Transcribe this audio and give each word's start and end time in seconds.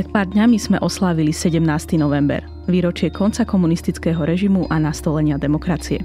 Pred 0.00 0.16
pár 0.16 0.32
dňami 0.32 0.56
sme 0.56 0.80
oslávili 0.80 1.28
17. 1.28 1.60
november, 2.00 2.40
výročie 2.64 3.12
konca 3.12 3.44
komunistického 3.44 4.24
režimu 4.24 4.64
a 4.72 4.80
nastolenia 4.80 5.36
demokracie. 5.36 6.00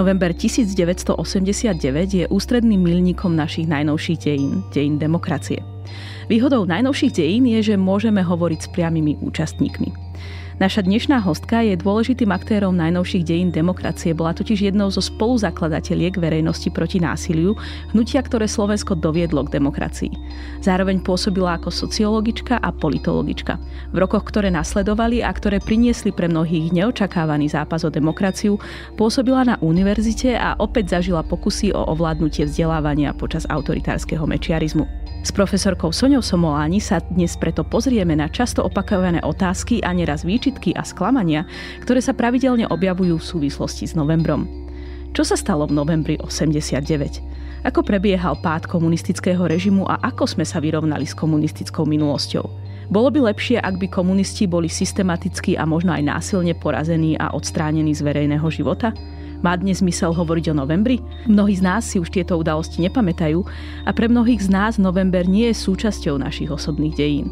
November 0.00 0.32
1989 0.32 1.76
je 2.08 2.24
ústredným 2.24 2.80
milníkom 2.80 3.36
našich 3.36 3.68
najnovších 3.68 4.24
dejín, 4.24 4.64
dejín 4.72 4.96
demokracie. 4.96 5.60
Výhodou 6.32 6.64
najnovších 6.64 7.20
dejín 7.20 7.44
je, 7.52 7.60
že 7.68 7.74
môžeme 7.76 8.24
hovoriť 8.24 8.64
s 8.64 8.68
priamými 8.72 9.20
účastníkmi. 9.20 10.07
Naša 10.58 10.82
dnešná 10.82 11.22
hostka 11.22 11.62
je 11.62 11.78
dôležitým 11.78 12.34
aktérom 12.34 12.74
najnovších 12.74 13.22
dejín 13.22 13.54
demokracie, 13.54 14.10
bola 14.10 14.34
totiž 14.34 14.66
jednou 14.66 14.90
zo 14.90 14.98
spoluzakladateliek 14.98 16.18
verejnosti 16.18 16.66
proti 16.74 16.98
násiliu, 16.98 17.54
hnutia, 17.94 18.18
ktoré 18.18 18.50
Slovensko 18.50 18.98
doviedlo 18.98 19.46
k 19.46 19.54
demokracii. 19.54 20.10
Zároveň 20.58 20.98
pôsobila 21.06 21.62
ako 21.62 21.70
sociologička 21.70 22.58
a 22.58 22.74
politologička. 22.74 23.54
V 23.94 24.02
rokoch, 24.02 24.26
ktoré 24.26 24.50
nasledovali 24.50 25.22
a 25.22 25.30
ktoré 25.30 25.62
priniesli 25.62 26.10
pre 26.10 26.26
mnohých 26.26 26.74
neočakávaný 26.74 27.54
zápas 27.54 27.86
o 27.86 27.94
demokraciu, 27.94 28.58
pôsobila 28.98 29.46
na 29.46 29.54
univerzite 29.62 30.34
a 30.34 30.58
opäť 30.58 30.98
zažila 30.98 31.22
pokusy 31.22 31.70
o 31.70 31.86
ovládnutie 31.86 32.50
vzdelávania 32.50 33.14
počas 33.14 33.46
autoritárskeho 33.46 34.26
mečiarizmu. 34.26 34.90
S 35.22 35.34
profesorkou 35.34 35.90
Soňou 35.90 36.22
Somoláni 36.22 36.78
sa 36.82 37.02
dnes 37.02 37.34
preto 37.34 37.66
pozrieme 37.66 38.14
na 38.14 38.30
často 38.30 38.62
opakované 38.62 39.18
otázky 39.22 39.82
a 39.82 39.90
neraz 39.90 40.22
výčitky 40.22 40.47
a 40.76 40.82
sklamania, 40.86 41.44
ktoré 41.84 42.00
sa 42.00 42.16
pravidelne 42.16 42.64
objavujú 42.70 43.20
v 43.20 43.28
súvislosti 43.28 43.84
s 43.84 43.92
novembrom. 43.92 44.48
Čo 45.12 45.24
sa 45.24 45.36
stalo 45.36 45.66
v 45.68 45.76
novembri 45.76 46.14
89? 46.20 47.66
Ako 47.66 47.82
prebiehal 47.82 48.38
pád 48.38 48.70
komunistického 48.70 49.42
režimu 49.50 49.82
a 49.90 49.98
ako 49.98 50.30
sme 50.30 50.46
sa 50.46 50.62
vyrovnali 50.62 51.04
s 51.04 51.16
komunistickou 51.16 51.84
minulosťou? 51.84 52.46
Bolo 52.88 53.12
by 53.12 53.28
lepšie, 53.34 53.60
ak 53.60 53.76
by 53.76 53.86
komunisti 53.92 54.48
boli 54.48 54.70
systematicky 54.70 55.58
a 55.60 55.68
možno 55.68 55.92
aj 55.92 56.08
násilne 56.08 56.56
porazení 56.56 57.20
a 57.20 57.34
odstránení 57.36 57.92
z 57.92 58.00
verejného 58.00 58.48
života? 58.48 58.96
Má 59.44 59.54
dnes 59.54 59.84
zmysel 59.84 60.10
hovoriť 60.16 60.50
o 60.50 60.58
novembri? 60.64 60.98
Mnohí 61.28 61.54
z 61.54 61.62
nás 61.62 61.86
si 61.86 62.00
už 62.00 62.10
tieto 62.10 62.34
udalosti 62.40 62.82
nepamätajú 62.82 63.44
a 63.86 63.90
pre 63.92 64.10
mnohých 64.10 64.42
z 64.42 64.50
nás 64.50 64.72
november 64.80 65.28
nie 65.28 65.52
je 65.52 65.60
súčasťou 65.62 66.18
našich 66.18 66.50
osobných 66.50 66.96
dejín. 66.96 67.28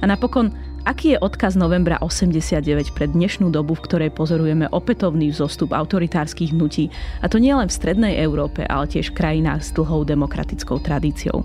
A 0.00 0.08
napokon, 0.08 0.54
aký 0.84 1.16
je 1.16 1.18
odkaz 1.18 1.56
novembra 1.56 1.96
89 2.00 2.92
pre 2.92 3.08
dnešnú 3.08 3.48
dobu, 3.48 3.72
v 3.74 3.84
ktorej 3.88 4.10
pozorujeme 4.12 4.68
opätovný 4.68 5.32
vzostup 5.32 5.72
autoritárskych 5.72 6.52
hnutí, 6.52 6.92
a 7.24 7.26
to 7.26 7.40
nie 7.40 7.56
len 7.56 7.68
v 7.68 7.76
strednej 7.76 8.20
Európe, 8.20 8.62
ale 8.68 8.88
tiež 8.88 9.12
v 9.12 9.18
krajinách 9.18 9.64
s 9.64 9.72
dlhou 9.72 10.04
demokratickou 10.04 10.78
tradíciou. 10.84 11.42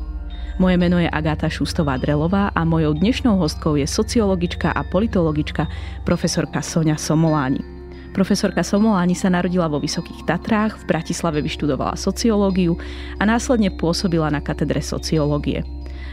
Moje 0.59 0.75
meno 0.75 0.99
je 0.99 1.07
Agáta 1.07 1.47
Šustová-Drelová 1.47 2.51
a 2.51 2.61
mojou 2.67 2.91
dnešnou 2.91 3.39
hostkou 3.39 3.79
je 3.79 3.87
sociologička 3.87 4.75
a 4.75 4.83
politologička 4.83 5.71
profesorka 6.03 6.59
Sonia 6.59 6.99
Somoláni. 6.99 7.63
Profesorka 8.11 8.59
Somoláni 8.59 9.15
sa 9.15 9.31
narodila 9.31 9.71
vo 9.71 9.79
Vysokých 9.79 10.27
Tatrách, 10.27 10.83
v 10.83 10.87
Bratislave 10.91 11.39
vyštudovala 11.39 11.95
sociológiu 11.95 12.75
a 13.15 13.23
následne 13.23 13.71
pôsobila 13.71 14.27
na 14.27 14.43
katedre 14.43 14.83
sociológie. 14.83 15.63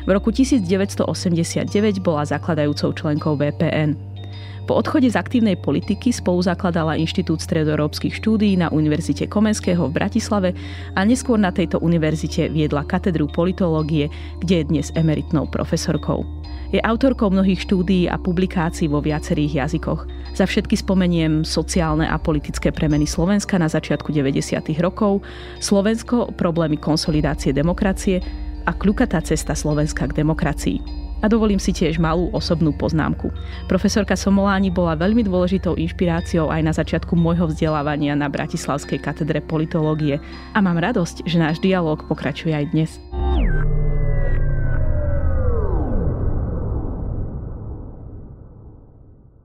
V 0.04 0.10
roku 0.12 0.28
1989 0.28 2.04
bola 2.04 2.28
zakladajúcou 2.28 2.92
členkou 2.92 3.32
VPN. 3.40 3.96
Po 4.66 4.74
odchode 4.74 5.06
z 5.06 5.14
aktívnej 5.14 5.54
politiky 5.54 6.10
spolu 6.10 6.42
zakladala 6.42 6.98
Inštitút 6.98 7.38
stredoeurópskych 7.38 8.18
štúdií 8.18 8.58
na 8.58 8.66
Univerzite 8.74 9.30
Komenského 9.30 9.86
v 9.86 9.94
Bratislave 9.94 10.50
a 10.98 11.06
neskôr 11.06 11.38
na 11.38 11.54
tejto 11.54 11.78
univerzite 11.78 12.50
viedla 12.50 12.82
katedru 12.82 13.30
politológie, 13.30 14.10
kde 14.42 14.54
je 14.58 14.64
dnes 14.66 14.86
emeritnou 14.98 15.46
profesorkou. 15.46 16.26
Je 16.74 16.82
autorkou 16.82 17.30
mnohých 17.30 17.62
štúdií 17.62 18.10
a 18.10 18.18
publikácií 18.18 18.90
vo 18.90 18.98
viacerých 18.98 19.70
jazykoch. 19.70 20.02
Za 20.34 20.50
všetky 20.50 20.74
spomeniem 20.74 21.46
sociálne 21.46 22.10
a 22.10 22.18
politické 22.18 22.74
premeny 22.74 23.06
Slovenska 23.06 23.62
na 23.62 23.70
začiatku 23.70 24.10
90. 24.10 24.66
rokov, 24.82 25.22
Slovensko, 25.62 26.34
problémy 26.34 26.74
konsolidácie 26.74 27.54
demokracie 27.54 28.18
a 28.66 28.74
kľukatá 28.74 29.22
cesta 29.22 29.54
Slovenska 29.54 30.10
k 30.10 30.26
demokracii. 30.26 31.06
A 31.24 31.32
dovolím 31.32 31.56
si 31.56 31.72
tiež 31.72 31.96
malú 31.96 32.28
osobnú 32.36 32.76
poznámku. 32.76 33.32
Profesorka 33.72 34.12
Somoláni 34.18 34.68
bola 34.68 34.98
veľmi 35.00 35.24
dôležitou 35.24 35.80
inšpiráciou 35.80 36.52
aj 36.52 36.60
na 36.60 36.72
začiatku 36.76 37.16
môjho 37.16 37.48
vzdelávania 37.48 38.12
na 38.12 38.28
Bratislavskej 38.28 39.00
katedre 39.00 39.40
politológie 39.40 40.20
a 40.52 40.58
mám 40.60 40.76
radosť, 40.76 41.24
že 41.24 41.40
náš 41.40 41.56
dialog 41.64 42.04
pokračuje 42.04 42.52
aj 42.52 42.66
dnes. 42.76 42.90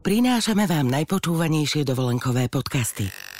Prinášame 0.02 0.66
vám 0.66 0.92
najpočúvanejšie 0.92 1.88
dovolenkové 1.88 2.50
podcasty. 2.52 3.31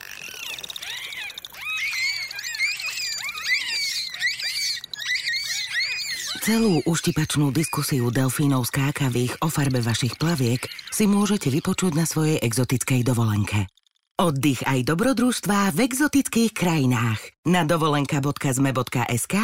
Celú 6.42 6.82
uštipačnú 6.90 7.54
diskusiu 7.54 8.10
delfínov 8.10 8.66
skákavých 8.66 9.46
o 9.46 9.48
farbe 9.54 9.78
vašich 9.78 10.18
plaviek 10.18 10.66
si 10.90 11.06
môžete 11.06 11.54
vypočuť 11.54 11.94
na 11.94 12.10
svojej 12.10 12.42
exotickej 12.42 13.06
dovolenke. 13.06 13.70
Oddych 14.18 14.66
aj 14.66 14.90
dobrodružstvá 14.90 15.70
v 15.70 15.86
exotických 15.86 16.50
krajinách. 16.58 17.22
Na 17.46 17.62
dovolenka.zme.sk 17.62 19.36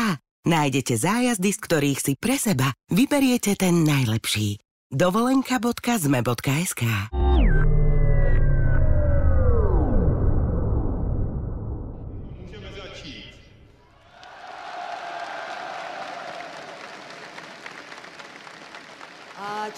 nájdete 0.50 0.94
zájazdy, 0.98 1.50
z 1.54 1.60
ktorých 1.62 2.00
si 2.02 2.14
pre 2.18 2.34
seba 2.42 2.74
vyberiete 2.90 3.54
ten 3.54 3.86
najlepší 3.86 4.58
dovolenka.zme.sk 4.90 6.82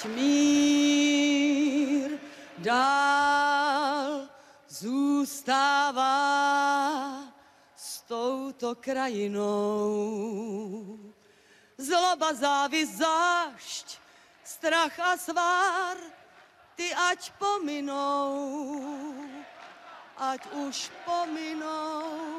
mír 0.05 1.49
dál 2.57 4.29
zůstává 4.67 6.13
s 7.75 8.01
touto 8.01 8.75
krajinou. 8.75 9.49
Zloba, 11.77 12.33
závis, 12.33 12.89
zášť 12.89 13.99
strach 14.43 14.99
a 14.99 15.17
svár, 15.17 15.97
ty 16.75 16.91
ať 16.93 17.31
pominou, 17.39 18.83
ať 20.17 20.41
už 20.67 20.91
pominou. 21.05 22.38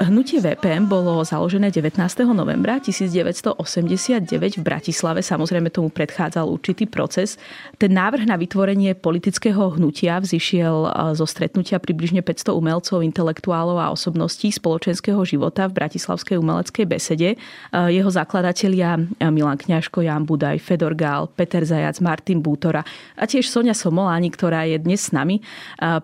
Hnutie 0.00 0.40
VPM 0.40 0.88
bolo 0.88 1.20
založené 1.20 1.68
19. 1.68 2.00
novembra 2.32 2.80
1989 2.80 4.24
v 4.56 4.62
Bratislave. 4.64 5.20
Samozrejme 5.20 5.68
tomu 5.68 5.92
predchádzal 5.92 6.48
určitý 6.48 6.88
proces. 6.88 7.36
Ten 7.76 7.92
návrh 7.92 8.24
na 8.24 8.40
vytvorenie 8.40 8.96
politického 8.96 9.76
hnutia 9.76 10.16
vzýšiel 10.16 10.88
zo 11.12 11.26
stretnutia 11.28 11.76
približne 11.76 12.24
500 12.24 12.56
umelcov, 12.56 13.04
intelektuálov 13.04 13.76
a 13.76 13.92
osobností 13.92 14.48
spoločenského 14.48 15.20
života 15.28 15.68
v 15.68 15.76
Bratislavskej 15.84 16.40
umeleckej 16.40 16.88
besede. 16.88 17.36
Jeho 17.68 18.08
zakladatelia 18.08 18.96
Milan 19.28 19.60
Kňažko, 19.60 20.00
Jan 20.08 20.24
Budaj, 20.24 20.56
Fedor 20.56 20.96
Gál, 20.96 21.28
Peter 21.36 21.68
Zajac, 21.68 22.00
Martin 22.00 22.40
Bútora 22.40 22.80
a 23.12 23.28
tiež 23.28 23.44
Sonia 23.44 23.76
Somoláni, 23.76 24.32
ktorá 24.32 24.64
je 24.64 24.80
dnes 24.80 25.04
s 25.04 25.12
nami, 25.12 25.44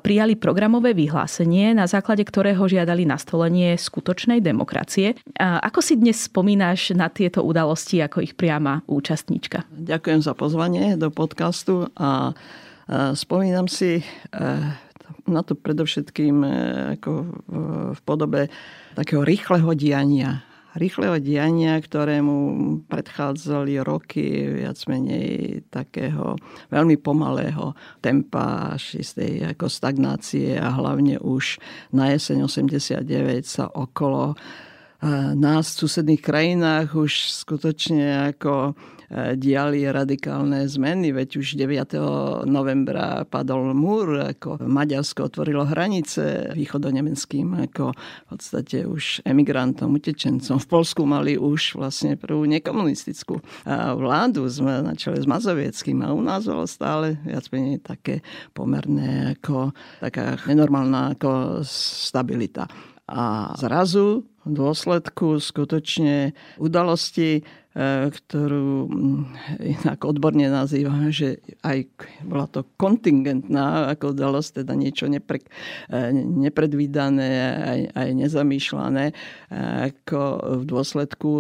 prijali 0.05 0.37
programové 0.37 0.93
vyhlásenie, 0.93 1.73
na 1.73 1.88
základe 1.88 2.20
ktorého 2.20 2.69
žiadali 2.69 3.08
nastolenie 3.08 3.77
skutočnej 3.78 4.42
demokracie. 4.42 5.14
Ako 5.38 5.80
si 5.80 5.94
dnes 5.96 6.26
spomínaš 6.26 6.92
na 6.98 7.08
tieto 7.08 7.46
udalosti 7.46 8.02
ako 8.02 8.20
ich 8.20 8.34
priama 8.34 8.82
účastníčka? 8.90 9.64
Ďakujem 9.70 10.20
za 10.20 10.34
pozvanie 10.34 10.98
do 10.98 11.08
podcastu 11.14 11.88
a 11.94 12.34
spomínam 13.14 13.69
si 13.69 14.00
e, 14.00 14.04
na 15.28 15.42
to 15.44 15.52
predovšetkým 15.52 16.36
e, 16.40 16.50
ako 16.96 17.10
v 17.92 18.00
podobe 18.08 18.48
takého 18.96 19.20
rýchleho 19.22 19.76
diania 19.76 20.47
rýchleho 20.76 21.17
diania, 21.17 21.81
ktorému 21.81 22.37
predchádzali 22.91 23.81
roky 23.81 24.53
viac 24.61 24.76
menej 24.85 25.62
takého 25.73 26.37
veľmi 26.69 27.00
pomalého 27.00 27.73
tempa 28.05 28.76
až 28.76 29.00
istej 29.00 29.56
ako 29.56 29.73
stagnácie 29.73 30.61
a 30.61 30.69
hlavne 30.69 31.17
už 31.23 31.56
na 31.94 32.12
jeseň 32.12 32.44
89 32.44 33.49
sa 33.49 33.70
okolo 33.73 34.37
nás 35.38 35.78
v 35.78 35.78
susedných 35.86 36.22
krajinách 36.22 36.98
už 36.98 37.30
skutočne 37.30 38.34
ako 38.34 38.74
e, 38.74 39.38
diali 39.38 39.86
radikálne 39.86 40.66
zmeny, 40.66 41.14
veď 41.14 41.38
už 41.38 41.54
9. 41.54 41.94
novembra 42.50 43.22
padol 43.22 43.70
múr, 43.78 44.34
ako 44.34 44.58
Maďarsko 44.66 45.30
otvorilo 45.30 45.70
hranice 45.70 46.50
východonemeckým, 46.50 47.70
ako 47.70 47.94
v 47.94 48.26
podstate 48.26 48.90
už 48.90 49.22
emigrantom, 49.22 49.94
utečencom. 49.94 50.58
V 50.58 50.66
Polsku 50.66 51.06
mali 51.06 51.38
už 51.38 51.78
vlastne 51.78 52.18
prvú 52.18 52.50
nekomunistickú 52.50 53.38
vládu 53.94 54.50
sme 54.50 54.82
načali 54.82 55.22
s 55.22 55.30
Mazovieckým 55.30 56.02
a 56.02 56.10
u 56.10 56.18
nás 56.26 56.42
bolo 56.42 56.66
stále 56.66 57.22
viac 57.22 57.46
menej 57.54 57.78
také 57.86 58.18
pomerné 58.50 59.38
ako 59.38 59.70
taká 60.02 60.42
nenormálna 60.42 61.14
ako 61.14 61.62
stabilita. 61.62 62.66
A 63.08 63.56
zrazu 63.56 64.26
dôsledku 64.48 65.38
skutočne 65.38 66.32
udalosti, 66.58 67.40
e, 67.40 67.42
ktorú 68.08 68.88
mm, 68.88 69.22
inak 69.60 70.00
odborne 70.08 70.48
nazývame, 70.48 71.12
že 71.12 71.44
aj 71.62 71.88
bola 72.24 72.48
to 72.48 72.64
kontingentná 72.80 73.92
ako 73.92 74.16
udalosť, 74.16 74.64
teda 74.64 74.72
niečo 74.74 75.06
nepre, 75.06 75.44
e, 75.92 76.10
nepredvídané, 76.16 77.30
aj, 77.62 77.80
aj 77.94 78.08
nezamýšľané, 78.26 79.04
e, 79.10 79.14
ako 79.92 80.20
v 80.60 80.64
dôsledku 80.64 81.30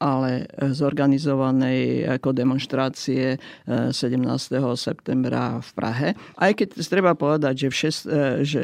ale 0.00 0.48
zorganizovanej 0.56 2.08
ako 2.08 2.32
demonstrácie 2.32 3.36
17. 3.68 4.56
Eh, 4.56 4.76
septembra 4.80 5.60
v 5.60 5.70
Prahe. 5.76 6.08
Aj 6.40 6.52
keď 6.56 6.80
treba 6.88 7.12
povedať, 7.12 7.54
že, 7.54 7.68
v 7.68 7.76
šest, 7.76 8.02
eh, 8.08 8.40
že 8.40 8.62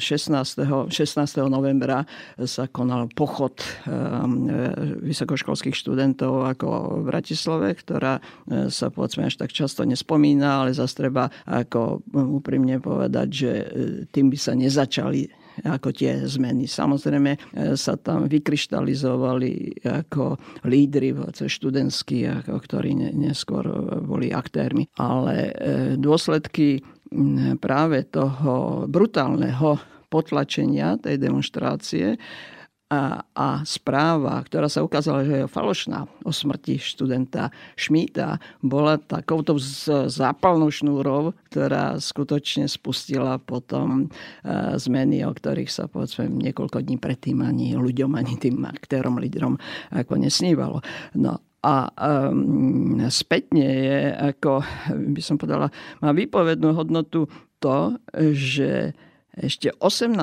16. 0.00 0.56
Eh, 0.64 0.88
16. 0.88 1.52
novembra 1.52 2.08
sa 2.40 2.64
konal 2.66 3.12
pochod 3.12 3.52
vysokoškolských 5.04 5.76
študentov 5.76 6.48
ako 6.48 7.02
v 7.02 7.12
Bratislave, 7.12 7.68
ktorá 7.76 8.22
sa 8.70 8.88
povedzme 8.88 9.28
až 9.28 9.36
tak 9.36 9.52
často 9.52 9.84
nespomína, 9.84 10.64
ale 10.64 10.72
zase 10.72 11.04
treba 11.04 11.28
ako 11.44 12.00
úprimne 12.14 12.80
povedať, 12.80 13.28
že 13.28 13.50
tým 14.14 14.32
by 14.32 14.38
sa 14.40 14.56
nezačali 14.56 15.28
ako 15.64 15.92
tie 15.92 16.24
zmeny. 16.24 16.64
Samozrejme 16.64 17.32
e, 17.36 17.38
sa 17.76 17.96
tam 18.00 18.26
vykryštalizovali 18.30 19.84
ako 19.86 20.40
lídry 20.66 21.12
študentskí, 21.50 22.26
ako, 22.26 22.60
ktorí 22.60 22.96
neskôr 23.16 23.64
boli 24.04 24.30
aktérmi. 24.30 24.88
Ale 25.00 25.34
e, 25.36 25.52
dôsledky 25.96 26.80
práve 27.58 28.06
toho 28.06 28.86
brutálneho 28.86 29.78
potlačenia 30.10 30.98
tej 30.98 31.18
demonstrácie 31.18 32.18
a, 32.90 33.22
a 33.22 33.62
správa, 33.62 34.42
ktorá 34.42 34.66
sa 34.66 34.82
ukázala, 34.82 35.22
že 35.22 35.46
je 35.46 35.46
falošná 35.46 36.10
o 36.26 36.34
smrti 36.34 36.82
študenta 36.82 37.54
Šmíta, 37.78 38.42
bola 38.58 38.98
takouto 38.98 39.54
zápalnou 40.10 40.74
šnúrou, 40.74 41.30
ktorá 41.54 42.02
skutočne 42.02 42.66
spustila 42.66 43.38
potom 43.38 44.10
e, 44.42 44.74
zmeny, 44.74 45.22
o 45.22 45.30
ktorých 45.30 45.70
sa 45.70 45.86
povedzme 45.86 46.26
niekoľko 46.26 46.82
dní 46.82 46.98
predtým 46.98 47.46
ani 47.46 47.78
ľuďom, 47.78 48.18
ani 48.18 48.34
tým 48.34 48.66
aktérom, 48.66 49.22
lídrom 49.22 49.54
ako 49.94 50.18
nesnívalo. 50.18 50.82
No 51.14 51.38
a 51.60 51.92
um, 51.92 52.96
spätne 53.12 53.68
je, 53.68 54.00
ako 54.34 54.64
by 55.14 55.20
som 55.20 55.36
povedala, 55.36 55.68
má 56.00 56.10
výpovednú 56.10 56.72
hodnotu 56.72 57.28
to, 57.60 58.00
že 58.32 58.96
ešte 59.40 59.72
18. 59.80 60.20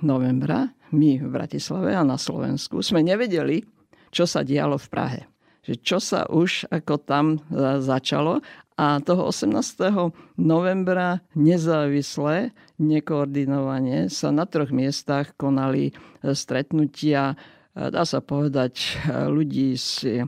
novembra 0.00 0.72
my 0.88 1.20
v 1.20 1.28
Bratislave 1.28 1.92
a 1.92 2.00
na 2.00 2.16
Slovensku 2.16 2.80
sme 2.80 3.04
nevedeli, 3.04 3.60
čo 4.08 4.24
sa 4.24 4.40
dialo 4.40 4.80
v 4.80 4.88
Prahe. 4.88 5.22
Že 5.68 5.74
čo 5.84 5.98
sa 6.00 6.24
už 6.32 6.64
ako 6.72 6.96
tam 7.04 7.26
e, 7.36 7.38
začalo 7.84 8.40
a 8.80 9.04
toho 9.04 9.28
18. 9.28 10.40
novembra 10.40 11.20
nezávisle, 11.36 12.56
nekoordinovane 12.80 14.08
sa 14.08 14.32
na 14.32 14.48
troch 14.48 14.72
miestach 14.72 15.36
konali 15.36 15.92
e, 15.92 16.32
stretnutia 16.32 17.36
dá 17.78 18.02
sa 18.02 18.18
povedať, 18.18 18.98
ľudí 19.06 19.78
z, 19.78 20.26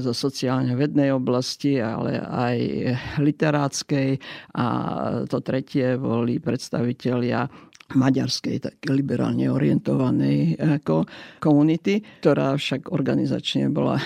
zo 0.00 0.12
sociálne 0.16 0.72
vednej 0.72 1.12
oblasti, 1.12 1.76
ale 1.76 2.18
aj 2.24 2.58
literátskej. 3.20 4.16
A 4.56 4.66
to 5.28 5.38
tretie 5.44 6.00
boli 6.00 6.40
predstavitelia 6.40 7.44
maďarskej, 7.92 8.56
tak 8.64 8.76
liberálne 8.88 9.44
orientovanej 9.52 10.56
komunity, 11.38 12.00
ktorá 12.24 12.56
však 12.56 12.88
organizačne 12.88 13.68
bola 13.68 14.00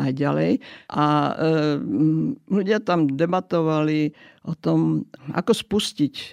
najďalej. 0.00 0.62
A 0.94 1.06
e, 1.06 1.32
ľudia 2.46 2.78
tam 2.86 3.10
debatovali 3.10 4.14
o 4.46 4.54
tom, 4.54 5.02
ako 5.34 5.52
spustiť 5.52 6.14
e, 6.14 6.26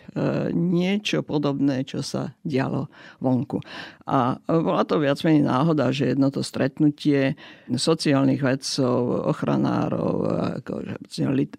niečo 0.54 1.26
podobné, 1.26 1.82
čo 1.82 2.06
sa 2.06 2.38
dialo 2.46 2.88
vonku. 3.18 3.58
A 4.06 4.38
bola 4.46 4.86
to 4.86 5.02
viac 5.02 5.18
menej 5.26 5.50
náhoda, 5.50 5.90
že 5.90 6.14
jedno 6.14 6.30
to 6.30 6.46
stretnutie 6.46 7.34
sociálnych 7.74 8.46
vedcov, 8.46 9.28
ochranárov, 9.34 10.14
e, 10.62 11.50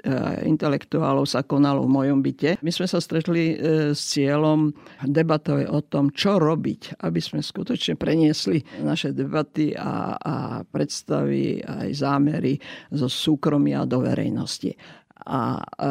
intelektuálov 0.46 1.26
sa 1.26 1.42
konalo 1.42 1.82
v 1.84 1.94
mojom 1.94 2.22
byte. 2.22 2.62
My 2.62 2.70
sme 2.70 2.86
sa 2.86 3.02
stretli 3.02 3.58
e, 3.58 3.92
s 3.92 4.14
cieľom 4.14 4.70
debatovať 5.02 5.66
o 5.66 5.80
tom, 5.82 6.14
čo 6.14 6.38
robiť, 6.38 7.02
aby 7.02 7.18
sme 7.18 7.42
skutočne 7.42 7.98
preniesli 7.98 8.62
naše 8.78 9.10
debaty 9.10 9.74
a, 9.74 10.14
a 10.14 10.34
predstavy 10.62 11.58
aj 11.64 11.88
zámery 11.98 12.54
zo 12.94 13.10
súkromia 13.10 13.82
do 13.82 14.06
verejnosti. 14.06 15.02
A, 15.24 15.56
a 15.56 15.88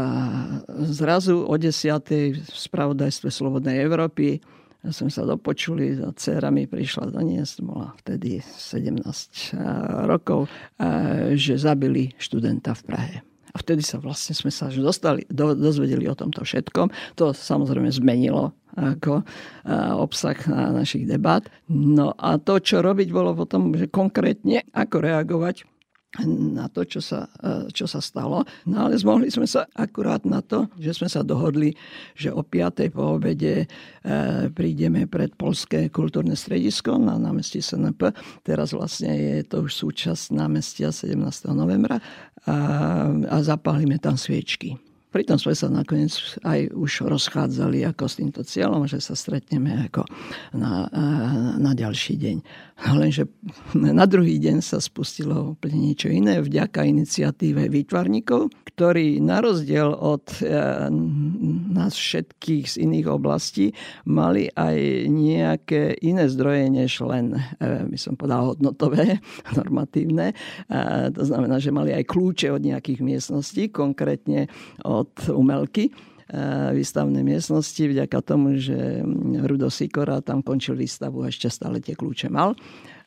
zrazu 0.85 1.41
o 1.41 1.55
10. 1.57 1.73
v 2.37 2.53
spravodajstve 2.53 3.33
Slobodnej 3.33 3.81
Európy 3.81 4.37
sme 4.83 5.07
sa 5.07 5.23
dopočuli, 5.23 5.95
za 5.95 6.11
dcera 6.11 6.51
mi 6.51 6.67
prišla 6.67 7.15
doniesť, 7.15 7.63
bola 7.63 7.95
vtedy 8.03 8.43
17 8.43 9.55
rokov, 10.11 10.51
že 11.39 11.55
zabili 11.55 12.11
študenta 12.19 12.75
v 12.75 12.81
Prahe. 12.83 13.17
A 13.53 13.61
vtedy 13.61 13.85
sa 13.85 14.01
vlastne 14.01 14.33
sme 14.33 14.49
sa 14.49 14.67
dostali, 14.73 15.23
do, 15.29 15.53
dozvedeli 15.53 16.09
o 16.09 16.17
tomto 16.17 16.41
všetkom. 16.41 16.89
To 17.21 17.31
samozrejme 17.31 17.93
zmenilo 17.93 18.51
ako 18.73 19.21
obsah 20.01 20.35
na 20.49 20.73
našich 20.73 21.05
debat. 21.05 21.45
No 21.69 22.17
a 22.17 22.41
to, 22.41 22.57
čo 22.57 22.81
robiť, 22.81 23.13
bolo 23.13 23.37
potom, 23.37 23.71
že 23.77 23.87
konkrétne 23.87 24.65
ako 24.73 25.05
reagovať 25.05 25.69
na 26.21 26.69
to, 26.69 26.85
čo 26.85 27.01
sa, 27.01 27.25
e, 27.41 27.73
čo 27.73 27.89
sa 27.89 27.97
stalo. 27.97 28.45
No 28.69 28.85
ale 28.85 28.93
zmohli 28.93 29.33
sme 29.33 29.49
sa 29.49 29.65
akurát 29.73 30.21
na 30.29 30.45
to, 30.45 30.69
že 30.77 31.01
sme 31.01 31.09
sa 31.09 31.25
dohodli, 31.25 31.73
že 32.13 32.29
o 32.29 32.45
5. 32.45 32.93
po 32.93 33.17
obede 33.17 33.65
e, 33.65 33.67
prídeme 34.53 35.09
pred 35.09 35.33
Polské 35.33 35.89
kultúrne 35.89 36.37
stredisko 36.37 37.01
na 37.01 37.17
námestí 37.17 37.65
SNP. 37.65 38.13
Teraz 38.45 38.77
vlastne 38.77 39.09
je 39.09 39.41
to 39.41 39.65
už 39.65 39.73
súčasť 39.73 40.37
námestia 40.37 40.93
17. 40.93 41.17
novembra 41.49 41.97
a, 42.45 42.55
a 43.09 43.37
zapálime 43.41 43.97
tam 43.97 44.13
sviečky. 44.13 44.92
Pritom 45.13 45.37
sme 45.37 45.53
sa 45.53 45.69
nakoniec 45.69 46.09
aj 46.41 46.73
už 46.73 47.05
rozchádzali 47.05 47.85
ako 47.85 48.03
s 48.09 48.17
týmto 48.17 48.41
cieľom, 48.41 48.89
že 48.89 48.97
sa 48.97 49.13
stretneme 49.13 49.85
ako 49.85 50.09
na, 50.57 50.89
na 51.61 51.71
ďalší 51.77 52.17
deň. 52.17 52.37
No 52.89 52.97
lenže 52.97 53.29
na 53.77 54.09
druhý 54.09 54.41
deň 54.41 54.65
sa 54.65 54.81
spustilo 54.81 55.53
úplne 55.53 55.77
niečo 55.77 56.09
iné 56.09 56.41
vďaka 56.41 56.81
iniciatíve 56.81 57.69
výtvarníkov, 57.69 58.49
ktorí 58.73 59.21
na 59.21 59.45
rozdiel 59.45 59.93
od 59.93 60.25
e, 60.41 60.49
nás 61.77 61.93
všetkých 61.93 62.65
z 62.65 62.75
iných 62.81 63.07
oblastí 63.13 63.69
mali 64.09 64.49
aj 64.57 65.05
nejaké 65.13 66.01
iné 66.01 66.25
zdroje, 66.25 66.73
než 66.73 67.05
len, 67.05 67.37
e, 67.61 67.85
by 67.85 67.97
som 68.01 68.17
povedal, 68.17 68.57
hodnotové, 68.57 69.21
normatívne. 69.57 70.33
To 71.13 71.23
znamená, 71.23 71.61
že 71.61 71.69
mali 71.69 71.93
aj 71.93 72.09
kľúče 72.09 72.49
od 72.49 72.65
nejakých 72.65 73.05
miestností, 73.05 73.69
konkrétne 73.69 74.49
od 74.81 75.02
umelky 75.29 75.93
výstavné 76.73 77.21
miestnosti 77.21 77.83
vďaka 77.83 78.19
tomu, 78.25 78.57
že 78.57 79.05
Rudo 79.45 79.69
Sikora 79.69 80.23
tam 80.23 80.41
končil 80.41 80.73
výstavu 80.73 81.21
a 81.21 81.29
ešte 81.29 81.51
stále 81.51 81.77
tie 81.77 81.93
kľúče 81.93 82.31
mal. 82.33 82.57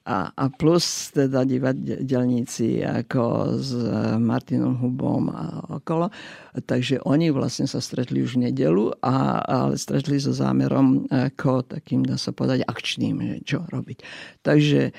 A, 0.07 0.31
a 0.31 0.47
plus 0.47 1.11
teda 1.11 1.43
divadelníci 1.43 2.79
ako 2.79 3.59
s 3.59 3.75
Martinom 4.23 4.79
Hubom 4.79 5.35
a 5.35 5.67
okolo. 5.83 6.15
Takže 6.55 7.03
oni 7.03 7.35
vlastne 7.35 7.67
sa 7.67 7.83
stretli 7.83 8.23
už 8.23 8.39
v 8.39 8.47
nedelu, 8.47 8.95
a, 9.03 9.43
ale 9.43 9.75
stretli 9.75 10.23
so 10.23 10.31
zámerom 10.31 11.11
ako 11.11 11.67
takým, 11.67 12.07
dá 12.07 12.15
sa 12.15 12.31
povedať, 12.31 12.63
akčným, 12.71 13.43
čo 13.43 13.67
robiť. 13.67 13.99
Takže 14.47 14.81
e, 14.87 14.91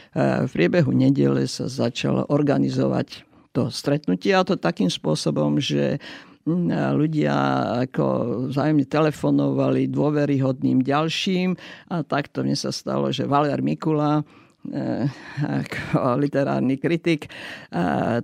v 0.44 0.52
priebehu 0.52 0.92
nedele 0.92 1.48
sa 1.48 1.72
začalo 1.72 2.28
organizovať 2.28 3.24
to 3.56 3.72
stretnutie 3.72 4.36
a 4.36 4.44
to 4.44 4.60
takým 4.60 4.92
spôsobom, 4.92 5.64
že 5.64 6.04
ľudia 6.96 7.36
ako 7.84 8.04
vzájomne 8.56 8.88
telefonovali 8.88 9.92
dôveryhodným 9.92 10.80
ďalším 10.80 11.60
a 11.92 12.02
takto 12.08 12.48
mne 12.48 12.56
sa 12.56 12.72
stalo, 12.72 13.12
že 13.12 13.28
Valer 13.28 13.60
Mikula 13.60 14.24
ako 15.44 16.20
literárny 16.20 16.76
kritik 16.76 17.32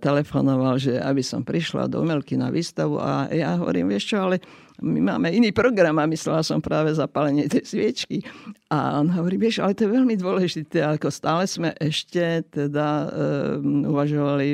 telefonoval, 0.03 0.75
že 0.75 0.99
aby 0.99 1.23
som 1.23 1.39
prišla 1.39 1.87
do 1.87 2.03
umelky 2.03 2.35
na 2.35 2.51
výstavu 2.51 2.99
a 2.99 3.31
ja 3.31 3.55
hovorím, 3.55 3.95
vieš 3.95 4.11
čo, 4.11 4.27
ale 4.27 4.43
my 4.83 4.99
máme 4.99 5.31
iný 5.31 5.55
program 5.55 5.95
a 6.03 6.09
myslela 6.09 6.43
som 6.43 6.59
práve 6.59 6.91
zapálenie 6.91 7.47
tej 7.47 7.63
sviečky. 7.63 8.27
A 8.67 8.99
on 8.99 9.07
hovorí, 9.15 9.39
vieš, 9.39 9.63
ale 9.63 9.77
to 9.77 9.87
je 9.87 9.95
veľmi 9.95 10.19
dôležité, 10.19 10.83
ako 10.83 11.07
stále 11.13 11.47
sme 11.47 11.71
ešte 11.79 12.43
teda 12.51 13.07
um, 13.07 13.87
uvažovali 13.87 14.47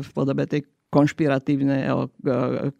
v 0.00 0.08
podobe 0.16 0.48
tej 0.48 0.64
konšpiratívnej, 0.96 1.92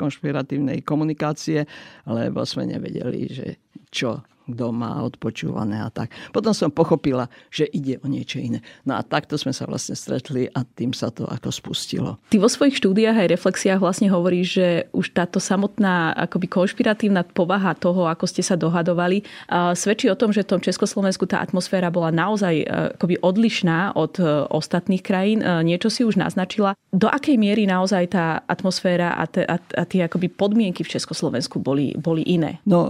konšpiratívnej 0.00 0.80
komunikácie, 0.80 1.68
lebo 2.08 2.48
sme 2.48 2.64
nevedeli, 2.64 3.28
že 3.28 3.48
čo 3.92 4.24
kto 4.46 4.70
má 4.70 5.02
odpočúvané 5.02 5.82
a 5.82 5.90
tak. 5.90 6.14
Potom 6.30 6.54
som 6.54 6.70
pochopila, 6.70 7.26
že 7.50 7.66
ide 7.70 7.98
o 8.02 8.06
niečo 8.06 8.38
iné. 8.38 8.62
No 8.86 8.94
a 8.98 9.02
takto 9.02 9.34
sme 9.36 9.50
sa 9.50 9.66
vlastne 9.66 9.98
stretli 9.98 10.46
a 10.54 10.62
tým 10.62 10.94
sa 10.94 11.10
to 11.10 11.26
ako 11.26 11.50
spustilo. 11.50 12.18
Ty 12.30 12.38
vo 12.38 12.50
svojich 12.50 12.78
štúdiách 12.78 13.26
aj 13.26 13.32
reflexiách 13.34 13.80
vlastne 13.82 14.08
hovoríš, 14.10 14.46
že 14.56 14.68
už 14.94 15.12
táto 15.12 15.42
samotná 15.42 16.14
akoby 16.14 16.46
konšpiratívna 16.46 17.26
povaha 17.26 17.74
toho, 17.74 18.06
ako 18.06 18.24
ste 18.30 18.42
sa 18.46 18.54
dohadovali, 18.54 19.26
svedčí 19.74 20.06
o 20.06 20.18
tom, 20.18 20.30
že 20.30 20.46
v 20.46 20.56
tom 20.56 20.60
Československu 20.62 21.26
tá 21.26 21.42
atmosféra 21.42 21.90
bola 21.90 22.14
naozaj 22.14 22.54
e, 22.62 22.64
akoby 22.96 23.18
odlišná 23.20 23.98
od 23.98 24.18
e, 24.20 24.24
ostatných 24.50 25.02
krajín. 25.02 25.42
E, 25.42 25.64
niečo 25.66 25.90
si 25.90 26.02
už 26.06 26.20
naznačila. 26.20 26.78
Do 26.94 27.10
akej 27.10 27.36
miery 27.36 27.66
naozaj 27.66 28.14
tá 28.14 28.40
atmosféra 28.46 29.18
a, 29.18 29.24
te, 29.26 29.42
a, 29.44 29.58
a 29.58 29.82
tie 29.84 30.06
akoby 30.06 30.32
podmienky 30.32 30.86
v 30.86 30.92
Československu 30.92 31.60
boli, 31.60 31.92
boli 31.98 32.24
iné? 32.24 32.62
No, 32.64 32.88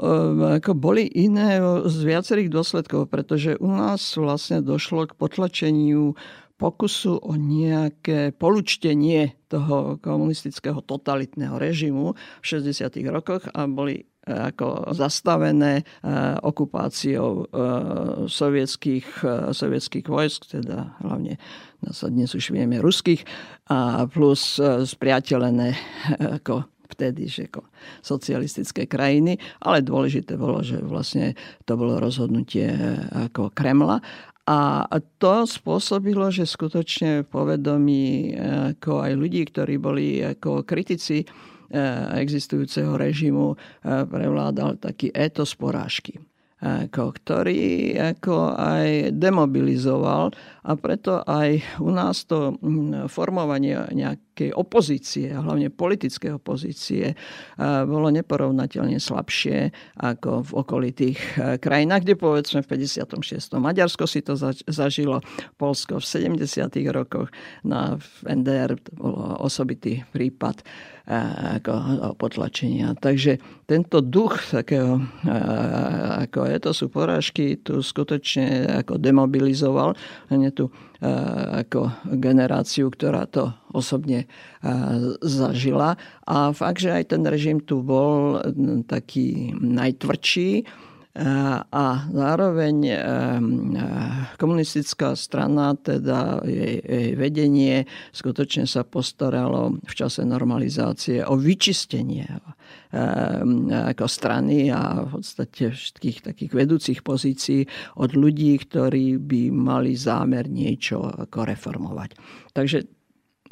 ako 0.60 0.76
boli 0.76 1.08
iné 1.14 1.45
z 1.86 1.98
viacerých 2.02 2.48
dôsledkov, 2.50 3.08
pretože 3.08 3.56
u 3.58 3.70
nás 3.70 4.02
vlastne 4.18 4.64
došlo 4.64 5.10
k 5.10 5.16
potlačeniu 5.16 6.18
pokusu 6.56 7.20
o 7.20 7.36
nejaké 7.36 8.32
polučtenie 8.32 9.36
toho 9.46 10.00
komunistického 10.00 10.80
totalitného 10.80 11.60
režimu 11.60 12.16
v 12.16 12.44
60. 12.44 12.88
rokoch 13.12 13.44
a 13.52 13.68
boli 13.68 14.00
e, 14.00 14.04
ako 14.32 14.90
zastavené 14.96 15.84
e, 15.84 15.84
okupáciou 16.40 17.30
e, 17.30 17.46
sovietských, 18.26 19.06
sovietských 19.52 20.06
vojsk, 20.08 20.48
teda 20.48 20.96
hlavne 21.04 21.36
sa 21.92 22.08
dnes 22.08 22.32
už 22.32 22.56
vieme 22.56 22.80
ruských, 22.80 23.22
a 23.68 24.08
plus 24.08 24.56
spriateľené 24.62 25.76
ako 26.40 26.64
vtedy, 26.86 27.26
že 27.26 27.50
socialistické 28.00 28.86
krajiny, 28.86 29.36
ale 29.60 29.84
dôležité 29.84 30.38
bolo, 30.38 30.62
že 30.62 30.80
vlastne 30.80 31.34
to 31.66 31.74
bolo 31.74 31.98
rozhodnutie 31.98 32.70
eh, 32.70 32.78
ako 33.28 33.52
Kremla. 33.52 34.00
A 34.46 34.86
to 35.18 35.42
spôsobilo, 35.42 36.30
že 36.30 36.46
skutočne 36.46 37.26
povedomí 37.26 38.06
eh, 38.06 38.34
ako 38.74 39.02
aj 39.02 39.12
ľudí, 39.18 39.42
ktorí 39.50 39.74
boli 39.76 40.22
ako 40.22 40.62
kritici 40.62 41.22
eh, 41.22 41.28
existujúceho 42.22 42.94
režimu, 42.94 43.58
prevládal 43.84 44.78
taký 44.78 45.10
etos 45.12 45.54
porážky 45.58 46.16
ktorý 46.96 47.94
ako 48.16 48.56
aj 48.56 49.12
demobilizoval. 49.12 50.32
A 50.64 50.72
preto 50.74 51.20
aj 51.22 51.60
u 51.78 51.92
nás 51.92 52.24
to 52.24 52.56
formovanie 53.12 53.76
nejakej 54.36 54.52
opozície, 54.52 55.32
hlavne 55.32 55.72
politické 55.72 56.28
opozície, 56.28 57.16
bolo 57.88 58.12
neporovnateľne 58.12 59.00
slabšie 59.00 59.72
ako 59.96 60.44
v 60.44 60.50
okolitých 60.60 61.18
krajinách, 61.64 62.04
kde 62.04 62.20
povedzme 62.20 62.60
v 62.60 62.68
56. 62.68 63.56
Maďarsko 63.56 64.04
si 64.04 64.20
to 64.20 64.36
zažilo, 64.68 65.24
Polsko 65.56 66.04
v 66.04 66.36
70. 66.36 66.68
rokoch, 66.92 67.32
na 67.64 67.96
NDR 68.28 68.76
to 68.76 68.92
bolo 68.92 69.40
osobitý 69.40 70.04
prípad 70.12 70.60
ako 71.56 71.72
potlačenia. 72.20 72.92
Takže 72.98 73.40
tento 73.64 74.04
duch 74.04 74.36
takého, 74.52 75.00
ako 76.20 76.44
je 76.44 76.58
to 76.60 76.70
sú 76.76 76.92
porážky, 76.92 77.56
tu 77.56 77.80
skutočne 77.80 78.84
ako 78.84 79.00
demobilizoval 79.00 79.96
hlavne 80.28 80.50
tú 80.52 80.68
ako 81.00 81.92
generáciu, 82.16 82.88
ktorá 82.88 83.28
to 83.28 83.52
osobne 83.72 84.24
zažila. 85.20 86.00
A 86.24 86.56
fakt, 86.56 86.80
že 86.80 86.96
aj 86.96 87.12
ten 87.12 87.22
režim 87.28 87.60
tu 87.60 87.84
bol 87.84 88.40
taký 88.88 89.52
najtvrdší, 89.56 90.64
a 91.72 92.04
zároveň 92.12 92.76
eh, 92.84 93.00
komunistická 94.36 95.16
strana, 95.16 95.72
teda 95.72 96.44
jej, 96.44 96.76
jej 96.84 97.10
vedenie, 97.16 97.88
skutočne 98.12 98.68
sa 98.68 98.84
postaralo 98.84 99.80
v 99.80 99.94
čase 99.96 100.28
normalizácie 100.28 101.24
o 101.24 101.40
vyčistenie 101.40 102.28
eh, 102.28 102.40
ako 103.96 104.04
strany 104.04 104.68
a 104.68 105.08
v 105.08 105.16
podstate 105.16 105.72
všetkých 105.72 106.18
takých 106.20 106.52
vedúcich 106.52 107.00
pozícií 107.00 107.64
od 107.96 108.12
ľudí, 108.12 108.52
ktorí 108.60 109.16
by 109.16 109.48
mali 109.48 109.96
zámer 109.96 110.52
niečo 110.52 111.00
ako 111.00 111.48
reformovať. 111.48 112.12
Takže 112.52 112.84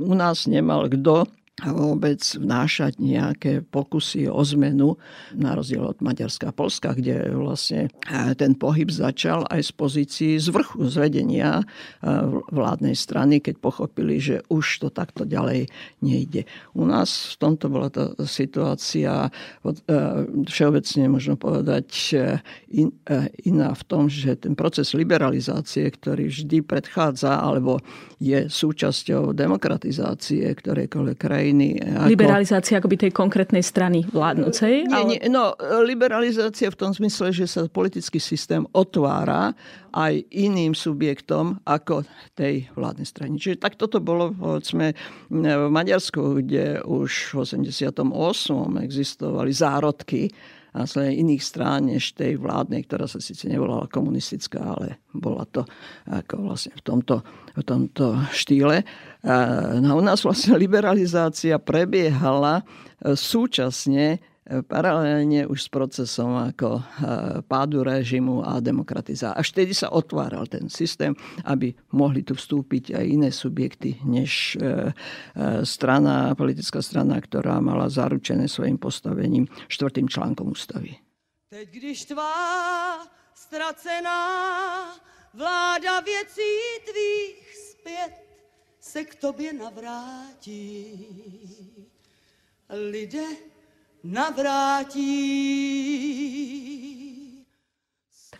u 0.04 0.12
nás 0.12 0.44
nemal 0.44 0.84
kto 0.92 1.24
vôbec 1.62 2.18
vnášať 2.18 2.98
nejaké 2.98 3.62
pokusy 3.62 4.26
o 4.26 4.42
zmenu, 4.42 4.98
na 5.38 5.54
rozdiel 5.54 5.86
od 5.86 6.02
Maďarska 6.02 6.50
a 6.50 6.56
Polska, 6.56 6.98
kde 6.98 7.30
vlastne 7.30 7.86
e, 8.10 8.34
ten 8.34 8.58
pohyb 8.58 8.90
začal 8.90 9.46
aj 9.46 9.70
z 9.70 9.72
pozícií 9.78 10.32
z 10.42 10.50
vrchu, 10.50 10.82
z 10.90 10.98
vedenia 10.98 11.62
e, 11.62 11.64
vládnej 12.50 12.98
strany, 12.98 13.38
keď 13.38 13.62
pochopili, 13.62 14.18
že 14.18 14.42
už 14.50 14.82
to 14.82 14.88
takto 14.90 15.22
ďalej 15.22 15.70
nejde. 16.02 16.42
U 16.74 16.90
nás 16.90 17.30
v 17.30 17.36
tomto 17.38 17.70
bola 17.70 17.86
tá 17.86 18.10
situácia 18.26 19.30
e, 19.62 19.70
všeobecne 20.50 21.06
možno 21.06 21.38
povedať 21.38 21.86
iná 23.46 23.70
v 23.70 23.82
tom, 23.86 24.10
že 24.10 24.34
ten 24.34 24.58
proces 24.58 24.90
liberalizácie, 24.90 25.86
ktorý 25.86 26.26
vždy 26.26 26.66
predchádza 26.66 27.38
alebo 27.38 27.78
je 28.18 28.50
súčasťou 28.50 29.36
demokratizácie 29.36 30.50
ktorejkoľvek 30.54 31.18
krajiny, 31.20 31.43
krajiny. 31.44 31.76
Ako... 31.76 32.08
Liberalizácia 32.08 32.80
akoby 32.80 32.96
tej 32.96 33.12
konkrétnej 33.12 33.60
strany 33.60 34.08
vládnucej? 34.08 34.88
Nie, 34.88 34.96
ale... 34.96 35.04
nie, 35.12 35.18
no, 35.28 35.52
liberalizácia 35.84 36.72
v 36.72 36.78
tom 36.80 36.96
zmysle, 36.96 37.36
že 37.36 37.44
sa 37.44 37.68
politický 37.68 38.16
systém 38.16 38.64
otvára 38.72 39.52
aj 39.92 40.24
iným 40.32 40.72
subjektom 40.72 41.60
ako 41.68 42.08
tej 42.32 42.66
vládnej 42.72 43.06
strany. 43.06 43.36
Čiže 43.36 43.60
tak 43.60 43.76
toto 43.76 44.00
bolo 44.00 44.32
povedzme, 44.32 44.96
v 45.28 45.68
Maďarsku, 45.68 46.40
kde 46.40 46.80
už 46.82 47.36
v 47.36 47.44
88. 47.44 48.00
existovali 48.80 49.52
zárodky 49.52 50.32
následne 50.74 51.14
iných 51.14 51.42
strán 51.42 51.86
než 51.86 52.18
tej 52.18 52.34
vládnej, 52.42 52.82
ktorá 52.90 53.06
sa 53.06 53.22
síce 53.22 53.46
nevolala 53.46 53.86
komunistická, 53.86 54.58
ale 54.58 54.98
bola 55.14 55.46
to 55.46 55.62
ako 56.10 56.50
vlastne 56.50 56.74
v 56.74 56.82
tomto, 56.82 57.22
v 57.54 57.62
tomto 57.62 58.18
štýle. 58.34 58.82
No 59.80 59.96
u 59.96 60.02
nás 60.04 60.20
vlastne 60.20 60.60
liberalizácia 60.60 61.56
prebiehala 61.56 62.60
e, 62.60 63.16
súčasne 63.16 64.20
paralelne 64.44 65.48
už 65.48 65.58
s 65.64 65.68
procesom 65.72 66.36
ako 66.36 66.76
e, 66.76 66.82
pádu 67.48 67.80
režimu 67.80 68.44
a 68.44 68.60
demokratizácie. 68.60 69.40
Až 69.40 69.56
vtedy 69.56 69.72
sa 69.72 69.88
otváral 69.88 70.44
ten 70.44 70.68
systém, 70.68 71.16
aby 71.48 71.72
mohli 71.96 72.20
tu 72.20 72.36
vstúpiť 72.36 72.92
aj 72.92 73.04
iné 73.08 73.32
subjekty, 73.32 74.04
než 74.04 74.60
e, 74.60 74.60
e, 74.60 74.70
strana, 75.64 76.36
politická 76.36 76.84
strana, 76.84 77.16
ktorá 77.16 77.56
mala 77.64 77.88
zaručené 77.88 78.44
svojim 78.44 78.76
postavením 78.76 79.48
štvrtým 79.72 80.12
článkom 80.12 80.52
ústavy. 80.52 80.92
Teď, 81.48 81.66
když 81.72 82.04
tvá 82.12 82.36
ztracená 83.32 84.20
vláda 85.32 86.04
věcí 86.04 86.52
tvých 86.84 87.40
zpět 87.72 88.33
se 88.84 89.04
k 89.04 89.14
tobě 89.14 89.52
navrátí, 89.52 91.06
lidé 92.68 93.26
navrátí. 94.04 95.04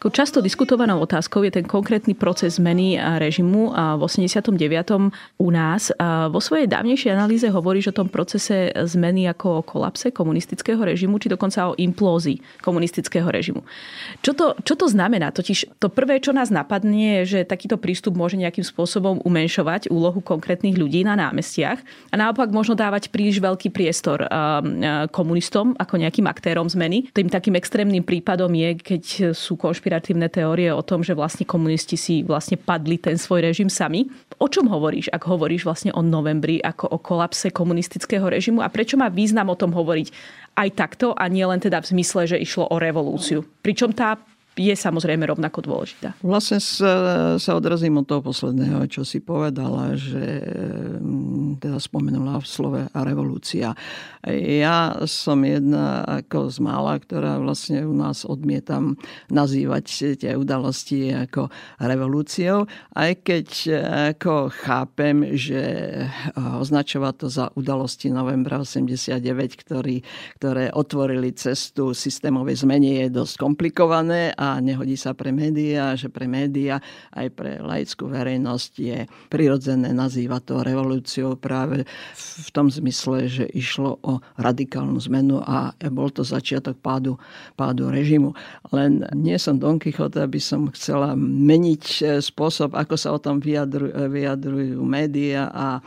Často 0.05 0.45
diskutovanou 0.45 1.01
otázkou 1.01 1.49
je 1.49 1.57
ten 1.57 1.65
konkrétny 1.65 2.13
proces 2.13 2.61
zmeny 2.61 3.01
režimu 3.01 3.73
v 3.73 4.01
89. 4.05 4.53
u 5.41 5.49
nás. 5.49 5.89
Vo 6.29 6.45
svojej 6.45 6.69
dávnejšej 6.69 7.09
analýze 7.09 7.49
hovoríš 7.49 7.89
o 7.89 7.97
tom 7.97 8.13
procese 8.13 8.69
zmeny 8.85 9.25
ako 9.33 9.49
o 9.59 9.63
kolapse 9.65 10.13
komunistického 10.13 10.77
režimu, 10.85 11.17
či 11.17 11.33
dokonca 11.33 11.73
o 11.73 11.75
implózii 11.81 12.61
komunistického 12.61 13.25
režimu. 13.33 13.65
Čo 14.21 14.37
to, 14.37 14.47
čo 14.61 14.77
to 14.77 14.93
znamená? 14.93 15.33
Totiž 15.33 15.81
to 15.81 15.89
prvé, 15.89 16.21
čo 16.21 16.37
nás 16.37 16.53
napadne, 16.53 17.25
je, 17.25 17.41
že 17.41 17.49
takýto 17.49 17.81
prístup 17.81 18.13
môže 18.13 18.37
nejakým 18.37 18.63
spôsobom 18.63 19.25
umenšovať 19.25 19.89
úlohu 19.89 20.21
konkrétnych 20.21 20.77
ľudí 20.77 21.01
na 21.01 21.17
námestiach 21.17 21.81
a 22.13 22.15
naopak 22.21 22.53
možno 22.53 22.77
dávať 22.77 23.09
príliš 23.09 23.41
veľký 23.41 23.73
priestor 23.73 24.29
komunistom 25.17 25.73
ako 25.81 25.97
nejakým 25.97 26.29
aktérom 26.29 26.69
zmeny. 26.69 27.09
Tým 27.17 27.33
takým 27.33 27.57
extrémnym 27.57 28.05
prípadom 28.05 28.53
je, 28.53 28.69
keď 28.77 29.03
sú 29.33 29.57
konšpirácie 29.57 29.93
konšpiratívne 29.95 30.27
teórie 30.27 30.75
o 30.75 30.83
tom, 30.83 31.07
že 31.07 31.15
vlastne 31.15 31.47
komunisti 31.47 31.95
si 31.95 32.27
vlastne 32.27 32.59
padli 32.59 32.99
ten 32.99 33.15
svoj 33.15 33.47
režim 33.47 33.71
sami. 33.71 34.11
O 34.43 34.51
čom 34.51 34.67
hovoríš, 34.67 35.07
ak 35.15 35.23
hovoríš 35.31 35.63
vlastne 35.63 35.95
o 35.95 36.03
novembri 36.03 36.59
ako 36.59 36.91
o 36.91 36.99
kolapse 36.99 37.55
komunistického 37.55 38.27
režimu 38.27 38.59
a 38.59 38.69
prečo 38.69 38.99
má 38.99 39.07
význam 39.07 39.55
o 39.55 39.59
tom 39.59 39.71
hovoriť 39.71 40.11
aj 40.59 40.69
takto 40.75 41.15
a 41.15 41.31
nie 41.31 41.47
len 41.47 41.63
teda 41.63 41.79
v 41.79 41.91
zmysle, 41.95 42.27
že 42.27 42.43
išlo 42.43 42.67
o 42.67 42.77
revolúciu. 42.83 43.47
Pričom 43.63 43.95
tá 43.95 44.19
je 44.55 44.75
samozrejme 44.75 45.27
rovnako 45.27 45.67
dôležitá. 45.67 46.15
Vlastne 46.23 46.63
sa, 46.63 46.93
sa 47.43 47.53
odrazím 47.59 47.99
od 47.99 48.07
toho 48.07 48.23
posledného, 48.23 48.87
čo 48.87 49.03
si 49.03 49.19
povedala, 49.19 49.99
že 49.99 50.47
mm, 51.03 51.59
teda 51.59 51.79
spomenula 51.83 52.39
v 52.39 52.47
slove 52.47 52.83
a 52.87 52.99
revolúcia. 53.03 53.75
Ja 54.31 54.95
som 55.11 55.43
jedna 55.43 56.07
ako 56.07 56.49
z 56.55 56.59
mála, 56.63 57.03
ktorá 57.03 57.43
vlastne 57.43 57.83
u 57.83 57.93
nás 57.93 58.23
odmietam 58.23 58.95
nazývať 59.29 60.17
tie 60.23 60.33
udalosti 60.39 61.11
ako 61.13 61.51
revolúciou, 61.83 62.71
aj 62.95 63.13
keď 63.27 63.49
ako 64.15 64.55
chápem, 64.55 65.35
že 65.35 65.61
označovať 66.39 67.15
to 67.21 67.27
za 67.29 67.47
udalosti 67.59 68.09
novembra 68.09 68.63
89, 68.63 69.19
ktorý, 69.61 70.01
ktoré 70.39 70.71
otvorili 70.73 71.35
cestu 71.35 71.93
systémovej 71.93 72.63
zmene 72.63 73.05
je 73.05 73.09
dosť 73.13 73.35
komplikované 73.37 74.33
a 74.45 74.61
nehodí 74.61 75.01
sa 75.01 75.17
pre 75.17 75.33
médiá, 75.33 75.97
že 75.97 76.13
pre 76.13 76.29
médiá 76.29 76.85
aj 77.17 77.27
pre 77.33 77.57
laickú 77.65 78.13
verejnosť 78.13 78.73
je 78.77 78.99
prirodzené 79.33 79.97
nazývať 79.97 80.43
to 80.45 80.55
revolúciou 80.61 81.41
práve 81.41 81.89
v 82.19 82.49
tom 82.53 82.69
zmysle, 82.69 83.25
že 83.31 83.45
išlo 83.57 83.97
o 84.05 84.21
radikálnu 84.37 85.01
zmenu 85.09 85.41
a 85.41 85.73
bol 85.89 86.13
to 86.13 86.21
začiatok 86.21 86.77
pádu, 86.85 87.17
pádu 87.57 87.89
režimu. 87.89 88.37
Len 88.75 89.07
nie 89.17 89.41
som 89.41 89.57
Don 89.57 89.81
Quixote, 89.81 90.21
aby 90.21 90.43
som 90.43 90.69
chcela 90.75 91.17
meniť 91.17 91.85
e, 91.85 92.03
spôsob, 92.21 92.77
ako 92.77 92.95
sa 92.99 93.15
o 93.15 93.19
tom 93.23 93.41
vyjadrujú, 93.41 93.93
vyjadrujú 94.11 94.81
médiá 94.85 95.49
a 95.49 95.79
e, 95.79 95.83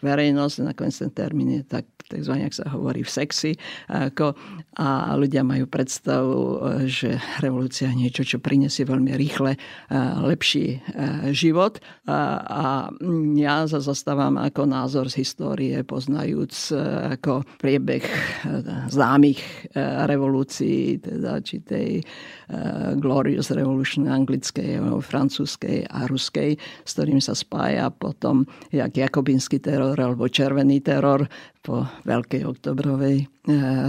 verejnosť. 0.00 0.56
Nakoniec 0.64 0.96
ten 0.96 1.12
termín 1.12 1.60
je 1.60 1.62
tak, 1.66 1.84
takzvaný, 2.10 2.50
ak 2.50 2.58
sa 2.58 2.66
hovorí, 2.74 3.06
v 3.06 3.10
sexy. 3.10 3.54
Ako, 3.86 4.34
a 4.82 5.14
ľudia 5.14 5.46
majú 5.46 5.70
predstavu, 5.70 6.58
že 6.90 7.22
revolúcia 7.38 7.86
je 7.94 8.02
niečo, 8.02 8.26
čo 8.26 8.42
prinesie 8.42 8.82
veľmi 8.82 9.14
rýchle 9.14 9.54
lepší 10.26 10.82
život. 11.30 11.78
A 12.10 12.90
ja 13.38 13.56
sa 13.70 13.78
zastávam 13.78 14.34
ako 14.42 14.66
názor 14.66 15.06
z 15.06 15.22
histórie, 15.22 15.86
poznajúc 15.86 16.74
ako 17.18 17.46
priebeh 17.62 18.02
známych 18.90 19.70
revolúcií, 20.10 20.98
teda 20.98 21.38
či 21.46 21.62
tej 21.62 22.02
Glorious 22.98 23.54
Revolution 23.54 24.10
anglickej, 24.10 24.82
francúzskej 25.00 25.86
a 25.86 26.10
ruskej, 26.10 26.58
s 26.58 26.90
ktorým 26.98 27.22
sa 27.22 27.38
spája 27.38 27.92
potom 27.94 28.42
jak 28.74 28.90
jakobinský 28.96 29.62
teror 29.62 29.94
alebo 29.94 30.26
červený 30.26 30.82
teror 30.82 31.28
po 31.60 31.86
Veľkej 32.08 32.48
oktobrovej 32.48 33.28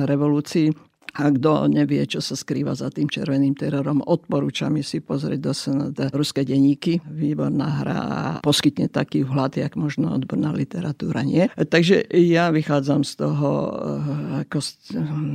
revolúcii. 0.08 0.92
A 1.12 1.28
kto 1.28 1.68
nevie, 1.68 2.00
čo 2.08 2.24
sa 2.24 2.40
skrýva 2.40 2.72
za 2.72 2.88
tým 2.88 3.12
červeným 3.12 3.52
terorom, 3.52 4.00
odporúčam 4.00 4.72
si 4.80 5.04
pozrieť 5.04 5.40
do 5.44 5.52
SND 5.52 6.00
ruské 6.16 6.48
denníky. 6.48 7.04
Výborná 7.04 7.84
hra 7.84 8.00
a 8.00 8.22
poskytne 8.40 8.88
taký 8.88 9.28
vhľad, 9.28 9.60
jak 9.60 9.76
možno 9.76 10.16
odborná 10.16 10.56
literatúra 10.56 11.28
nie. 11.28 11.52
Takže 11.60 12.08
ja 12.16 12.48
vychádzam 12.56 13.04
z 13.04 13.14
toho 13.20 13.50
eh, 13.52 14.42
ako 14.48 14.58
z 14.64 14.72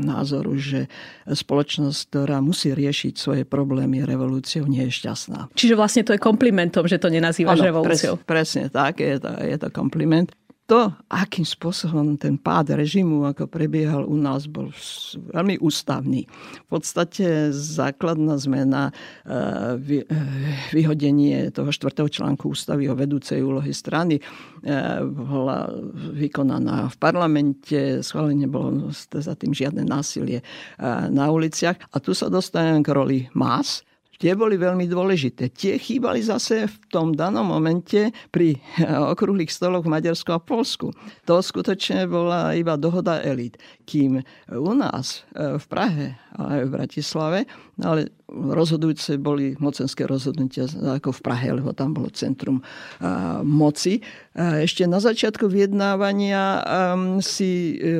názoru, 0.09 0.57
že 0.57 0.89
spoločnosť, 1.29 2.01
ktorá 2.09 2.41
musí 2.41 2.73
riešiť 2.73 3.15
svoje 3.21 3.45
problémy 3.45 4.01
revolúciou, 4.01 4.65
nie 4.65 4.89
je 4.89 4.97
šťastná. 5.05 5.53
Čiže 5.53 5.77
vlastne 5.77 6.09
to 6.09 6.17
je 6.17 6.21
komplimentom, 6.21 6.89
že 6.89 6.97
to 6.97 7.13
nenazývaš 7.13 7.61
ano, 7.61 7.69
revolúciou. 7.69 8.17
Pres, 8.17 8.49
presne 8.49 8.73
tak, 8.73 9.05
je 9.05 9.21
to, 9.21 9.29
je 9.45 9.57
to 9.61 9.69
kompliment 9.69 10.33
to, 10.67 10.91
akým 11.07 11.47
spôsobom 11.47 12.19
ten 12.19 12.35
pád 12.35 12.75
režimu 12.75 13.23
ako 13.23 13.47
prebiehal 13.47 14.03
u 14.03 14.19
nás, 14.19 14.51
bol 14.51 14.75
veľmi 15.31 15.63
ústavný. 15.63 16.27
V 16.67 16.69
podstate 16.69 17.55
základná 17.55 18.35
zmena, 18.35 18.91
e, 19.23 20.03
e, 20.03 20.05
vyhodenie 20.75 21.55
toho 21.55 21.71
štvrtého 21.71 22.11
článku 22.11 22.51
ústavy 22.51 22.91
o 22.91 22.99
vedúcej 22.99 23.47
úlohy 23.47 23.71
strany 23.71 24.19
e, 24.19 24.23
bola 25.07 25.71
vykonaná 26.19 26.91
v 26.91 26.97
parlamente, 26.99 28.03
schválne 28.03 28.51
bolo 28.51 28.91
za 29.15 29.35
tým 29.39 29.55
žiadne 29.55 29.87
násilie 29.87 30.43
na 31.15 31.31
uliciach. 31.31 31.79
A 31.95 32.03
tu 32.03 32.11
sa 32.11 32.27
dostanem 32.27 32.83
k 32.83 32.91
roli 32.91 33.19
más, 33.39 33.86
tie 34.19 34.33
boli 34.37 34.57
veľmi 34.57 34.89
dôležité. 34.89 35.53
Tie 35.53 35.77
chýbali 35.81 36.21
zase 36.25 36.67
v 36.69 36.77
tom 36.89 37.13
danom 37.13 37.47
momente 37.49 38.11
pri 38.33 38.57
okrúhlych 39.15 39.53
stoloch 39.53 39.85
v 39.85 39.93
Maďarsku 39.93 40.31
a 40.33 40.43
Polsku. 40.43 40.93
To 41.29 41.41
skutočne 41.41 42.09
bola 42.09 42.53
iba 42.57 42.75
dohoda 42.77 43.21
elit. 43.23 43.57
Kým 43.87 44.21
u 44.53 44.73
nás 44.75 45.25
e, 45.33 45.57
v 45.57 45.65
Prahe 45.71 46.07
a 46.37 46.61
aj 46.61 46.61
v 46.69 46.71
Bratislave, 46.73 47.41
ale 47.81 48.13
rozhodujúce 48.29 49.17
boli 49.23 49.55
mocenské 49.57 50.05
rozhodnutia 50.05 50.67
ako 50.69 51.15
v 51.15 51.21
Prahe, 51.23 51.49
lebo 51.55 51.71
tam 51.73 51.95
bolo 51.95 52.11
centrum 52.11 52.61
moci. 53.47 54.03
Ešte 54.37 54.85
na 54.85 55.01
začiatku 55.01 55.49
vyjednávania 55.49 56.61
si 57.25 57.79
e, 57.79 57.97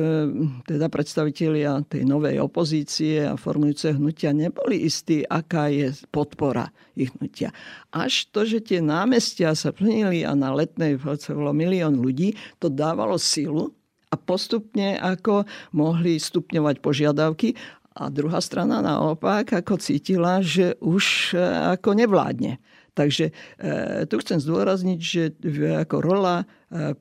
teda 0.67 0.91
predstavitelia 0.91 1.81
tej 1.87 2.03
novej 2.05 2.37
opozície 2.43 3.25
a 3.25 3.39
formujúce 3.39 3.95
hnutia 3.95 4.35
neboli 4.35 4.85
istí, 4.85 5.25
aká 5.25 5.73
je 5.73 5.95
podpora 6.17 6.73
ich 6.97 7.13
hnutia. 7.13 7.53
Až 7.93 8.33
to, 8.33 8.41
že 8.41 8.65
tie 8.65 8.81
námestia 8.81 9.53
sa 9.53 9.69
plnili 9.69 10.25
a 10.25 10.33
na 10.33 10.49
letnej 10.49 10.97
bolo 10.97 11.53
milión 11.53 12.01
ľudí, 12.01 12.33
to 12.57 12.73
dávalo 12.73 13.21
silu 13.21 13.69
a 14.09 14.17
postupne 14.17 14.97
ako 14.97 15.45
mohli 15.77 16.17
stupňovať 16.17 16.75
požiadavky 16.81 17.53
a 17.97 18.09
druhá 18.09 18.41
strana 18.41 18.81
naopak 18.81 19.57
ako 19.57 19.81
cítila, 19.81 20.41
že 20.41 20.77
už 20.81 21.33
e, 21.33 21.41
ako 21.77 21.97
nevládne. 21.97 22.61
Takže 22.97 23.29
e, 23.29 23.31
tu 24.09 24.17
chcem 24.17 24.41
zdôrazniť, 24.41 24.99
že 24.99 25.23
ako 25.85 26.01
rola 26.01 26.35
e, 26.41 26.97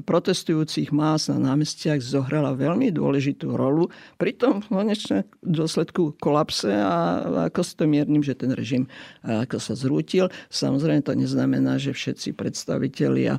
protestujúcich 0.00 0.88
más 0.96 1.28
na 1.28 1.36
námestiach 1.36 2.00
zohrala 2.00 2.56
veľmi 2.56 2.88
dôležitú 2.88 3.52
rolu 3.52 3.92
pri 4.16 4.32
tom 4.32 4.64
v 4.64 4.96
dôsledku 5.44 6.16
kolapse 6.16 6.72
a 6.72 7.20
ako 7.52 7.60
s 7.60 7.76
to 7.76 7.84
miernym, 7.84 8.24
že 8.24 8.32
ten 8.32 8.56
režim 8.56 8.88
ako 9.20 9.60
sa 9.60 9.76
zrútil. 9.76 10.32
Samozrejme 10.48 11.04
to 11.04 11.12
neznamená, 11.12 11.76
že 11.76 11.92
všetci 11.92 12.32
predstavitelia 12.32 13.36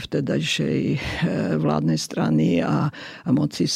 vtedajšej 0.00 0.80
vládnej 1.60 1.98
strany 2.00 2.64
a 2.64 2.88
moci 3.28 3.68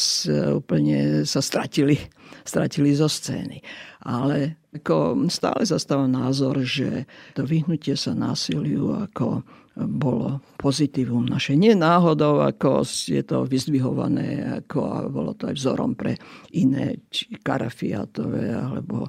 úplne 0.56 1.28
sa 1.28 1.44
stratili 1.44 2.00
stratili 2.46 2.94
zo 2.94 3.10
scény. 3.10 3.62
Ale 4.06 4.62
ako 4.70 5.26
stále 5.26 5.66
zastávam 5.66 6.06
názor, 6.06 6.62
že 6.62 7.10
to 7.34 7.42
vyhnutie 7.42 7.98
sa 7.98 8.14
násiliu 8.14 8.94
ako 9.02 9.42
bolo 9.76 10.40
pozitívum 10.56 11.28
naše. 11.28 11.52
Nie 11.52 11.76
náhodou, 11.76 12.40
ako 12.40 12.80
je 12.88 13.20
to 13.20 13.44
vyzdvihované, 13.44 14.56
ako 14.64 14.78
a 14.88 14.98
bolo 15.04 15.36
to 15.36 15.52
aj 15.52 15.54
vzorom 15.60 15.92
pre 15.92 16.16
iné, 16.56 16.96
či 17.12 17.28
karafiatové, 17.44 18.56
alebo 18.56 19.04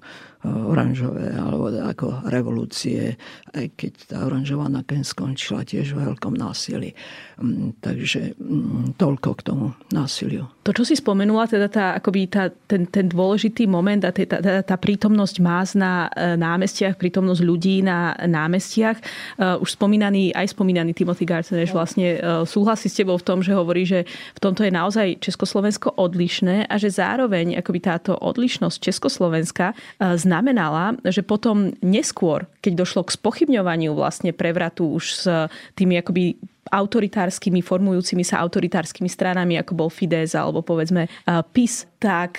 oranžové, 0.47 1.35
alebo 1.35 1.69
ako 1.69 2.27
revolúcie, 2.29 3.15
aj 3.53 3.65
keď 3.75 3.91
tá 4.07 4.17
oranžová 4.25 4.71
nakoniec 4.71 5.07
skončila 5.07 5.67
tiež 5.67 5.93
v 5.93 6.11
veľkom 6.11 6.33
násilí. 6.35 6.95
Mm, 7.37 7.77
takže 7.77 8.33
mm, 8.33 8.97
toľko 8.97 9.29
k 9.37 9.41
tomu 9.45 9.65
násiliu. 9.93 10.49
To, 10.65 10.73
čo 10.73 10.83
si 10.83 10.97
spomenula, 10.97 11.45
teda 11.45 11.67
tá, 11.69 11.85
akoby 11.95 12.27
tá, 12.27 12.49
ten, 12.49 12.89
ten 12.89 13.05
dôležitý 13.05 13.69
moment 13.69 14.01
a 14.03 14.11
tá, 14.11 14.25
tá, 14.25 14.65
tá 14.65 14.75
prítomnosť 14.75 15.35
más 15.39 15.77
na 15.77 16.09
e, 16.11 16.33
námestiach, 16.33 16.97
prítomnosť 16.97 17.41
ľudí 17.45 17.85
na 17.85 18.17
námestiach, 18.19 18.97
uh, 19.39 19.63
už 19.63 19.77
spomínaný, 19.77 20.33
aj 20.33 20.53
spomínaný 20.53 20.91
Timothy 20.97 21.23
Garceneš 21.23 21.71
vlastne 21.71 22.17
uh, 22.17 22.43
súhlasí 22.43 22.89
s 22.89 22.97
tebou 22.99 23.15
v 23.17 23.25
tom, 23.25 23.39
že 23.39 23.55
hovorí, 23.55 23.85
že 23.85 24.03
v 24.35 24.39
tomto 24.41 24.65
je 24.65 24.73
naozaj 24.73 25.07
Československo 25.23 25.95
odlišné 25.95 26.67
a 26.67 26.75
že 26.75 26.91
zároveň 26.91 27.57
akoby 27.61 27.79
táto 27.79 28.17
odlišnosť 28.17 28.77
Československa 28.81 29.73
uh, 29.73 30.17
znamenala, 30.37 30.93
že 31.01 31.25
potom 31.25 31.73
neskôr, 31.81 32.45
keď 32.61 32.85
došlo 32.85 33.01
k 33.09 33.17
spochybňovaniu 33.17 33.97
vlastne 33.97 34.37
prevratu 34.37 34.85
už 34.93 35.03
s 35.09 35.25
tými 35.73 35.97
akoby 35.97 36.37
autoritárskymi, 36.69 37.65
formujúcimi 37.65 38.21
sa 38.21 38.43
autoritárskymi 38.45 39.09
stranami, 39.09 39.57
ako 39.57 39.73
bol 39.73 39.89
Fidesz 39.89 40.37
alebo 40.37 40.61
povedzme 40.61 41.09
PIS, 41.25 41.89
tak 41.97 42.37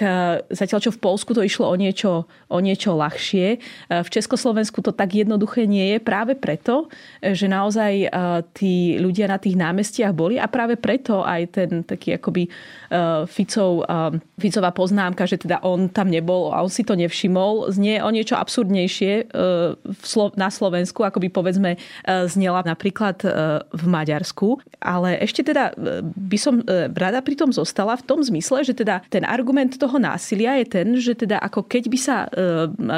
zatiaľ 0.54 0.78
čo 0.78 0.94
v 0.94 1.02
Polsku 1.02 1.34
to 1.34 1.42
išlo 1.42 1.66
o 1.66 1.74
niečo, 1.74 2.30
o 2.46 2.58
niečo 2.62 2.94
ľahšie. 2.94 3.58
V 3.90 4.08
Československu 4.08 4.78
to 4.86 4.94
tak 4.94 5.18
jednoduché 5.18 5.66
nie 5.66 5.94
je 5.94 5.98
práve 5.98 6.38
preto, 6.38 6.86
že 7.18 7.50
naozaj 7.50 8.06
tí 8.54 9.02
ľudia 9.02 9.26
na 9.26 9.42
tých 9.42 9.58
námestiach 9.58 10.14
boli 10.14 10.38
a 10.38 10.46
práve 10.46 10.78
preto 10.78 11.26
aj 11.26 11.42
ten 11.58 11.82
taký 11.82 12.14
akoby 12.22 12.46
Ficov, 13.26 13.82
Ficová 14.38 14.70
poznámka, 14.70 15.26
že 15.26 15.42
teda 15.42 15.58
on 15.66 15.90
tam 15.90 16.06
nebol 16.06 16.54
a 16.54 16.62
on 16.62 16.70
si 16.70 16.86
to 16.86 16.94
nevšimol, 16.94 17.74
znie 17.74 17.98
o 17.98 18.14
niečo 18.14 18.38
absurdnejšie 18.38 19.34
na 20.38 20.48
Slovensku, 20.54 21.02
ako 21.02 21.18
by 21.18 21.28
povedzme 21.34 21.74
znela 22.30 22.62
napríklad 22.62 23.26
v 23.74 23.84
Maďarsku. 23.90 24.62
Ale 24.78 25.18
ešte 25.18 25.42
teda 25.42 25.74
by 26.14 26.38
som 26.38 26.62
rada 26.94 27.18
pri 27.26 27.34
tom 27.34 27.50
zostala 27.50 27.98
v 27.98 28.06
tom 28.06 28.22
zmysle, 28.22 28.62
že 28.62 28.78
teda 28.78 29.02
ten 29.10 29.26
argument 29.26 29.46
toho 29.78 29.96
násilia 29.96 30.58
je 30.60 30.66
ten, 30.66 30.88
že 30.98 31.12
teda 31.16 31.40
ako 31.40 31.64
keď 31.64 31.84
by 31.88 31.98
sa, 31.98 32.16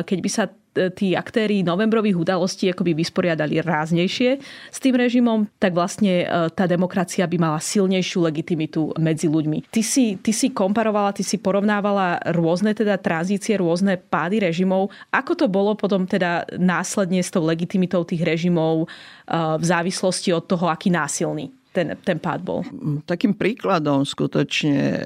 keď 0.03 0.19
by 0.23 0.31
sa 0.31 0.45
tí 0.71 1.19
aktéry 1.19 1.67
novembrových 1.67 2.15
udalostí 2.15 2.71
akoby 2.71 2.95
vysporiadali 2.95 3.59
ráznejšie 3.59 4.39
s 4.71 4.79
tým 4.79 4.95
režimom, 4.95 5.51
tak 5.59 5.75
vlastne 5.75 6.23
tá 6.55 6.71
demokracia 6.71 7.27
by 7.27 7.37
mala 7.43 7.59
silnejšiu 7.59 8.23
legitimitu 8.23 8.95
medzi 8.95 9.27
ľuďmi. 9.27 9.67
Ty 9.67 9.83
si, 9.83 10.15
ty 10.23 10.31
si 10.31 10.55
komparovala, 10.55 11.11
ty 11.11 11.27
si 11.27 11.43
porovnávala 11.43 12.23
rôzne 12.31 12.71
teda 12.71 13.03
tranzície, 13.03 13.59
rôzne 13.59 13.99
pády 13.99 14.47
režimov. 14.47 14.95
Ako 15.11 15.35
to 15.35 15.51
bolo 15.51 15.75
potom 15.75 16.07
teda 16.07 16.47
následne 16.55 17.19
s 17.19 17.35
tou 17.35 17.43
legitimitou 17.43 18.07
tých 18.07 18.23
režimov 18.23 18.87
v 19.27 19.65
závislosti 19.67 20.31
od 20.31 20.47
toho, 20.47 20.71
aký 20.71 20.87
násilný? 20.87 21.51
Ten, 21.71 21.95
ten 22.03 22.19
pád 22.19 22.43
bol. 22.43 22.67
Takým 23.07 23.39
príkladom 23.39 24.03
skutočne 24.03 24.79
e, 24.83 25.01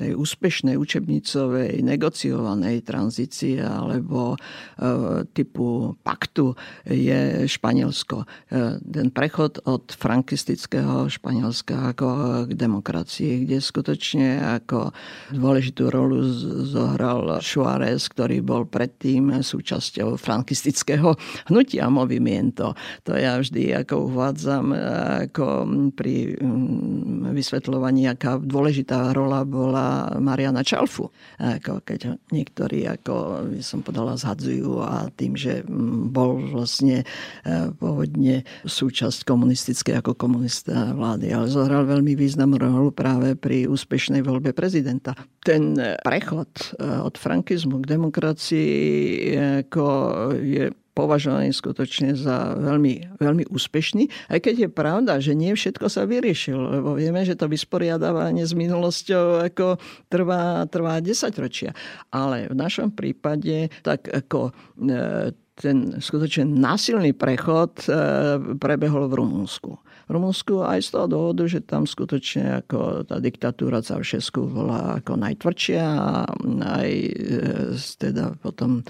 tej 0.00 0.12
úspešnej 0.16 0.80
učebnicovej 0.80 1.84
negociovanej 1.84 2.80
tranzície 2.80 3.60
alebo 3.60 4.34
e, 4.34 4.38
typu 5.36 5.92
paktu 6.00 6.56
je 6.88 7.44
Španielsko. 7.44 8.24
E, 8.24 8.80
ten 8.80 9.12
prechod 9.12 9.60
od 9.68 9.92
frankistického 9.92 11.12
Španielska 11.12 11.92
ako 11.92 12.08
k 12.48 12.52
demokracii, 12.56 13.44
kde 13.44 13.60
skutočne 13.60 14.40
ako 14.64 14.96
dôležitú 15.36 15.92
rolu 15.92 16.24
zohral 16.64 17.36
Suárez, 17.44 18.08
ktorý 18.08 18.40
bol 18.40 18.64
predtým 18.64 19.44
súčasťou 19.44 20.16
frankistického 20.16 21.20
hnutia 21.52 21.92
Movimiento. 21.92 22.72
To 23.04 23.12
ja 23.12 23.36
vždy 23.36 23.76
ako 23.84 24.08
uvádzam 24.08 24.72
ako 25.26 25.66
pri 25.98 26.38
mm, 26.38 27.34
vysvetľovaní, 27.34 28.06
aká 28.06 28.38
dôležitá 28.38 29.10
rola 29.10 29.42
bola 29.42 30.14
Mariana 30.22 30.62
Čalfu. 30.62 31.10
Ako 31.38 31.82
keď 31.82 32.18
niektorí, 32.30 32.86
ako 32.86 33.46
som 33.58 33.82
podala, 33.82 34.14
zhadzujú 34.14 34.78
a 34.82 35.10
tým, 35.14 35.34
že 35.34 35.66
mm, 35.66 36.14
bol 36.14 36.38
vlastne 36.54 37.02
e, 37.02 37.06
pôvodne 37.74 38.46
súčasť 38.62 39.26
komunistickej 39.26 40.00
ako 40.00 40.14
komunista 40.14 40.94
vlády, 40.94 41.34
ale 41.34 41.50
zohral 41.50 41.86
veľmi 41.86 42.14
významnú 42.14 42.58
rolu 42.58 42.90
práve 42.94 43.34
pri 43.34 43.66
úspešnej 43.66 44.22
voľbe 44.22 44.54
prezidenta. 44.54 45.14
Ten 45.42 45.76
prechod 46.02 46.50
e, 46.78 46.84
od 46.84 47.14
frankizmu 47.18 47.82
k 47.82 47.90
demokracii 47.98 48.68
ako 49.66 49.86
je 50.38 50.70
považovaný 50.98 51.54
skutočne 51.54 52.18
za 52.18 52.58
veľmi, 52.58 53.22
veľmi 53.22 53.46
úspešný. 53.54 54.10
Aj 54.34 54.42
keď 54.42 54.66
je 54.66 54.68
pravda, 54.68 55.22
že 55.22 55.38
nie 55.38 55.54
všetko 55.54 55.86
sa 55.86 56.02
vyriešilo, 56.02 56.74
lebo 56.74 56.98
vieme, 56.98 57.22
že 57.22 57.38
to 57.38 57.46
vysporiadávanie 57.46 58.42
s 58.42 58.58
minulosťou 58.58 59.46
ako 59.46 59.78
trvá, 60.10 60.66
trvá 60.66 60.98
10 60.98 61.30
ročia. 61.38 61.70
Ale 62.10 62.50
v 62.50 62.58
našom 62.58 62.90
prípade 62.90 63.70
tak 63.86 64.10
ako 64.10 64.50
e, 64.50 64.52
ten 65.54 66.02
skutočne 66.02 66.50
násilný 66.50 67.14
prechod 67.14 67.78
e, 67.86 67.94
prebehol 68.58 69.06
v 69.06 69.22
Rumunsku. 69.22 69.78
Rumunsku 70.08 70.64
aj 70.64 70.80
z 70.84 70.88
toho 70.92 71.06
dôvodu, 71.08 71.44
že 71.48 71.64
tam 71.64 71.84
skutočne 71.88 72.64
ako 72.64 73.04
tá 73.08 73.20
diktatúra 73.20 73.80
Ceausescu 73.80 74.48
bola 74.48 75.00
ako 75.00 75.20
najtvrdšia 75.20 75.84
a 75.84 76.24
aj 76.80 76.90
e, 76.90 77.12
teda 78.00 78.36
potom 78.40 78.80
e, 78.80 78.82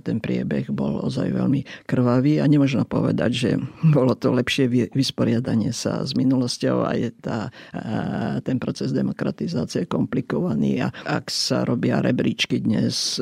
ten 0.00 0.16
priebeh 0.16 0.72
bol 0.72 1.04
ozaj 1.04 1.28
veľmi 1.28 1.84
krvavý 1.84 2.40
a 2.40 2.48
nemôžno 2.48 2.88
povedať, 2.88 3.30
že 3.32 3.50
bolo 3.96 4.16
to 4.16 4.32
lepšie 4.32 4.92
vysporiadanie 4.92 5.76
sa 5.76 6.04
s 6.04 6.16
minulosťou 6.16 6.88
a 6.88 6.96
je 6.96 7.10
tá, 7.20 7.52
e, 7.72 8.40
ten 8.40 8.56
proces 8.56 8.96
demokratizácie 8.96 9.84
komplikovaný 9.84 10.84
a 10.84 10.88
ak 11.04 11.28
sa 11.28 11.68
robia 11.68 12.00
rebríčky 12.00 12.64
dnes 12.64 13.20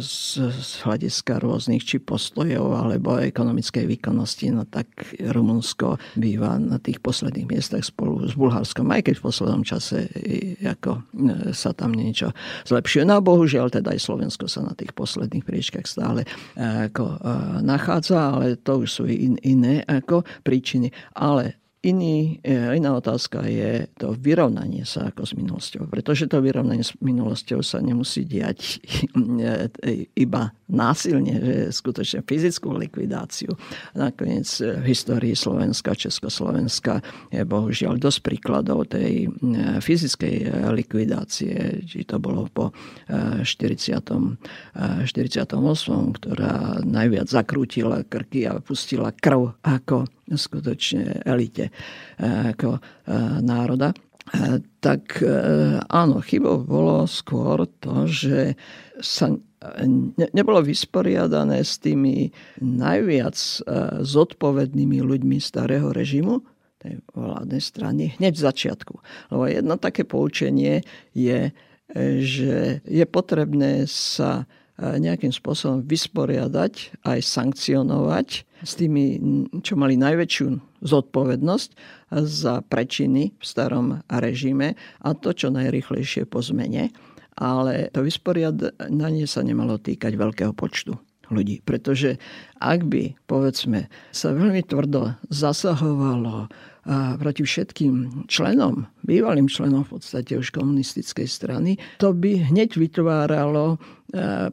z, 0.00 0.12
z 0.50 0.70
hľadiska 0.84 1.40
rôznych 1.40 1.80
či 1.80 1.96
postojov 1.96 2.76
alebo 2.76 3.16
ekonomickej 3.16 3.86
výkonnosti, 3.86 4.52
no 4.52 4.66
tak 4.66 4.90
Rumunsko 5.16 5.96
býva 6.18 6.58
na 6.58 6.82
tých 6.82 6.89
tých 6.90 6.98
posledných 6.98 7.46
miestach 7.46 7.86
spolu 7.86 8.26
s 8.26 8.34
Bulharskom, 8.34 8.90
aj 8.90 9.06
keď 9.06 9.14
v 9.22 9.24
poslednom 9.30 9.62
čase 9.62 10.10
ako 10.66 10.98
e, 10.98 11.54
sa 11.54 11.70
tam 11.70 11.94
niečo 11.94 12.34
zlepšuje. 12.66 13.06
No 13.06 13.22
a 13.22 13.24
bohužiaľ 13.24 13.70
teda 13.70 13.94
aj 13.94 14.02
Slovensko 14.02 14.50
sa 14.50 14.66
na 14.66 14.74
tých 14.74 14.90
posledných 14.90 15.46
priečkách 15.46 15.86
stále 15.86 16.26
e, 16.26 16.28
ako 16.90 17.04
e, 17.06 17.16
nachádza, 17.62 18.34
ale 18.34 18.58
to 18.58 18.82
už 18.82 18.90
sú 18.90 19.04
in, 19.06 19.38
iné 19.46 19.86
ako 19.86 20.26
príčiny. 20.42 20.90
Ale 21.14 21.59
Iný, 21.80 22.44
e, 22.44 22.76
iná 22.76 22.92
otázka 22.92 23.40
je 23.48 23.88
to 23.96 24.12
vyrovnanie 24.12 24.84
sa 24.84 25.08
ako 25.08 25.24
s 25.24 25.32
minulosťou. 25.32 25.88
Pretože 25.88 26.28
to 26.28 26.44
vyrovnanie 26.44 26.84
s 26.84 26.92
minulosťou 27.00 27.64
sa 27.64 27.80
nemusí 27.80 28.28
diať 28.28 28.84
e, 29.16 30.04
iba 30.12 30.52
násilne, 30.68 31.40
že 31.40 31.56
skutočne 31.72 32.20
fyzickú 32.28 32.76
likvidáciu. 32.76 33.56
Nakoniec 33.96 34.44
e, 34.60 34.76
v 34.76 34.92
histórii 34.92 35.32
Slovenska, 35.32 35.96
Československa 35.96 37.00
je 37.32 37.48
bohužiaľ 37.48 37.96
dosť 37.96 38.28
príkladov 38.28 38.92
tej 38.92 39.32
fyzickej 39.80 40.52
likvidácie, 40.76 41.80
či 41.88 42.04
to 42.04 42.20
bolo 42.20 42.44
po 42.52 42.76
40. 43.08 43.48
48., 45.08 45.56
ktorá 46.20 46.84
najviac 46.84 47.26
zakrútila 47.26 48.04
krky 48.04 48.44
a 48.44 48.60
pustila 48.60 49.16
krv 49.16 49.56
ako 49.64 50.04
skutočne 50.36 51.26
elite 51.26 51.70
eh, 51.70 52.54
ako 52.54 52.78
eh, 52.78 52.82
národa. 53.42 53.90
Eh, 54.30 54.62
tak 54.80 55.20
áno, 55.90 56.22
chybou 56.24 56.64
bolo 56.64 57.04
skôr 57.04 57.68
to, 57.82 58.08
že 58.08 58.56
sa 58.96 59.28
nebolo 60.32 60.64
vysporiadané 60.64 61.60
s 61.60 61.76
tými 61.76 62.32
najviac 62.64 63.36
zodpovednými 64.00 65.04
ľuďmi 65.04 65.36
starého 65.36 65.92
režimu, 65.92 66.40
tej 66.80 67.04
vládnej 67.12 67.60
strany, 67.60 68.02
hneď 68.16 68.40
v 68.40 68.44
začiatku. 68.48 68.94
Lebo 69.36 69.44
jedno 69.52 69.76
také 69.76 70.08
poučenie 70.08 70.80
je, 71.12 71.52
že 72.24 72.80
je 72.88 73.04
potrebné 73.04 73.84
sa 73.84 74.48
nejakým 74.80 75.30
spôsobom 75.30 75.84
vysporiadať, 75.84 77.04
aj 77.04 77.20
sankcionovať 77.20 78.28
s 78.64 78.72
tými, 78.80 79.20
čo 79.60 79.76
mali 79.76 80.00
najväčšiu 80.00 80.80
zodpovednosť 80.80 81.70
za 82.24 82.64
prečiny 82.64 83.36
v 83.36 83.44
starom 83.44 84.00
režime 84.08 84.74
a 85.04 85.12
to 85.12 85.36
čo 85.36 85.52
najrychlejšie 85.52 86.24
po 86.24 86.40
zmene. 86.40 86.88
Ale 87.40 87.88
to 87.92 88.04
vysporiadanie 88.04 89.24
sa 89.24 89.40
nemalo 89.40 89.80
týkať 89.80 90.12
veľkého 90.16 90.52
počtu 90.52 90.96
ľudí. 91.30 91.62
Pretože 91.62 92.18
ak 92.58 92.84
by, 92.84 93.16
povedzme, 93.24 93.86
sa 94.10 94.34
veľmi 94.34 94.66
tvrdo 94.66 95.14
zasahovalo 95.30 96.50
proti 97.20 97.44
všetkým 97.44 98.24
členom, 98.24 98.88
bývalým 99.04 99.52
členom 99.52 99.84
v 99.84 100.00
podstate 100.00 100.40
už 100.40 100.48
komunistickej 100.50 101.28
strany, 101.28 101.76
to 102.00 102.16
by 102.16 102.40
hneď 102.40 102.80
vytváralo 102.80 103.76
e, 103.76 104.48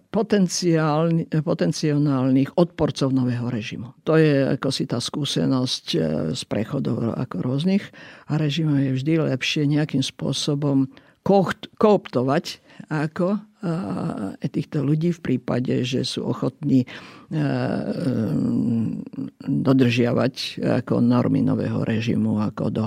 potenciálnych 1.40 2.52
odporcov 2.60 3.10
nového 3.16 3.48
režimu. 3.48 3.96
To 4.04 4.20
je 4.20 4.44
ako 4.60 4.70
si 4.76 4.84
tá 4.84 5.00
skúsenosť 5.00 5.86
e, 5.96 6.00
z 6.36 6.42
prechodov 6.52 7.16
ako 7.16 7.40
rôznych 7.40 7.84
režimov 8.28 8.84
je 8.84 8.92
vždy 9.00 9.14
lepšie 9.32 9.64
nejakým 9.64 10.04
spôsobom 10.04 10.92
kooptovať 11.80 12.64
ako 12.88 13.40
týchto 14.48 14.86
ľudí 14.86 15.12
v 15.12 15.20
prípade, 15.20 15.82
že 15.84 16.06
sú 16.06 16.30
ochotní 16.30 16.86
dodržiavať 19.48 20.64
ako 20.84 21.04
normy 21.04 21.44
nového 21.44 21.84
režimu 21.84 22.40
ako 22.40 22.66
do, 22.72 22.86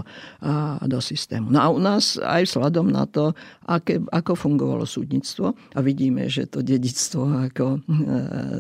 do 0.89 0.99
systému. 1.01 1.53
No 1.53 1.59
a 1.61 1.69
u 1.69 1.77
nás 1.77 2.17
aj 2.17 2.49
vzhľadom 2.49 2.89
na 2.89 3.05
to, 3.05 3.37
aké, 3.69 4.01
ako 4.09 4.33
fungovalo 4.33 4.89
súdnictvo 4.89 5.53
a 5.77 5.79
vidíme, 5.85 6.25
že 6.33 6.49
to 6.49 6.65
dedictvo 6.65 7.29
ako 7.53 7.85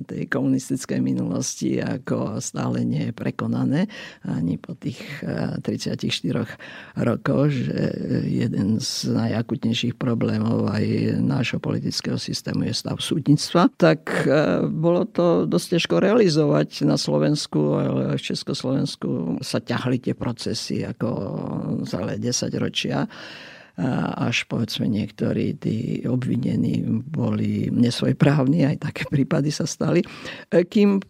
tej 0.05 0.29
komunistickej 0.29 1.01
minulosti 1.01 1.81
ako 1.81 2.45
stále 2.45 2.85
nie 2.85 3.09
je 3.09 3.16
prekonané 3.16 3.88
ani 4.29 4.61
po 4.61 4.77
tých 4.77 5.01
34 5.64 5.97
rokoch, 7.01 7.49
že 7.49 7.79
jeden 8.29 8.77
z 8.85 9.09
najakutnejších 9.16 9.97
problémov 9.97 10.69
aj 10.69 10.85
nášho 11.25 11.57
politického 11.57 12.21
systému 12.21 12.69
je 12.69 12.75
stav 12.77 13.01
súdnictva, 13.01 13.73
tak 13.81 14.29
bolo 14.69 15.09
to 15.09 15.49
dosť 15.49 15.69
ťažko 15.70 16.02
realizovať 16.02 16.83
na 16.83 16.98
Slovensku, 16.98 17.78
ale 17.78 18.18
v 18.18 18.22
Československu 18.22 19.38
sa 19.38 19.62
ťahli 19.62 20.02
tie 20.02 20.18
procesy 20.18 20.83
ako 20.83 21.09
celé 21.87 22.18
10 22.18 22.50
ročia 22.59 23.06
až 24.20 24.44
povedzme 24.44 24.85
niektorí 24.92 25.56
tí 25.56 26.04
obvinení 26.04 26.85
boli 26.85 27.72
nesvojprávni, 27.72 28.68
aj 28.68 28.76
také 28.90 29.09
prípady 29.09 29.48
sa 29.48 29.64
stali. 29.64 30.04
Kým 30.52 31.00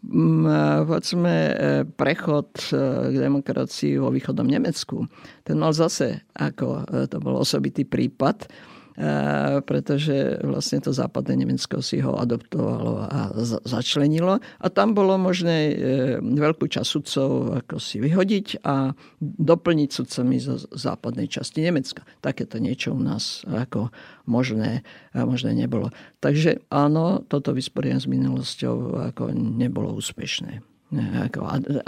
povedzme 0.86 1.34
prechod 1.98 2.54
k 3.10 3.14
demokracii 3.16 3.98
vo 3.98 4.14
východnom 4.14 4.46
Nemecku, 4.46 5.02
ten 5.42 5.58
mal 5.58 5.74
zase 5.74 6.22
ako 6.38 6.86
to 7.10 7.18
bol 7.18 7.42
osobitý 7.42 7.82
prípad, 7.82 8.46
pretože 9.64 10.44
vlastne 10.44 10.84
to 10.84 10.92
západné 10.92 11.40
Nemecko 11.40 11.80
si 11.80 12.04
ho 12.04 12.20
adoptovalo 12.20 13.00
a 13.08 13.32
začlenilo. 13.64 14.36
A 14.60 14.66
tam 14.68 14.92
bolo 14.92 15.16
možné 15.16 15.72
e, 15.72 15.74
veľkú 16.20 16.68
časť 16.68 16.88
sudcov 16.88 17.30
ako 17.64 17.80
si 17.80 17.96
vyhodiť 17.96 18.60
a 18.60 18.92
doplniť 19.24 19.88
sudcami 19.88 20.36
zo 20.36 20.60
západnej 20.76 21.32
časti 21.32 21.64
Nemecka. 21.64 22.04
Takéto 22.20 22.60
niečo 22.60 22.92
u 22.92 23.00
nás 23.00 23.40
ako 23.48 23.88
možné, 24.28 24.84
možné 25.16 25.56
nebolo. 25.56 25.88
Takže 26.20 26.60
áno, 26.68 27.24
toto 27.24 27.56
vysporiadanie 27.56 28.04
s 28.04 28.10
minulosťou 28.10 29.00
ako 29.16 29.32
nebolo 29.32 29.96
úspešné. 29.96 30.60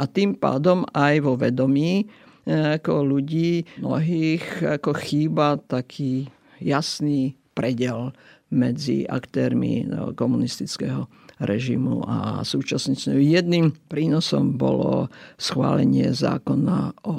A 0.00 0.04
tým 0.08 0.38
pádom 0.38 0.88
aj 0.96 1.14
vo 1.20 1.36
vedomí 1.36 2.02
e, 2.02 2.04
ako 2.80 3.04
ľudí 3.04 3.68
mnohých 3.84 4.80
ako 4.80 4.96
chýba 4.96 5.60
taký 5.60 6.32
jasný 6.62 7.36
predel 7.52 8.14
medzi 8.52 9.08
aktérmi 9.08 9.88
no, 9.88 10.12
komunistického 10.12 11.08
režimu 11.42 12.04
a 12.06 12.44
súčasnicou. 12.46 13.18
Jedným 13.18 13.74
prínosom 13.90 14.54
bolo 14.54 15.10
schválenie 15.40 16.12
zákona 16.14 16.94
o, 17.02 17.14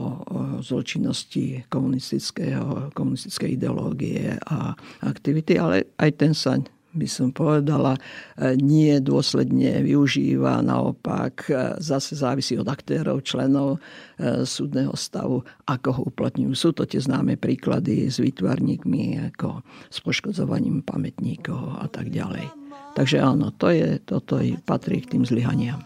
zločinnosti 0.64 1.68
komunistického, 1.68 2.94
komunistickej 2.96 3.60
ideológie 3.60 4.38
a 4.48 4.78
aktivity, 5.04 5.60
ale 5.60 5.92
aj 6.00 6.10
ten 6.16 6.32
sa 6.32 6.56
by 6.94 7.08
som 7.10 7.34
povedala, 7.34 7.98
e, 7.98 8.54
nie 8.58 9.02
dôsledne 9.02 9.82
využíva. 9.82 10.62
Naopak 10.62 11.50
e, 11.50 11.54
zase 11.82 12.14
závisí 12.14 12.54
od 12.56 12.70
aktérov, 12.70 13.26
členov 13.26 13.82
e, 14.18 14.46
súdneho 14.46 14.94
stavu, 14.94 15.42
ako 15.66 15.90
ho 15.92 16.02
uplatňujú. 16.14 16.54
Sú 16.54 16.70
to 16.72 16.86
tie 16.86 17.02
známe 17.02 17.36
príklady 17.36 18.08
s 18.08 18.22
výtvarníkmi, 18.22 19.34
ako 19.34 19.66
s 19.90 19.98
poškodzovaním 20.06 20.86
pamätníkov 20.86 21.82
a 21.82 21.90
tak 21.90 22.14
ďalej. 22.14 22.46
Takže 22.94 23.18
áno, 23.18 23.50
to 23.58 23.74
je, 23.74 23.98
toto 24.06 24.38
patrí 24.70 25.02
k 25.02 25.18
tým 25.18 25.26
zlyhaniam. 25.26 25.82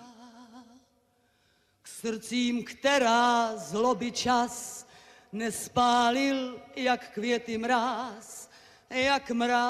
Srdcím, 1.88 2.68
ktorá 2.68 3.56
zloby 3.58 4.12
čas 4.12 4.84
nespálil, 5.34 6.60
jak 6.76 7.12
květy 7.16 7.58
mráz, 7.58 8.50
jak 8.90 9.32
mráz. 9.32 9.68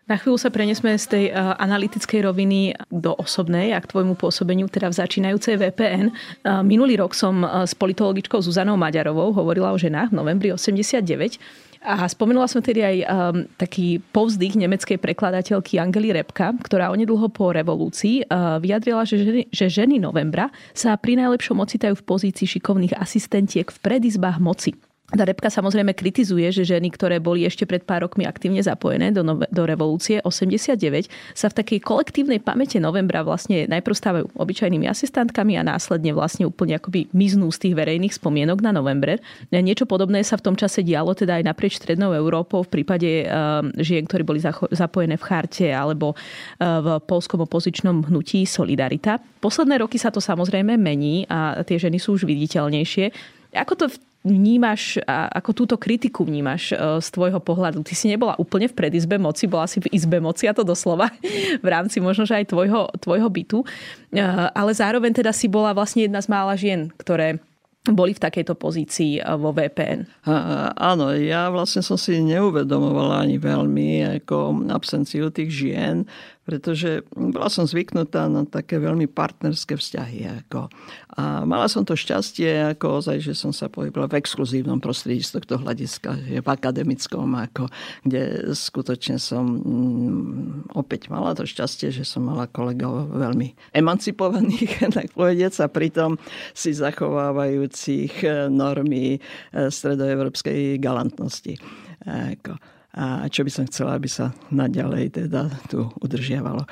Na 0.02 0.18
chvíľu 0.20 0.36
sa 0.36 0.50
prenesme 0.52 0.92
z 0.98 1.06
tej 1.08 1.24
uh, 1.32 1.56
analytickej 1.56 2.26
roviny 2.26 2.76
do 2.92 3.16
osobnej 3.16 3.72
a 3.72 3.80
k 3.80 3.86
tvojmu 3.96 4.18
pôsobeniu, 4.18 4.68
teda 4.68 4.92
v 4.92 4.98
začínajúcej 4.98 5.56
VPN. 5.56 6.12
Uh, 6.12 6.60
minulý 6.66 7.00
rok 7.00 7.16
som 7.16 7.46
uh, 7.46 7.64
s 7.64 7.72
politologičkou 7.72 8.42
Zuzanou 8.44 8.76
Maďarovou 8.76 9.32
hovorila 9.32 9.72
o 9.72 9.78
ženách 9.80 10.12
v 10.12 10.18
novembri 10.20 10.52
89 10.52 11.40
a 11.82 12.06
spomenula 12.06 12.46
som 12.46 12.62
tedy 12.62 12.80
aj 12.86 12.96
um, 13.02 13.06
taký 13.58 13.98
povzdych 14.14 14.54
nemeckej 14.54 15.02
prekladateľky 15.02 15.82
Angely 15.82 16.14
Repka, 16.14 16.54
ktorá 16.62 16.94
onedlho 16.94 17.26
po 17.34 17.50
revolúcii 17.50 18.22
uh, 18.30 18.62
vyjadrila, 18.62 19.02
že 19.02 19.18
ženy, 19.18 19.42
že 19.50 19.66
ženy 19.66 19.98
novembra 19.98 20.54
sa 20.70 20.94
pri 20.94 21.18
najlepšom 21.18 21.58
ocitajú 21.58 21.98
v 21.98 22.06
pozícii 22.06 22.46
šikovných 22.46 22.94
asistentiek 22.94 23.66
v 23.66 23.78
predizbách 23.82 24.38
moci. 24.38 24.78
Tá 25.12 25.28
repka 25.28 25.52
samozrejme 25.52 25.92
kritizuje, 25.92 26.48
že 26.48 26.64
ženy, 26.64 26.88
ktoré 26.88 27.20
boli 27.20 27.44
ešte 27.44 27.68
pred 27.68 27.84
pár 27.84 28.08
rokmi 28.08 28.24
aktívne 28.24 28.64
zapojené 28.64 29.12
do, 29.12 29.20
nove, 29.20 29.44
do 29.52 29.68
revolúcie 29.68 30.24
89, 30.24 30.80
sa 31.36 31.52
v 31.52 31.54
takej 31.60 31.84
kolektívnej 31.84 32.40
pamäte 32.40 32.80
novembra 32.80 33.20
vlastne 33.20 33.68
najprv 33.68 33.92
stávajú 33.92 34.26
obyčajnými 34.32 34.88
asistentkami 34.88 35.60
a 35.60 35.68
následne 35.68 36.16
vlastne 36.16 36.48
úplne 36.48 36.80
akoby 36.80 37.12
miznú 37.12 37.52
z 37.52 37.68
tých 37.68 37.74
verejných 37.76 38.16
spomienok 38.16 38.64
na 38.64 38.72
november. 38.72 39.20
Niečo 39.52 39.84
podobné 39.84 40.24
sa 40.24 40.40
v 40.40 40.48
tom 40.48 40.56
čase 40.56 40.80
dialo 40.80 41.12
teda 41.12 41.36
aj 41.36 41.44
naprieč 41.44 41.76
strednou 41.76 42.16
Európou 42.16 42.64
v 42.64 42.80
prípade 42.80 43.28
uh, 43.28 43.60
žien, 43.84 44.08
ktorí 44.08 44.24
boli 44.24 44.40
zapojené 44.72 45.20
v 45.20 45.26
charte 45.28 45.68
alebo 45.68 46.16
uh, 46.16 46.80
v 46.80 46.88
polskom 47.04 47.44
opozičnom 47.44 48.08
hnutí 48.08 48.48
Solidarita. 48.48 49.20
Posledné 49.44 49.76
roky 49.76 50.00
sa 50.00 50.08
to 50.08 50.24
samozrejme 50.24 50.80
mení 50.80 51.28
a 51.28 51.60
tie 51.68 51.76
ženy 51.76 52.00
sú 52.00 52.16
už 52.16 52.24
viditeľnejšie. 52.24 53.12
Ako 53.52 53.76
to 53.76 53.92
vnímaš, 54.22 55.02
ako 55.08 55.50
túto 55.52 55.74
kritiku 55.74 56.22
vnímaš 56.22 56.72
e, 56.72 56.76
z 57.02 57.08
tvojho 57.10 57.42
pohľadu? 57.42 57.82
Ty 57.82 57.94
si 57.94 58.06
nebola 58.06 58.38
úplne 58.38 58.70
v 58.70 58.74
predizbe 58.78 59.18
moci, 59.18 59.50
bola 59.50 59.66
si 59.66 59.82
v 59.82 59.90
izbe 59.90 60.22
moci, 60.22 60.46
a 60.46 60.54
to 60.54 60.62
doslova, 60.62 61.10
v 61.64 61.68
rámci 61.68 61.98
možno, 61.98 62.22
že 62.24 62.38
aj 62.38 62.54
tvojho, 62.54 62.88
tvojho 63.02 63.28
bytu. 63.28 63.58
E, 64.14 64.22
ale 64.54 64.70
zároveň 64.72 65.12
teda 65.12 65.34
si 65.34 65.50
bola 65.50 65.74
vlastne 65.74 66.06
jedna 66.06 66.22
z 66.22 66.30
mála 66.30 66.54
žien, 66.54 66.88
ktoré 66.96 67.42
boli 67.82 68.14
v 68.14 68.22
takejto 68.22 68.54
pozícii 68.54 69.18
e, 69.18 69.20
vo 69.34 69.50
VPN. 69.50 70.06
A, 70.30 70.70
áno, 70.74 71.10
ja 71.18 71.50
vlastne 71.50 71.82
som 71.82 71.98
si 71.98 72.22
neuvedomovala 72.22 73.26
ani 73.26 73.42
veľmi 73.42 74.22
ako 74.22 74.70
absenciu 74.70 75.34
tých 75.34 75.50
žien 75.50 76.06
pretože 76.42 77.06
bola 77.14 77.46
som 77.46 77.62
zvyknutá 77.62 78.26
na 78.26 78.42
také 78.42 78.82
veľmi 78.82 79.06
partnerské 79.06 79.78
vzťahy. 79.78 80.26
Ako. 80.42 80.66
A 81.14 81.46
mala 81.46 81.70
som 81.70 81.86
to 81.86 81.94
šťastie, 81.94 82.74
ako 82.74 82.98
ozaj, 82.98 83.22
že 83.22 83.34
som 83.38 83.54
sa 83.54 83.70
pohybila 83.70 84.10
v 84.10 84.18
exkluzívnom 84.18 84.82
prostredí 84.82 85.22
z 85.22 85.38
tohto 85.38 85.62
hľadiska, 85.62 86.42
v 86.42 86.48
akademickom, 86.48 87.30
ako, 87.38 87.70
kde 88.02 88.52
skutočne 88.58 89.22
som 89.22 89.62
mm, 89.62 90.74
opäť 90.74 91.14
mala 91.14 91.38
to 91.38 91.46
šťastie, 91.46 91.94
že 91.94 92.02
som 92.02 92.26
mala 92.26 92.50
kolegov 92.50 93.14
veľmi 93.14 93.54
emancipovaných, 93.70 94.82
tak 94.98 95.14
povediac, 95.14 95.54
a 95.62 95.66
pritom 95.70 96.18
si 96.58 96.74
zachovávajúcich 97.72 98.12
normy 98.50 99.18
eh, 99.18 99.70
stredoevropskej 99.70 100.78
galantnosti. 100.78 101.56
Ako 102.06 102.58
a 102.92 103.24
čo 103.32 103.40
by 103.40 103.48
som 103.48 103.64
chcela, 103.72 103.96
aby 103.96 104.04
sa 104.04 104.36
naďalej 104.52 105.16
teda 105.16 105.48
tu 105.72 105.88
udržiavalo. 106.04 106.68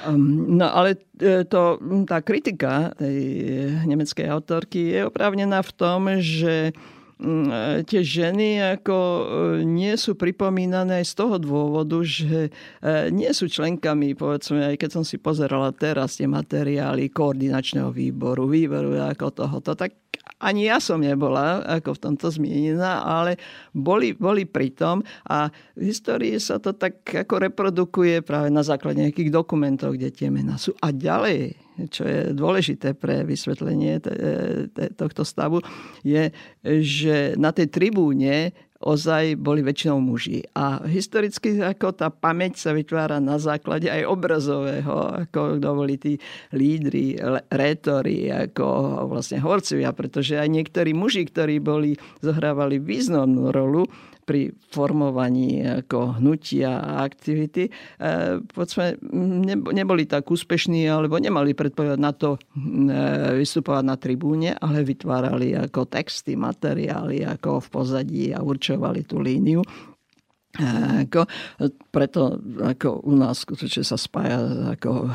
No 0.52 0.68
ale 0.68 1.00
e, 1.16 1.48
to, 1.48 1.80
tá 2.04 2.20
kritika 2.20 2.92
tej 2.92 3.16
nemeckej 3.88 4.28
autorky 4.28 5.00
je 5.00 5.08
oprávnená 5.08 5.64
v 5.64 5.72
tom, 5.72 6.12
že 6.20 6.76
tie 7.84 8.00
ženy 8.00 8.80
ako 8.80 8.96
e, 8.96 9.22
nie 9.68 9.92
sú 10.00 10.16
pripomínané 10.16 11.04
aj 11.04 11.06
z 11.12 11.14
toho 11.20 11.36
dôvodu, 11.36 12.00
že 12.00 12.48
e, 12.48 12.50
nie 13.12 13.28
sú 13.36 13.44
členkami, 13.44 14.16
povedzme, 14.16 14.72
aj 14.72 14.76
keď 14.80 14.90
som 15.00 15.04
si 15.04 15.20
pozerala 15.20 15.68
teraz 15.76 16.16
tie 16.16 16.24
materiály 16.24 17.12
koordinačného 17.12 17.92
výboru, 17.92 18.48
výboru 18.48 18.96
ako 19.04 19.36
tohoto, 19.36 19.76
tak 19.76 19.92
ani 20.40 20.72
ja 20.72 20.81
som 20.81 21.05
nebola 21.05 21.61
ako 21.68 22.00
v 22.00 22.03
tomto 22.09 22.33
zmienená, 22.33 23.05
ale 23.05 23.37
boli, 23.76 24.16
boli 24.16 24.48
pritom 24.48 25.05
a 25.29 25.53
v 25.76 25.83
histórii 25.92 26.40
sa 26.40 26.57
to 26.57 26.72
tak 26.72 27.05
ako 27.05 27.44
reprodukuje 27.44 28.24
práve 28.24 28.48
na 28.48 28.64
základe 28.64 29.05
nejakých 29.05 29.29
dokumentov, 29.29 30.00
kde 30.00 30.09
tie 30.09 30.33
mená 30.33 30.57
sú. 30.57 30.72
A 30.81 30.96
ďalej, 30.96 31.55
čo 31.92 32.09
je 32.09 32.33
dôležité 32.33 32.96
pre 32.96 33.22
vysvetlenie 33.29 34.00
tohto 34.96 35.29
stavu, 35.29 35.61
je, 36.00 36.33
že 36.64 37.37
na 37.37 37.53
tej 37.53 37.68
tribúne 37.68 38.57
ozaj 38.81 39.37
boli 39.37 39.61
väčšinou 39.61 40.01
muži. 40.01 40.40
A 40.57 40.81
historicky 40.88 41.61
ako 41.61 41.93
tá 41.93 42.09
pamäť 42.09 42.57
sa 42.57 42.73
vytvára 42.73 43.21
na 43.21 43.37
základe 43.37 43.93
aj 43.93 44.09
obrazového, 44.09 45.29
ako 45.29 45.61
kto 45.61 45.69
boli 45.77 45.95
tí 46.01 46.16
lídry, 46.57 47.21
rétori, 47.53 48.33
ako 48.33 48.64
vlastne 49.12 49.38
horcovia, 49.45 49.93
pretože 49.93 50.40
aj 50.40 50.49
niektorí 50.49 50.97
muži, 50.97 51.29
ktorí 51.29 51.61
boli, 51.61 52.01
zohrávali 52.25 52.81
významnú 52.81 53.53
rolu, 53.53 53.85
pri 54.24 54.54
formovaní 54.70 55.64
ako 55.64 56.20
hnutia 56.20 56.78
a 56.78 57.02
aktivity, 57.02 57.68
e, 57.68 57.72
poďme, 58.42 58.96
neboli 59.74 60.06
tak 60.06 60.30
úspešní, 60.30 60.87
alebo 60.87 61.18
nemali 61.18 61.56
predpovedať 61.56 62.00
na 62.00 62.12
to 62.14 62.37
e, 62.37 62.38
vystupovať 63.40 63.85
na 63.85 63.96
tribúne, 63.98 64.50
ale 64.56 64.87
vytvárali 64.87 65.59
ako 65.59 65.90
texty, 65.90 66.38
materiály 66.38 67.26
ako 67.26 67.61
v 67.64 67.68
pozadí 67.68 68.24
a 68.30 68.44
určovali 68.44 69.02
tú 69.02 69.18
líniu. 69.18 69.61
E, 69.61 70.66
ako, 71.09 71.26
preto 71.90 72.38
ako 72.62 73.02
u 73.02 73.14
nás 73.18 73.42
skutočne 73.42 73.83
sa 73.83 73.98
spája 73.98 74.72
ako 74.78 75.11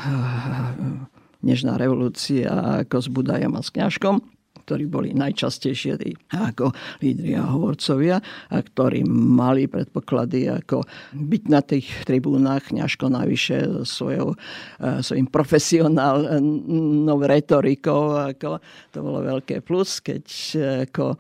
nežná 1.46 1.78
revolúcia 1.78 2.82
ako 2.84 2.96
s 3.00 3.08
Budajom 3.08 3.54
a 3.54 3.62
s 3.62 3.70
kňažkom 3.70 4.35
ktorí 4.66 4.90
boli 4.90 5.14
najčastejšie 5.14 6.02
ako 6.34 6.74
lídri 7.00 7.38
a 7.38 7.46
hovorcovia 7.46 8.18
a 8.50 8.58
ktorí 8.58 9.06
mali 9.06 9.70
predpoklady 9.70 10.50
ako 10.50 10.82
byť 11.14 11.44
na 11.48 11.62
tých 11.62 11.86
tribúnach 12.10 12.74
ňažko 12.74 13.14
navyše 13.14 13.86
svojou, 13.86 14.34
e, 14.82 15.06
svojim 15.06 15.30
profesionálnou 15.30 17.20
retorikou. 17.22 18.18
Ako, 18.34 18.58
to 18.90 18.98
bolo 19.06 19.22
veľké 19.22 19.62
plus, 19.62 20.02
keď 20.02 20.26
e, 20.26 20.58
ako, 20.90 21.14
e, 21.14 21.18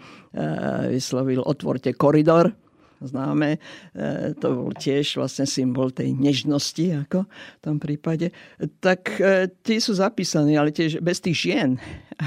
vyslovil 0.97 1.45
otvorte 1.45 1.93
koridor 1.93 2.64
známe. 3.01 3.57
E, 3.95 4.37
to 4.37 4.47
bol 4.53 4.71
tiež 4.75 5.17
vlastne 5.17 5.47
symbol 5.47 5.91
tej 5.91 6.13
nežnosti, 6.13 7.07
ako 7.07 7.25
v 7.25 7.61
tom 7.63 7.77
prípade. 7.81 8.31
Tak 8.79 9.01
e, 9.17 9.49
tí 9.63 9.79
sú 9.79 9.95
zapísaní, 9.95 10.55
ale 10.55 10.75
tiež 10.75 11.01
bez 11.01 11.23
tých 11.23 11.49
žien, 11.49 11.79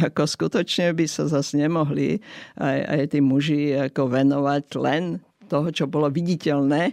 ako 0.08 0.24
skutočne 0.24 0.92
by 0.92 1.04
sa 1.08 1.28
zase 1.28 1.60
nemohli 1.60 2.20
aj, 2.58 2.78
aj 2.84 3.02
tí 3.12 3.18
muži 3.22 3.76
ako 3.76 4.12
venovať 4.12 4.64
len 4.80 5.22
toho, 5.48 5.68
čo 5.72 5.88
bolo 5.88 6.12
viditeľné 6.12 6.92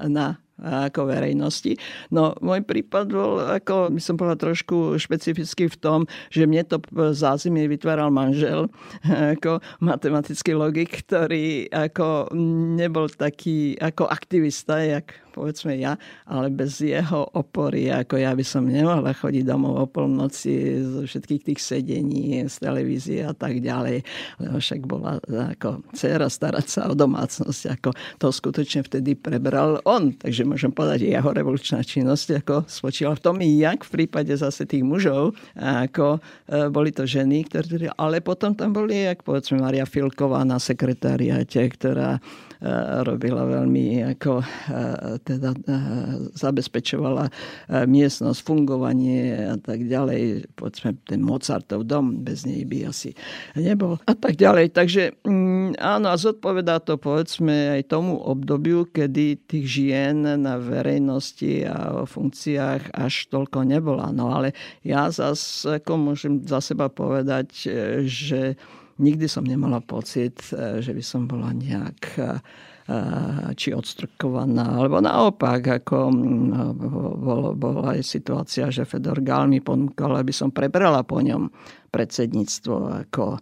na 0.00 0.43
ako 0.62 1.10
verejnosti. 1.10 1.74
No 2.14 2.38
môj 2.38 2.62
prípad 2.62 3.10
bol, 3.10 3.42
ako 3.42 3.90
by 3.90 4.00
som 4.00 4.14
povedal, 4.14 4.52
trošku 4.54 4.94
špecifický 5.02 5.66
v 5.66 5.80
tom, 5.80 6.00
že 6.30 6.46
mne 6.46 6.62
to 6.62 6.78
zázimie 7.10 7.66
vytváral 7.66 8.14
manžel, 8.14 8.70
ako 9.34 9.58
matematický 9.82 10.54
logik, 10.54 11.02
ktorý 11.06 11.66
ako 11.74 12.30
nebol 12.78 13.10
taký 13.10 13.74
ako 13.82 14.06
aktivista, 14.06 14.78
jak 14.78 15.23
povedzme 15.34 15.74
ja, 15.74 15.98
ale 16.30 16.54
bez 16.54 16.78
jeho 16.78 17.26
opory, 17.34 17.90
ako 17.90 18.22
ja 18.22 18.30
by 18.30 18.44
som 18.46 18.70
nemohla 18.70 19.10
chodiť 19.10 19.42
domov 19.42 19.74
o 19.82 19.86
polnoci 19.90 20.78
zo 20.78 21.02
všetkých 21.02 21.42
tých 21.50 21.60
sedení, 21.60 22.46
z 22.46 22.54
televízie 22.62 23.26
a 23.26 23.34
tak 23.34 23.58
ďalej. 23.58 24.06
Lebo 24.38 24.56
však 24.62 24.80
bola 24.86 25.18
ako 25.26 25.82
dcera 25.90 26.30
starať 26.30 26.66
sa 26.70 26.80
o 26.86 26.94
domácnosť, 26.94 27.62
ako 27.74 27.90
to 28.22 28.26
skutočne 28.30 28.86
vtedy 28.86 29.18
prebral 29.18 29.82
on. 29.82 30.14
Takže 30.14 30.46
môžem 30.46 30.70
povedať, 30.70 31.10
jeho 31.10 31.30
revolučná 31.34 31.82
činnosť 31.82 32.46
ako 32.46 32.56
spočívala 32.70 33.18
v 33.18 33.24
tom, 33.26 33.36
jak 33.42 33.82
v 33.82 33.90
prípade 33.90 34.30
zase 34.30 34.62
tých 34.70 34.86
mužov, 34.86 35.34
ako 35.58 36.22
e, 36.46 36.70
boli 36.70 36.94
to 36.94 37.02
ženy, 37.08 37.42
ktoré, 37.50 37.90
ale 37.98 38.22
potom 38.22 38.54
tam 38.54 38.70
boli, 38.70 39.08
jak 39.08 39.26
povedzme 39.26 39.58
Maria 39.58 39.88
Filková 39.88 40.46
na 40.46 40.62
sekretariate, 40.62 41.58
ktorá 41.74 42.22
robila 43.04 43.44
veľmi 43.44 44.16
ako 44.16 44.40
teda 45.22 45.52
zabezpečovala 46.32 47.28
miestnosť, 47.84 48.40
fungovanie 48.40 49.52
a 49.52 49.56
tak 49.60 49.84
ďalej. 49.84 50.48
Poďme, 50.56 50.96
ten 51.04 51.20
Mozartov 51.20 51.84
dom, 51.84 52.24
bez 52.24 52.48
nej 52.48 52.64
by 52.64 52.88
asi 52.88 53.12
nebol 53.52 54.00
a 54.08 54.14
tak 54.16 54.40
ďalej. 54.40 54.72
Takže 54.72 55.20
mm, 55.28 55.76
áno, 55.76 56.08
a 56.08 56.16
zodpovedá 56.16 56.80
to 56.80 56.96
povedzme 56.96 57.80
aj 57.80 57.92
tomu 57.92 58.16
obdobiu, 58.16 58.88
kedy 58.88 59.44
tých 59.44 59.66
žien 59.68 60.24
na 60.24 60.56
verejnosti 60.56 61.68
a 61.68 62.00
o 62.00 62.08
funkciách 62.08 62.96
až 62.96 63.28
toľko 63.28 63.68
nebola. 63.68 64.08
No 64.08 64.32
ale 64.32 64.56
ja 64.80 65.12
zase 65.12 65.80
môžem 65.94 66.40
za 66.48 66.64
seba 66.64 66.88
povedať, 66.88 67.68
že 68.08 68.56
nikdy 68.98 69.26
som 69.26 69.46
nemala 69.46 69.82
pocit, 69.82 70.38
e, 70.54 70.82
že 70.82 70.94
by 70.94 71.02
som 71.02 71.26
bola 71.26 71.50
nejak 71.50 72.00
e, 72.14 72.22
e, 72.22 72.28
či 73.58 73.74
odstrkovaná, 73.74 74.78
alebo 74.78 75.02
naopak, 75.02 75.82
ako 75.82 76.10
bol, 77.18 77.42
bola 77.58 77.98
aj 77.98 78.02
situácia, 78.06 78.70
že 78.70 78.86
Fedor 78.86 79.22
Gál 79.22 79.50
mi 79.50 79.58
ponúkal, 79.58 80.14
aby 80.18 80.30
som 80.30 80.54
prebrala 80.54 81.02
po 81.02 81.18
ňom 81.18 81.50
predsedníctvo 81.94 83.06
ako 83.06 83.38
e, 83.38 83.40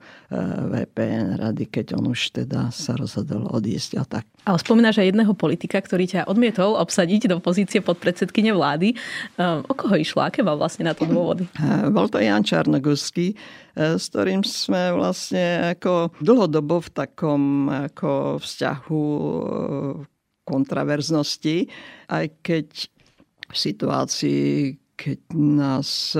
VPN 0.68 1.40
rady, 1.40 1.64
keď 1.72 1.96
on 1.96 2.12
už 2.12 2.36
teda 2.36 2.68
sa 2.68 2.92
rozhodol 3.00 3.48
odísť 3.48 3.90
a 3.96 4.04
tak. 4.04 4.28
Ale 4.44 4.60
spomínaš 4.60 5.00
aj 5.00 5.16
jedného 5.16 5.32
politika, 5.32 5.80
ktorý 5.80 6.04
ťa 6.04 6.28
odmietol 6.28 6.76
obsadiť 6.76 7.32
do 7.32 7.40
pozície 7.40 7.80
podpredsedkyne 7.80 8.52
vlády. 8.52 8.92
E, 8.92 8.96
o 9.40 9.72
koho 9.72 9.96
išlo? 9.96 10.28
Aké 10.28 10.44
mal 10.44 10.60
vlastne 10.60 10.84
na 10.84 10.92
to 10.92 11.08
dôvody? 11.08 11.48
E, 11.56 11.88
bol 11.88 12.12
to 12.12 12.20
Jan 12.20 12.44
Čarnogurský, 12.44 13.32
s 13.72 14.12
ktorým 14.12 14.44
sme 14.44 14.92
vlastne 14.92 15.72
ako 15.72 16.12
dlhodobo 16.20 16.84
v 16.84 16.88
takom 16.92 17.72
ako 17.72 18.36
vzťahu 18.36 19.04
kontraverznosti, 20.44 21.56
aj 22.12 22.26
keď 22.44 22.66
v 23.52 23.56
situácii, 23.56 24.81
keď 24.92 25.18
nás 25.34 26.14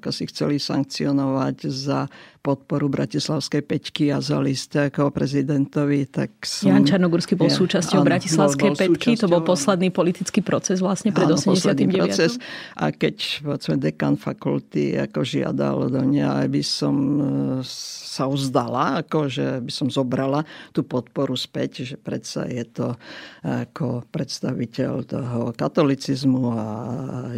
ako 0.00 0.10
si 0.10 0.24
chceli 0.30 0.56
sankcionovať 0.58 1.56
za 1.68 2.08
podporu 2.44 2.92
Bratislavskej 2.92 3.64
peťky 3.64 4.12
a 4.12 4.20
za 4.20 4.36
list 4.36 4.76
ako 4.76 5.08
prezidentovi, 5.08 6.04
tak 6.12 6.44
som... 6.44 6.68
Jan 6.68 6.84
Čarnogurský 6.84 7.40
bol 7.40 7.48
ja, 7.48 7.56
súčasťou 7.56 8.04
áno, 8.04 8.08
Bratislavskej 8.12 8.68
bol, 8.68 8.76
bol 8.76 8.82
peťky, 8.84 9.16
súčasťou, 9.16 9.24
to 9.24 9.32
bol 9.32 9.42
posledný 9.48 9.88
politický 9.88 10.44
proces 10.44 10.84
vlastne 10.84 11.16
pred 11.16 11.24
áno, 11.24 11.40
89. 11.40 11.88
proces. 11.96 12.36
A 12.76 12.92
keď 12.92 13.40
povedzme, 13.40 13.80
dekan 13.80 14.20
fakulty 14.20 14.92
ako 15.00 15.24
žiadal 15.24 15.88
do 15.88 16.04
mňa, 16.04 16.44
aby 16.44 16.60
som 16.60 16.94
e, 16.94 17.20
sa 17.64 18.28
vzdala, 18.28 19.00
ako 19.00 19.32
že 19.32 19.64
by 19.64 19.72
som 19.72 19.88
zobrala 19.88 20.44
tú 20.76 20.84
podporu 20.84 21.32
späť, 21.40 21.88
že 21.88 21.96
predsa 21.96 22.44
je 22.44 22.62
to 22.68 22.92
ako 23.40 24.04
predstaviteľ 24.12 24.92
toho 25.08 25.40
katolicizmu 25.56 26.44
a 26.52 26.66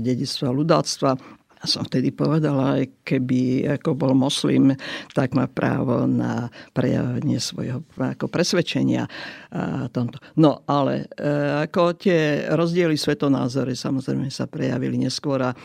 dedictva 0.02 0.50
ľudáctva 0.50 1.45
som 1.64 1.88
vtedy 1.88 2.12
povedala, 2.12 2.84
keby 3.06 3.64
ako 3.80 3.96
bol 3.96 4.12
moslim, 4.12 4.76
tak 5.16 5.32
má 5.32 5.48
právo 5.48 6.04
na 6.04 6.52
prejavenie 6.76 7.40
svojho 7.40 7.80
ako 7.96 8.28
presvedčenia. 8.28 9.08
A 9.56 9.88
tomto. 9.88 10.20
No 10.36 10.60
ale 10.68 11.08
e, 11.16 11.26
ako 11.64 11.96
tie 11.96 12.50
rozdiely 12.52 13.00
svetonázory 13.00 13.72
samozrejme 13.72 14.28
sa 14.28 14.44
prejavili 14.44 15.00
neskôr 15.00 15.40
a 15.40 15.50
e, 15.52 15.56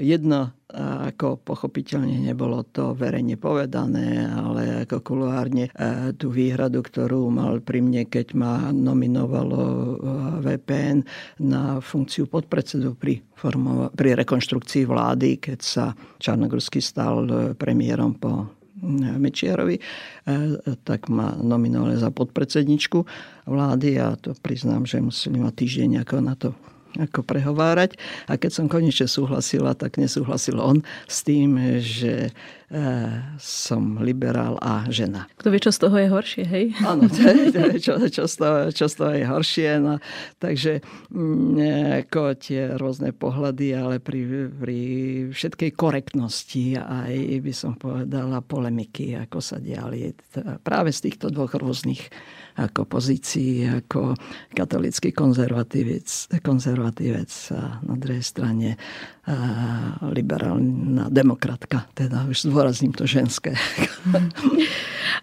jedno 0.00 0.63
ako 0.72 1.44
pochopiteľne 1.44 2.24
nebolo 2.24 2.64
to 2.64 2.96
verejne 2.96 3.36
povedané, 3.36 4.24
ale 4.24 4.88
ako 4.88 5.04
kuluárne 5.04 5.68
e, 5.68 5.70
tú 6.16 6.32
výhradu, 6.32 6.80
ktorú 6.80 7.28
mal 7.28 7.60
pri 7.60 7.84
mne, 7.84 8.08
keď 8.08 8.32
ma 8.32 8.72
nominovalo 8.72 9.60
VPN 10.40 11.04
na 11.44 11.84
funkciu 11.84 12.24
podpredsedu 12.26 12.96
pri, 12.96 13.20
formova- 13.36 13.92
pri 13.92 14.16
rekonštrukcii 14.24 14.88
vlády, 14.88 15.36
keď 15.38 15.58
sa 15.60 15.84
Čarnogórsky 16.16 16.80
stal 16.80 17.54
premiérom 17.60 18.16
po 18.16 18.48
Mečiarovi, 19.20 19.76
e, 19.76 19.82
tak 20.84 21.08
ma 21.08 21.36
nominovali 21.36 21.96
za 21.96 22.08
podpredsedničku 22.08 22.98
vlády. 23.48 24.00
A 24.00 24.16
to 24.16 24.32
priznám, 24.40 24.84
že 24.84 25.00
museli 25.00 25.40
ma 25.40 25.52
týždeň 25.52 26.04
ako 26.04 26.16
na 26.20 26.34
to 26.36 26.52
ako 26.98 27.26
prehovárať. 27.26 27.98
A 28.30 28.38
keď 28.38 28.50
som 28.62 28.66
konečne 28.70 29.10
súhlasila, 29.10 29.74
tak 29.74 29.98
nesúhlasil 29.98 30.58
on 30.58 30.82
s 31.10 31.26
tým, 31.26 31.80
že 31.82 32.30
e, 32.30 32.78
som 33.38 33.98
liberál 34.00 34.58
a 34.62 34.86
žena. 34.88 35.26
Kto 35.38 35.50
vie, 35.50 35.60
čo 35.62 35.72
z 35.74 35.78
toho 35.82 35.96
je 35.98 36.08
horšie, 36.08 36.44
hej? 36.46 36.66
Áno, 36.86 37.10
čo, 37.78 37.94
čo, 38.08 38.24
z 38.26 38.34
toho, 38.38 38.58
čo 38.70 38.86
z 38.86 38.94
toho 38.94 39.12
je 39.14 39.24
horšie. 39.26 39.70
No, 39.82 39.98
takže 40.38 40.80
mm, 41.10 42.06
ako 42.06 42.38
tie 42.38 42.78
rôzne 42.78 43.10
pohľady, 43.10 43.74
ale 43.74 43.98
pri, 43.98 44.50
pri 44.54 44.78
všetkej 45.34 45.70
korektnosti 45.74 46.78
aj 46.78 47.14
by 47.42 47.52
som 47.54 47.74
povedala 47.74 48.40
polemiky, 48.44 49.18
ako 49.18 49.38
sa 49.42 49.58
diali 49.58 50.14
práve 50.62 50.94
z 50.94 51.10
týchto 51.10 51.30
dvoch 51.30 51.54
rôznych 51.58 52.10
ako 52.54 52.86
pozícii, 52.86 53.66
ako 53.66 54.14
katolický 54.54 55.10
konzervatívec, 55.10 56.38
konzervatívec 56.38 57.30
a 57.54 57.82
na 57.82 57.94
druhej 57.98 58.22
strane 58.22 58.78
liberálna 60.04 61.08
demokratka, 61.08 61.88
teda 61.96 62.28
už 62.28 62.46
zdôrazním 62.46 62.92
to 62.92 63.08
ženské. 63.08 63.56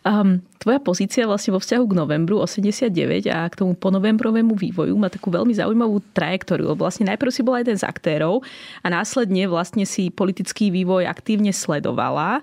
Um, 0.01 0.41
tvoja 0.57 0.81
pozícia 0.81 1.29
vlastne 1.29 1.53
vo 1.53 1.61
vzťahu 1.61 1.85
k 1.85 1.97
novembru 1.97 2.41
89 2.41 2.89
a 3.29 3.45
k 3.45 3.53
tomu 3.53 3.77
ponovembrovému 3.77 4.57
vývoju 4.57 4.97
má 4.97 5.13
takú 5.13 5.29
veľmi 5.29 5.53
zaujímavú 5.53 6.01
trajektóriu. 6.17 6.73
Vlastne 6.73 7.05
najprv 7.13 7.29
si 7.29 7.45
bola 7.45 7.61
jeden 7.61 7.77
z 7.77 7.85
aktérov 7.85 8.41
a 8.81 8.87
následne 8.89 9.45
vlastne 9.45 9.85
si 9.85 10.09
politický 10.09 10.73
vývoj 10.73 11.05
aktívne 11.05 11.53
sledovala 11.53 12.41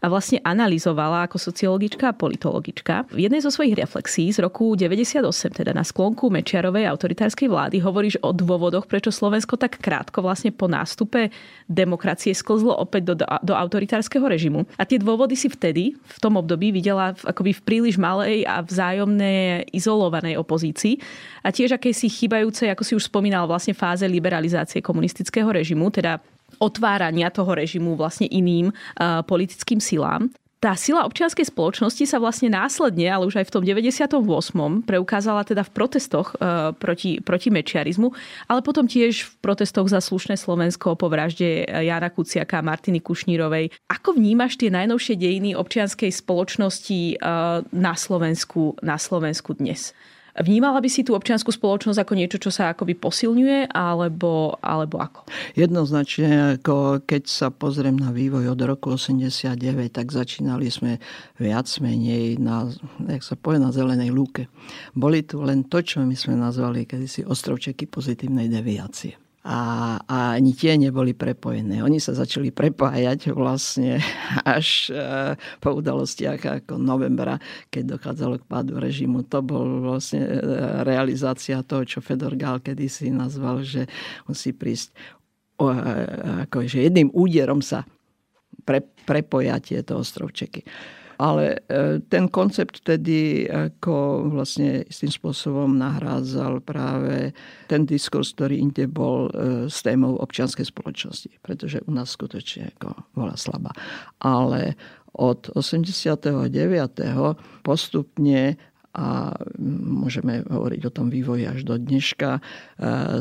a 0.00 0.06
vlastne 0.08 0.40
analyzovala 0.40 1.28
ako 1.28 1.36
sociologička 1.36 2.10
a 2.10 2.16
politologička. 2.16 3.12
V 3.12 3.28
jednej 3.28 3.44
zo 3.44 3.52
svojich 3.52 3.76
reflexí 3.76 4.32
z 4.32 4.40
roku 4.40 4.72
98, 4.72 5.20
teda 5.52 5.76
na 5.76 5.84
sklonku 5.84 6.32
Mečiarovej 6.32 6.88
autoritárskej 6.88 7.52
vlády, 7.52 7.84
hovoríš 7.84 8.16
o 8.24 8.32
dôvodoch, 8.32 8.88
prečo 8.88 9.12
Slovensko 9.12 9.60
tak 9.60 9.76
krátko 9.76 10.24
vlastne 10.24 10.50
po 10.56 10.66
nástupe 10.66 11.28
demokracie 11.68 12.32
sklzlo 12.32 12.72
opäť 12.72 13.12
do, 13.12 13.14
do 13.20 13.52
autoritárskeho 13.52 14.24
režimu. 14.24 14.64
A 14.80 14.88
tie 14.88 14.96
dôvody 14.96 15.36
si 15.36 15.52
vtedy, 15.52 15.92
v 15.94 16.18
tom 16.18 16.40
období, 16.40 16.72
videla 16.72 17.12
v, 17.12 17.28
akoby 17.28 17.52
v 17.60 17.62
príliš 17.62 18.00
malej 18.00 18.48
a 18.48 18.64
vzájomnej 18.64 19.68
izolovanej 19.76 20.40
opozícii 20.40 20.96
a 21.44 21.52
tiež 21.52 21.76
akejsi 21.76 22.08
chýbajúcej, 22.08 22.72
ako 22.72 22.82
si 22.82 22.92
už 22.96 23.12
spomínal, 23.12 23.44
vlastne 23.44 23.76
fáze 23.76 24.08
liberalizácie 24.08 24.80
komunistického 24.80 25.52
režimu, 25.52 25.92
teda 25.92 26.20
otvárania 26.58 27.30
toho 27.30 27.54
režimu 27.54 27.94
vlastne 27.94 28.26
iným 28.26 28.74
uh, 28.74 29.22
politickým 29.22 29.78
silám 29.78 30.32
tá 30.60 30.76
sila 30.76 31.08
občianskej 31.08 31.48
spoločnosti 31.48 32.04
sa 32.04 32.20
vlastne 32.20 32.52
následne, 32.52 33.08
ale 33.08 33.24
už 33.24 33.40
aj 33.40 33.48
v 33.48 33.52
tom 33.56 33.64
98. 33.64 34.12
preukázala 34.84 35.40
teda 35.48 35.64
v 35.64 35.72
protestoch 35.72 36.36
uh, 36.36 36.76
proti, 36.76 37.16
proti 37.24 37.48
mečiarizmu, 37.48 38.12
ale 38.44 38.60
potom 38.60 38.84
tiež 38.84 39.24
v 39.24 39.32
protestoch 39.40 39.88
za 39.88 40.04
slušné 40.04 40.36
Slovensko 40.36 41.00
po 41.00 41.08
vražde 41.08 41.64
Jana 41.64 42.12
Kuciaka 42.12 42.60
a 42.60 42.66
Martiny 42.66 43.00
Kušnírovej. 43.00 43.72
Ako 43.88 44.12
vnímaš 44.12 44.60
tie 44.60 44.68
najnovšie 44.68 45.16
dejiny 45.16 45.56
občianskej 45.56 46.12
spoločnosti 46.12 47.24
na 47.72 47.94
Slovensku, 47.96 48.76
na 48.84 49.00
Slovensku 49.00 49.56
dnes? 49.56 49.96
Vnímala 50.38 50.78
by 50.78 50.88
si 50.88 51.02
tú 51.02 51.18
občianskú 51.18 51.50
spoločnosť 51.52 51.98
ako 52.00 52.12
niečo, 52.16 52.38
čo 52.38 52.50
sa 52.54 52.72
akoby 52.72 52.96
posilňuje, 52.96 53.74
alebo, 53.74 54.56
alebo 54.62 55.02
ako? 55.02 55.26
Jednoznačne, 55.58 56.60
ako 56.60 57.04
keď 57.04 57.22
sa 57.28 57.48
pozriem 57.52 57.98
na 57.98 58.14
vývoj 58.14 58.50
od 58.54 58.60
roku 58.64 58.96
89, 58.96 59.58
tak 59.92 60.06
začínali 60.08 60.72
sme 60.72 60.96
viac 61.36 61.68
menej 61.84 62.40
na, 62.40 62.70
jak 63.04 63.22
sa 63.22 63.36
povie, 63.36 63.60
na 63.60 63.74
zelenej 63.74 64.08
lúke. 64.08 64.48
Boli 64.96 65.20
tu 65.26 65.44
len 65.44 65.68
to, 65.68 65.84
čo 65.84 66.00
my 66.00 66.16
sme 66.16 66.38
nazvali 66.40 66.88
kedysi 66.88 67.28
ostrovčeky 67.28 67.84
pozitívnej 67.84 68.48
deviácie 68.48 69.19
a, 69.40 69.58
a 70.04 70.36
ani 70.36 70.52
tie 70.52 70.76
neboli 70.76 71.16
prepojené. 71.16 71.80
Oni 71.80 71.96
sa 71.96 72.12
začali 72.12 72.52
prepájať 72.52 73.32
vlastne 73.32 73.96
až 74.44 74.92
e, 74.92 75.00
po 75.64 75.80
udalostiach 75.80 76.40
ako 76.60 76.76
novembra, 76.76 77.40
keď 77.72 77.96
dochádzalo 77.96 78.44
k 78.44 78.48
pádu 78.48 78.76
režimu. 78.76 79.24
To 79.32 79.40
bol 79.40 79.80
vlastne 79.80 80.28
e, 80.28 80.30
realizácia 80.84 81.64
toho, 81.64 81.88
čo 81.88 82.04
Fedor 82.04 82.36
Gál 82.36 82.60
kedysi 82.60 83.08
nazval, 83.08 83.64
že 83.64 83.88
musí 84.28 84.52
prísť 84.52 84.92
e, 84.92 85.72
ako, 86.44 86.68
jedným 86.68 87.08
úderom 87.08 87.64
sa 87.64 87.88
pre, 88.68 88.84
prepoja 89.08 89.56
tieto 89.56 89.96
ostrovčeky. 89.96 90.68
Ale 91.20 91.60
e, 91.68 92.00
ten 92.08 92.32
koncept 92.32 92.80
tedy 92.80 93.44
ako 93.44 94.24
vlastne 94.32 94.88
istým 94.88 95.12
spôsobom 95.12 95.76
nahrádzal 95.76 96.64
práve 96.64 97.36
ten 97.68 97.84
diskurs, 97.84 98.32
ktorý 98.32 98.56
inde 98.56 98.88
bol 98.88 99.28
e, 99.28 99.32
s 99.68 99.84
témou 99.84 100.16
občianskej 100.16 100.64
spoločnosti, 100.64 101.28
pretože 101.44 101.84
u 101.84 101.92
nás 101.92 102.16
skutočne 102.16 102.72
ako 102.80 102.96
bola 103.12 103.36
slabá. 103.36 103.76
Ale 104.24 104.80
od 105.12 105.52
89. 105.52 106.24
postupne 107.60 108.56
a 108.90 109.30
môžeme 109.62 110.42
hovoriť 110.50 110.82
o 110.82 110.94
tom 110.94 111.14
vývoji 111.14 111.46
až 111.46 111.62
do 111.62 111.78
dneška, 111.78 112.30
e, 112.38 112.40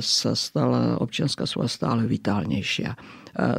sa 0.02 0.34
stala 0.34 0.98
občianská 0.98 1.46
svoja 1.46 1.70
stále 1.70 2.10
vitálnejšia 2.10 2.98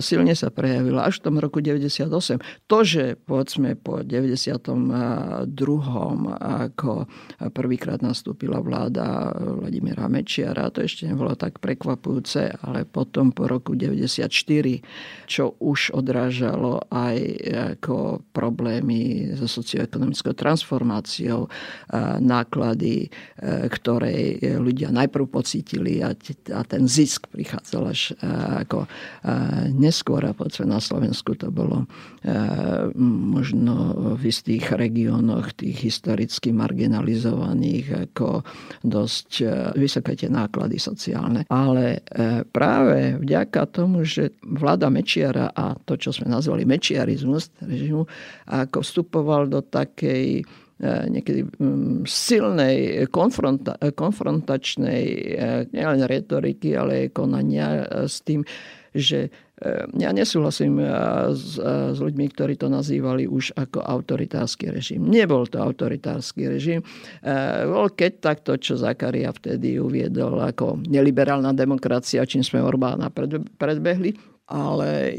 silne 0.00 0.34
sa 0.36 0.52
prejavila 0.52 1.08
až 1.08 1.20
v 1.20 1.24
tom 1.30 1.36
roku 1.40 1.58
98. 1.62 2.40
To, 2.68 2.78
že 2.84 3.16
povedzme 3.16 3.76
po 3.78 4.02
92. 4.04 5.48
ako 6.40 6.92
prvýkrát 7.52 8.00
nastúpila 8.04 8.60
vláda 8.60 9.32
Vladimíra 9.38 10.06
Mečiara, 10.10 10.72
to 10.72 10.84
ešte 10.84 11.08
nebolo 11.08 11.34
tak 11.36 11.58
prekvapujúce, 11.62 12.60
ale 12.64 12.84
potom 12.84 13.32
po 13.32 13.48
roku 13.48 13.74
94, 13.74 14.28
čo 15.26 15.44
už 15.60 15.94
odrážalo 15.96 16.82
aj 16.90 17.16
ako 17.78 18.24
problémy 18.34 19.32
so 19.36 19.46
socioekonomickou 19.48 20.34
transformáciou, 20.34 21.48
náklady, 22.20 23.06
e, 23.06 23.08
ktoré 23.68 24.38
ľudia 24.58 24.92
najprv 24.94 25.26
pocítili 25.30 26.02
a 26.02 26.12
ten 26.66 26.84
zisk 26.86 27.30
prichádzal 27.30 27.82
až 27.90 28.00
ako 28.64 28.86
neskôr 29.72 30.22
a 30.26 30.32
na 30.66 30.80
Slovensku 30.82 31.34
to 31.38 31.48
bolo 31.48 31.84
e, 31.84 31.86
možno 32.96 33.74
v 34.18 34.22
istých 34.28 34.74
regiónoch 34.74 35.54
tých 35.56 35.78
historicky 35.80 36.50
marginalizovaných 36.50 38.10
ako 38.10 38.42
dosť 38.82 39.30
e, 39.40 39.46
vysoké 39.78 40.18
tie 40.18 40.28
náklady 40.28 40.76
sociálne. 40.76 41.46
Ale 41.48 42.00
e, 42.04 42.42
práve 42.46 43.16
vďaka 43.22 43.70
tomu, 43.70 44.02
že 44.02 44.34
vláda 44.42 44.90
Mečiara 44.90 45.54
a 45.54 45.78
to, 45.86 45.96
čo 45.96 46.10
sme 46.10 46.28
nazvali 46.28 46.66
mečiarizmus 46.66 47.54
režimu, 47.62 48.04
ako 48.50 48.78
vstupoval 48.82 49.48
do 49.48 49.60
takej 49.62 50.44
niekedy 50.80 51.44
silnej 52.08 53.04
konfronta- 53.12 53.76
konfrontačnej 53.76 55.04
nielen 55.76 56.00
retoriky, 56.08 56.72
ale 56.72 57.04
aj 57.04 57.08
konania 57.12 57.84
s 58.08 58.24
tým, 58.24 58.40
že 58.96 59.30
ja 60.00 60.10
nesúhlasím 60.16 60.80
s, 61.36 61.60
s 61.60 61.98
ľuďmi, 62.00 62.26
ktorí 62.32 62.56
to 62.56 62.72
nazývali 62.72 63.28
už 63.28 63.52
ako 63.60 63.84
autoritársky 63.84 64.72
režim. 64.72 65.04
Nebol 65.04 65.44
to 65.44 65.60
autoritársky 65.60 66.48
režim. 66.48 66.80
Bol 67.68 67.92
keď 67.92 68.12
takto, 68.24 68.56
čo 68.56 68.80
Zakaria 68.80 69.28
vtedy 69.28 69.76
uviedol 69.76 70.40
ako 70.40 70.80
neliberálna 70.88 71.52
demokracia, 71.52 72.24
čím 72.24 72.40
sme 72.40 72.64
Orbána 72.64 73.12
predbehli 73.60 74.29
ale 74.50 75.14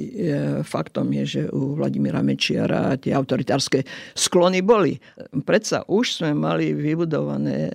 faktom 0.67 1.07
je, 1.15 1.23
že 1.25 1.41
u 1.55 1.79
Vladimíra 1.79 2.19
Mečiara 2.19 2.99
tie 2.99 3.15
autoritárske 3.15 3.87
sklony 4.11 4.59
boli. 4.59 4.99
Predsa 5.47 5.87
už 5.87 6.19
sme 6.19 6.35
mali 6.35 6.75
vybudované 6.75 7.71
e, 7.71 7.73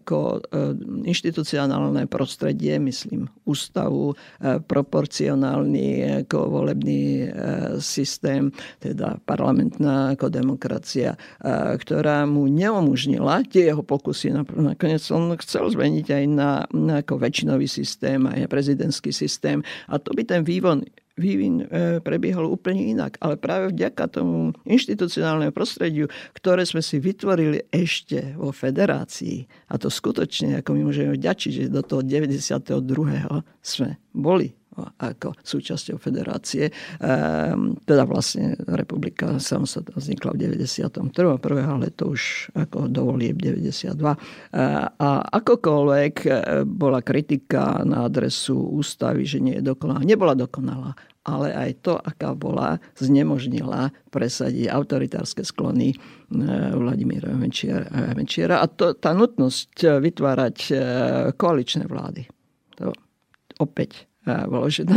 ako 0.00 0.18
e, 0.18 0.40
inštitucionálne 1.04 2.08
prostredie, 2.08 2.80
myslím, 2.80 3.28
ústavu, 3.44 4.16
e, 4.40 4.56
proporcionálny 4.64 6.24
ako 6.24 6.38
volebný 6.48 7.26
systém, 7.82 8.48
teda 8.80 9.18
parlamentná 9.26 10.14
ako 10.14 10.30
demokracia, 10.30 11.18
ktorá 11.78 12.24
mu 12.24 12.46
neumožnila 12.48 13.44
tie 13.44 13.72
jeho 13.72 13.82
pokusy. 13.82 14.32
Nakoniec 14.54 15.02
on 15.10 15.34
chcel 15.42 15.68
zmeniť 15.74 16.06
aj 16.08 16.24
na, 16.30 16.50
na 16.70 16.94
ako 17.02 17.20
väčšinový 17.20 17.68
systém, 17.68 18.24
aj 18.24 18.48
prezidentský 18.48 19.10
systém. 19.10 19.60
A 19.90 19.98
to 19.98 20.14
by 20.14 20.22
ten 20.24 20.46
vývon 20.46 20.86
vývin 21.14 21.62
e, 21.62 22.00
prebiehal 22.02 22.46
úplne 22.46 22.90
inak. 22.90 23.18
Ale 23.22 23.38
práve 23.38 23.70
vďaka 23.70 24.10
tomu 24.10 24.50
inštitucionálnemu 24.66 25.54
prostrediu, 25.54 26.06
ktoré 26.34 26.66
sme 26.66 26.82
si 26.82 26.98
vytvorili 26.98 27.70
ešte 27.70 28.34
vo 28.34 28.50
federácii, 28.50 29.70
a 29.70 29.78
to 29.78 29.88
skutočne, 29.90 30.58
ako 30.60 30.74
my 30.74 30.80
môžeme 30.90 31.14
vďačiť, 31.14 31.50
že 31.54 31.64
do 31.70 31.82
toho 31.86 32.02
92. 32.02 32.82
sme 33.62 33.98
boli 34.10 34.54
ako 34.98 35.38
súčasťou 35.40 35.96
federácie. 35.96 36.70
Ehm, 37.00 37.78
teda 37.86 38.04
vlastne 38.04 38.58
republika 38.66 39.38
samostatná 39.38 39.94
vznikla 39.96 40.34
v 40.34 40.38
91. 40.58 41.10
ale 41.64 41.94
to 41.94 42.14
už 42.14 42.54
ako 42.58 42.90
dovolie 42.90 43.32
92. 43.32 43.94
Ehm, 43.94 44.90
a 44.98 45.08
akokoľvek 45.22 46.14
e, 46.24 46.28
bola 46.66 47.00
kritika 47.00 47.82
na 47.86 48.06
adresu 48.06 48.56
ústavy, 48.56 49.24
že 49.24 49.38
nie 49.38 49.58
je 49.58 49.64
dokonalá, 49.64 50.02
nebola 50.02 50.34
dokonalá 50.34 50.94
ale 51.24 51.56
aj 51.56 51.70
to, 51.80 51.96
aká 51.96 52.36
bola, 52.36 52.76
znemožnila 53.00 53.88
presadiť 54.12 54.68
autoritárske 54.68 55.40
sklony 55.40 55.96
e, 55.96 55.96
Vladimíra 56.76 57.32
Mečiara. 57.32 58.60
A 58.60 58.68
to, 58.68 58.92
tá 58.92 59.16
nutnosť 59.16 60.04
vytvárať 60.04 60.56
e, 60.68 60.72
koaličné 61.32 61.88
vlády. 61.88 62.28
To 62.76 62.92
opäť 63.56 64.04
bolo, 64.24 64.72
že 64.72 64.88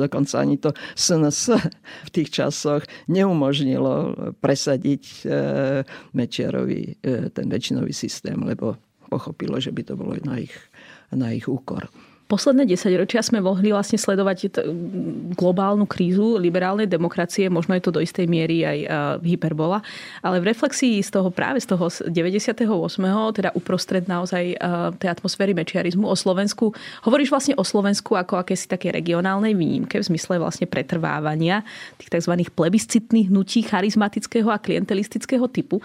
dokonca 0.00 0.40
ani 0.40 0.56
to 0.56 0.72
SNS 0.96 1.40
v 2.08 2.10
tých 2.10 2.32
časoch 2.32 2.82
neumožnilo 3.12 4.16
presadiť 4.40 5.04
e, 5.04 5.24
Mečiarovi 6.16 6.82
e, 6.88 6.92
ten 7.28 7.46
väčšinový 7.52 7.92
systém, 7.92 8.40
lebo 8.40 8.80
pochopilo, 9.12 9.60
že 9.60 9.74
by 9.74 9.82
to 9.84 9.94
bolo 10.00 10.16
na 10.24 10.40
ich, 10.40 10.54
na 11.12 11.34
ich 11.34 11.44
úkor. 11.44 11.92
Posledné 12.30 12.62
desaťročia 12.62 13.26
sme 13.26 13.42
mohli 13.42 13.74
vlastne 13.74 13.98
sledovať 13.98 14.62
globálnu 15.34 15.82
krízu 15.90 16.38
liberálnej 16.38 16.86
demokracie, 16.86 17.50
možno 17.50 17.74
je 17.74 17.82
to 17.82 17.90
do 17.90 17.98
istej 17.98 18.30
miery 18.30 18.62
aj 18.62 18.78
hyperbola, 19.18 19.82
ale 20.22 20.38
v 20.38 20.54
reflexii 20.54 21.02
z 21.02 21.10
toho 21.10 21.34
práve 21.34 21.58
z 21.58 21.66
toho 21.74 21.90
98. 22.06 22.62
teda 23.34 23.50
uprostred 23.58 24.06
naozaj 24.06 24.54
tej 25.02 25.08
atmosféry 25.10 25.58
mečiarizmu 25.58 26.06
o 26.06 26.14
Slovensku, 26.14 26.70
hovoríš 27.02 27.34
vlastne 27.34 27.58
o 27.58 27.66
Slovensku 27.66 28.14
ako 28.14 28.46
akési 28.46 28.70
také 28.70 28.94
regionálnej 28.94 29.58
výnimke 29.58 29.98
v 29.98 30.06
zmysle 30.14 30.38
vlastne 30.38 30.70
pretrvávania 30.70 31.66
tých 31.98 32.14
tzv. 32.14 32.46
plebiscitných 32.54 33.26
hnutí 33.26 33.66
charizmatického 33.66 34.54
a 34.54 34.62
klientelistického 34.62 35.50
typu. 35.50 35.82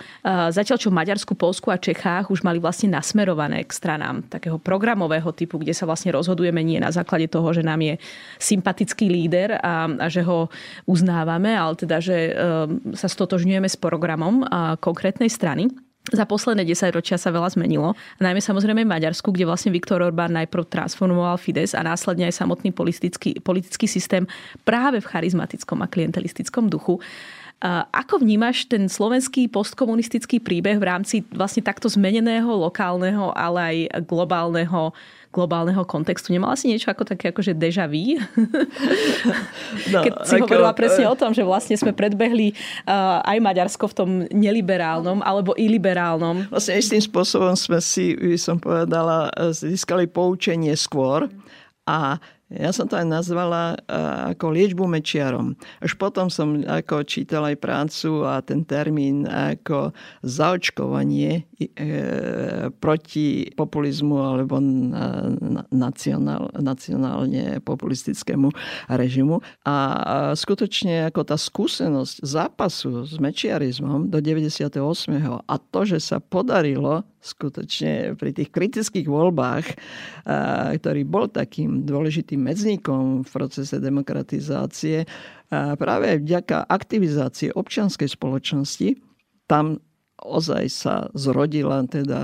Zatiaľ 0.53 0.77
čo 0.77 0.93
v 0.93 0.99
Maďarsku, 1.01 1.33
Polsku 1.33 1.73
a 1.73 1.81
Čechách 1.81 2.29
už 2.29 2.45
mali 2.45 2.61
vlastne 2.61 2.93
nasmerované 2.93 3.65
k 3.65 3.71
stranám 3.73 4.21
takého 4.29 4.61
programového 4.61 5.33
typu, 5.33 5.57
kde 5.57 5.73
sa 5.73 5.89
vlastne 5.89 6.13
rozhodli 6.13 6.34
rozhodujeme 6.35 6.59
nie 6.67 6.83
na 6.83 6.91
základe 6.91 7.31
toho, 7.31 7.55
že 7.55 7.63
nám 7.63 7.79
je 7.79 7.95
sympatický 8.43 9.07
líder 9.07 9.55
a, 9.63 9.87
a 9.87 10.11
že 10.11 10.19
ho 10.27 10.51
uznávame, 10.83 11.55
ale 11.55 11.79
teda, 11.79 12.03
že 12.03 12.35
e, 12.35 12.51
sa 12.91 13.07
stotožňujeme 13.07 13.71
s 13.71 13.79
programom 13.79 14.43
konkrétnej 14.83 15.31
strany. 15.31 15.71
Za 16.11 16.27
posledné 16.27 16.67
10 16.67 16.91
ročia 16.91 17.15
sa 17.15 17.31
veľa 17.31 17.55
zmenilo. 17.55 17.95
Najmä 18.21 18.43
samozrejme 18.43 18.83
v 18.83 18.93
Maďarsku, 18.93 19.31
kde 19.31 19.47
vlastne 19.47 19.73
Viktor 19.73 20.03
Orbán 20.03 20.35
najprv 20.35 20.67
transformoval 20.67 21.39
Fides 21.39 21.73
a 21.73 21.81
následne 21.81 22.27
aj 22.27 22.35
samotný 22.35 22.75
politický, 22.75 23.39
politický 23.39 23.87
systém 23.87 24.27
práve 24.67 24.99
v 25.01 25.09
charizmatickom 25.09 25.81
a 25.81 25.89
klientelistickom 25.89 26.67
duchu. 26.69 27.01
Ako 27.89 28.19
vnímaš 28.21 28.67
ten 28.67 28.85
slovenský 28.85 29.47
postkomunistický 29.47 30.43
príbeh 30.43 30.75
v 30.77 30.85
rámci 30.85 31.15
vlastne 31.33 31.63
takto 31.63 31.87
zmeneného 31.87 32.51
lokálneho, 32.51 33.31
ale 33.31 33.59
aj 33.63 34.05
globálneho 34.05 34.91
globálneho 35.35 35.83
kontextu. 35.83 36.31
Nemala 36.31 36.55
si 36.55 36.71
niečo 36.71 36.87
ako 36.87 37.03
také 37.03 37.35
akože 37.35 37.51
deja 37.51 37.83
vu? 37.91 38.15
No, 39.91 40.01
Keď 40.01 40.13
si 40.25 40.35
ako, 40.39 40.45
hovorila 40.47 40.73
presne 40.77 41.05
o 41.09 41.15
tom, 41.17 41.33
že 41.35 41.43
vlastne 41.43 41.75
sme 41.75 41.91
predbehli 41.91 42.53
uh, 42.87 43.21
aj 43.25 43.37
Maďarsko 43.41 43.85
v 43.91 43.95
tom 43.97 44.09
neliberálnom 44.29 45.19
alebo 45.25 45.57
iliberálnom. 45.57 46.49
Vlastne 46.49 46.79
istým 46.79 47.01
spôsobom 47.01 47.53
sme 47.57 47.81
si, 47.83 48.15
by 48.15 48.39
som 48.39 48.57
povedala, 48.57 49.29
získali 49.51 50.07
poučenie 50.07 50.73
skôr 50.77 51.27
a 51.85 52.17
ja 52.55 52.71
som 52.71 52.87
to 52.87 52.95
aj 52.95 53.07
nazvala 53.07 53.75
ako 54.35 54.51
liečbu 54.51 54.87
mečiarom. 54.87 55.55
Až 55.83 55.95
potom 55.99 56.31
som 56.31 56.63
ako 56.63 57.03
čítal 57.03 57.43
aj 57.47 57.59
prácu 57.59 58.23
a 58.23 58.39
ten 58.39 58.63
termín 58.63 59.27
ako 59.27 59.91
zaočkovanie 60.23 61.43
e, 61.43 62.71
proti 62.79 63.49
populizmu 63.53 64.17
alebo 64.19 64.59
nacionál, 65.71 66.49
nacionálne 66.55 67.59
populistickému 67.61 68.49
režimu. 68.91 69.43
A 69.67 69.75
skutočne 70.33 71.09
ako 71.11 71.21
tá 71.27 71.37
skúsenosť 71.37 72.23
zápasu 72.23 73.03
s 73.05 73.19
mečiarizmom 73.19 74.07
do 74.07 74.19
98. 74.19 74.79
a 75.43 75.55
to, 75.59 75.79
že 75.83 75.99
sa 75.99 76.17
podarilo 76.23 77.03
skutočne 77.25 78.13
pri 78.13 78.31
tých 78.37 78.53
kritických 78.53 79.09
voľbách, 79.09 79.65
ktorý 80.77 81.01
bol 81.09 81.25
takým 81.25 81.81
dôležitým 81.81 82.44
medzníkom 82.45 83.25
v 83.25 83.29
procese 83.29 83.81
demokratizácie, 83.81 85.09
práve 85.49 86.21
vďaka 86.21 86.69
aktivizácie 86.69 87.49
občianskej 87.49 88.13
spoločnosti, 88.13 89.01
tam 89.49 89.81
ozaj 90.21 90.65
sa 90.71 90.95
zrodila 91.13 91.83
teda 91.85 92.21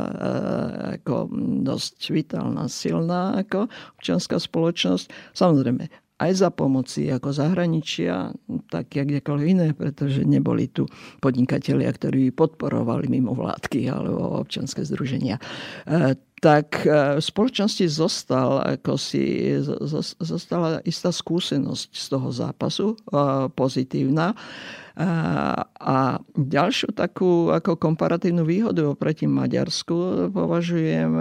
ako 1.01 1.27
dosť 1.65 1.97
vitálna, 2.13 2.71
silná 2.71 3.35
ako 3.41 3.67
občianská 3.99 4.39
spoločnosť. 4.39 5.35
Samozrejme, 5.35 5.91
aj 6.21 6.31
za 6.37 6.49
pomoci 6.53 7.09
ako 7.09 7.33
zahraničia, 7.33 8.29
tak 8.69 8.93
jak 8.93 9.09
kdekoľvek 9.09 9.47
iné, 9.49 9.67
pretože 9.73 10.21
neboli 10.21 10.69
tu 10.69 10.85
podnikatelia, 11.17 11.89
ktorí 11.89 12.29
podporovali 12.29 13.09
mimo 13.09 13.33
vládky 13.33 13.89
alebo 13.89 14.37
občanské 14.37 14.85
združenia 14.85 15.41
e, 15.89 16.13
tak 16.41 16.83
e, 16.83 17.21
v 17.21 17.23
spoločnosti 17.23 17.85
zostal, 17.85 18.65
ako 18.65 18.97
si, 18.97 19.53
zostala 20.17 20.81
istá 20.89 21.13
skúsenosť 21.13 21.93
z 21.93 22.05
toho 22.09 22.29
zápasu, 22.33 22.87
e, 22.97 23.47
pozitívna. 23.53 24.33
A 25.81 26.19
ďalšiu 26.35 26.91
takú 26.91 27.47
ako 27.47 27.79
komparatívnu 27.79 28.43
výhodu 28.43 28.91
oproti 28.91 29.23
Maďarsku 29.23 30.27
považujem 30.35 31.15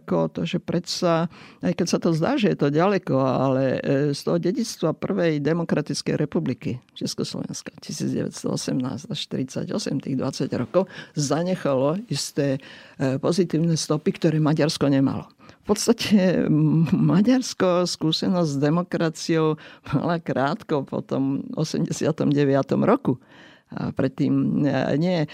ako 0.00 0.32
to, 0.32 0.42
že 0.48 0.58
predsa, 0.58 1.28
aj 1.60 1.72
keď 1.76 1.86
sa 1.86 1.98
to 2.00 2.10
zdá, 2.16 2.40
že 2.40 2.56
je 2.56 2.58
to 2.58 2.72
ďaleko, 2.72 3.14
ale 3.20 3.62
e, 3.78 4.16
z 4.16 4.20
toho 4.24 4.40
dedictva 4.40 4.96
prvej 4.96 5.44
demokratickej 5.44 6.16
republiky 6.16 6.80
Československa 6.96 7.76
1918 7.84 9.12
až 9.12 9.18
48, 9.20 9.68
tých 10.00 10.16
20 10.16 10.50
rokov, 10.56 10.88
zanechalo 11.12 12.00
isté 12.08 12.56
e, 12.96 13.20
pozitívne 13.20 13.76
stopy, 13.76 14.16
ktoré 14.16 14.40
Maďarsko 14.40 14.59
nemalo 14.90 15.30
podstate 15.70 16.50
Maďarsko 16.90 17.86
skúsenosť 17.86 18.50
s 18.50 18.58
demokraciou 18.58 19.54
mala 19.94 20.18
krátko 20.18 20.82
po 20.82 20.98
tom 20.98 21.46
89. 21.54 22.34
roku. 22.82 23.22
A 23.70 23.94
predtým 23.94 24.66
e, 24.66 24.98
nie. 24.98 25.22
E, 25.22 25.28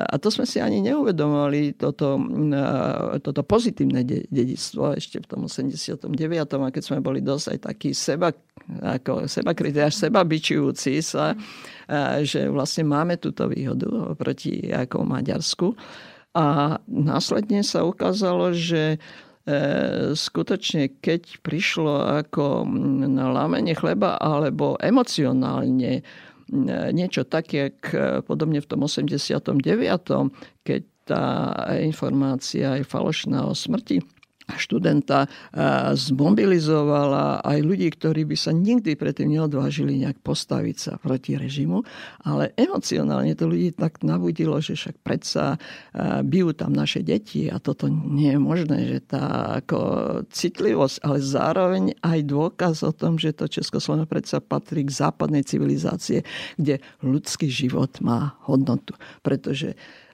a 0.00 0.16
to 0.16 0.32
sme 0.32 0.48
si 0.48 0.56
ani 0.56 0.80
neuvedomovali, 0.88 1.76
toto, 1.76 2.16
e, 2.16 3.20
toto 3.20 3.44
pozitívne 3.44 4.08
dedictvo 4.08 4.96
ešte 4.96 5.20
v 5.20 5.26
tom 5.28 5.40
89. 5.44 6.08
A 6.08 6.72
keď 6.72 6.80
sme 6.80 7.04
boli 7.04 7.20
dosť 7.20 7.46
aj 7.52 7.58
takí 7.68 7.92
seba, 7.92 8.32
ako 8.80 9.28
seba 9.28 9.52
krytí, 9.52 9.84
až 9.84 10.00
seba 10.00 10.24
byčujúci 10.24 11.04
sa, 11.04 11.36
že 12.24 12.48
vlastne 12.48 12.88
máme 12.88 13.20
túto 13.20 13.44
výhodu 13.52 14.16
proti 14.16 14.72
ako 14.72 15.04
Maďarsku. 15.04 15.68
A 16.36 16.78
následne 16.86 17.64
sa 17.64 17.84
ukázalo, 17.88 18.52
že 18.52 19.00
E, 19.48 20.12
skutočne, 20.12 21.00
keď 21.00 21.40
prišlo 21.40 22.20
ako 22.20 22.68
na 23.08 23.32
lámenie 23.32 23.72
chleba 23.72 24.20
alebo 24.20 24.76
emocionálne 24.76 25.92
e, 25.96 26.02
niečo 26.92 27.24
také, 27.24 27.72
e, 27.72 28.20
podobne 28.20 28.60
v 28.60 28.68
tom 28.68 28.84
89., 28.84 29.56
keď 30.68 30.82
tá 31.08 31.24
informácia 31.80 32.76
je 32.76 32.84
falošná 32.84 33.48
o 33.48 33.56
smrti 33.56 34.04
študenta 34.56 35.28
zmobilizovala 35.92 37.44
aj 37.44 37.58
ľudí, 37.60 37.92
ktorí 37.92 38.24
by 38.24 38.36
sa 38.38 38.56
nikdy 38.56 38.96
predtým 38.96 39.28
neodvážili 39.28 40.00
nejak 40.00 40.24
postaviť 40.24 40.76
sa 40.78 40.92
proti 40.96 41.36
režimu, 41.36 41.84
ale 42.24 42.56
emocionálne 42.56 43.36
to 43.36 43.44
ľudí 43.44 43.76
tak 43.76 44.00
nabudilo, 44.00 44.56
že 44.64 44.78
však 44.78 44.96
predsa 45.04 45.60
bijú 46.24 46.56
tam 46.56 46.72
naše 46.72 47.04
deti 47.04 47.52
a 47.52 47.60
toto 47.60 47.90
nie 47.90 48.32
je 48.32 48.40
možné, 48.40 48.78
že 48.88 48.98
tá 49.04 49.56
ako 49.60 49.78
citlivosť, 50.32 50.96
ale 51.04 51.18
zároveň 51.20 51.84
aj 52.00 52.18
dôkaz 52.24 52.86
o 52.86 52.92
tom, 52.94 53.20
že 53.20 53.36
to 53.36 53.50
Československo 53.50 54.08
predsa 54.08 54.38
patrí 54.40 54.86
k 54.86 54.94
západnej 54.94 55.44
civilizácie, 55.44 56.24
kde 56.56 56.80
ľudský 57.02 57.50
život 57.50 57.98
má 58.00 58.38
hodnotu. 58.46 58.94
Pretože 59.20 59.74
E, 59.74 60.07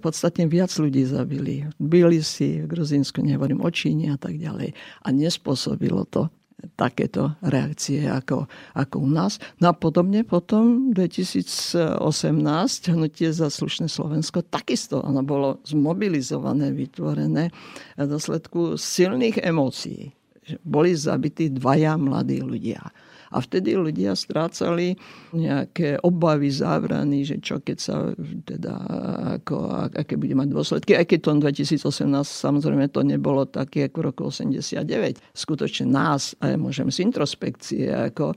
podstatne 0.00 0.48
viac 0.48 0.72
ľudí 0.72 1.04
zabili. 1.04 1.68
Byli 1.76 2.24
si 2.24 2.64
v 2.64 2.70
Gruzínsku, 2.72 3.20
nehovorím 3.20 3.60
o 3.60 3.68
Číne 3.68 4.16
a 4.16 4.18
tak 4.18 4.40
ďalej. 4.40 4.72
A 5.04 5.08
nespôsobilo 5.12 6.08
to 6.08 6.32
takéto 6.78 7.34
reakcie 7.42 8.06
ako, 8.06 8.46
ako 8.78 8.96
u 9.02 9.10
nás. 9.10 9.42
No 9.58 9.70
a 9.70 9.74
podobne 9.74 10.22
potom 10.22 10.94
2018 10.94 11.98
hnutie 12.94 13.28
za 13.34 13.50
slušné 13.50 13.90
Slovensko 13.90 14.46
takisto 14.46 15.02
ono 15.02 15.26
bolo 15.26 15.58
zmobilizované, 15.66 16.70
vytvorené 16.70 17.50
v 17.98 18.06
dôsledku 18.06 18.78
silných 18.78 19.42
emócií. 19.42 20.14
Boli 20.62 20.94
zabití 20.94 21.50
dvaja 21.50 21.98
mladí 21.98 22.42
ľudia. 22.42 22.82
A 23.32 23.40
vtedy 23.40 23.74
ľudia 23.74 24.12
strácali 24.12 24.94
nejaké 25.32 25.98
obavy, 26.04 26.52
zábrany, 26.52 27.24
že 27.24 27.40
čo 27.40 27.58
keď 27.58 27.76
sa 27.80 28.12
teda, 28.44 28.74
ako, 29.40 29.88
aké 29.96 30.20
bude 30.20 30.36
mať 30.36 30.48
dôsledky. 30.52 30.92
Aj 30.94 31.08
keď 31.08 31.18
to 31.24 31.30
2018 31.40 31.88
samozrejme 32.22 32.92
to 32.92 33.00
nebolo 33.02 33.48
také 33.48 33.88
ako 33.88 33.96
v 33.98 34.04
roku 34.04 34.22
89. 34.28 35.18
Skutočne 35.32 35.88
nás, 35.88 36.36
a 36.38 36.52
ja 36.52 36.58
môžem 36.60 36.92
z 36.92 37.08
introspekcie 37.08 37.88
ako 37.88 38.32
e, 38.32 38.36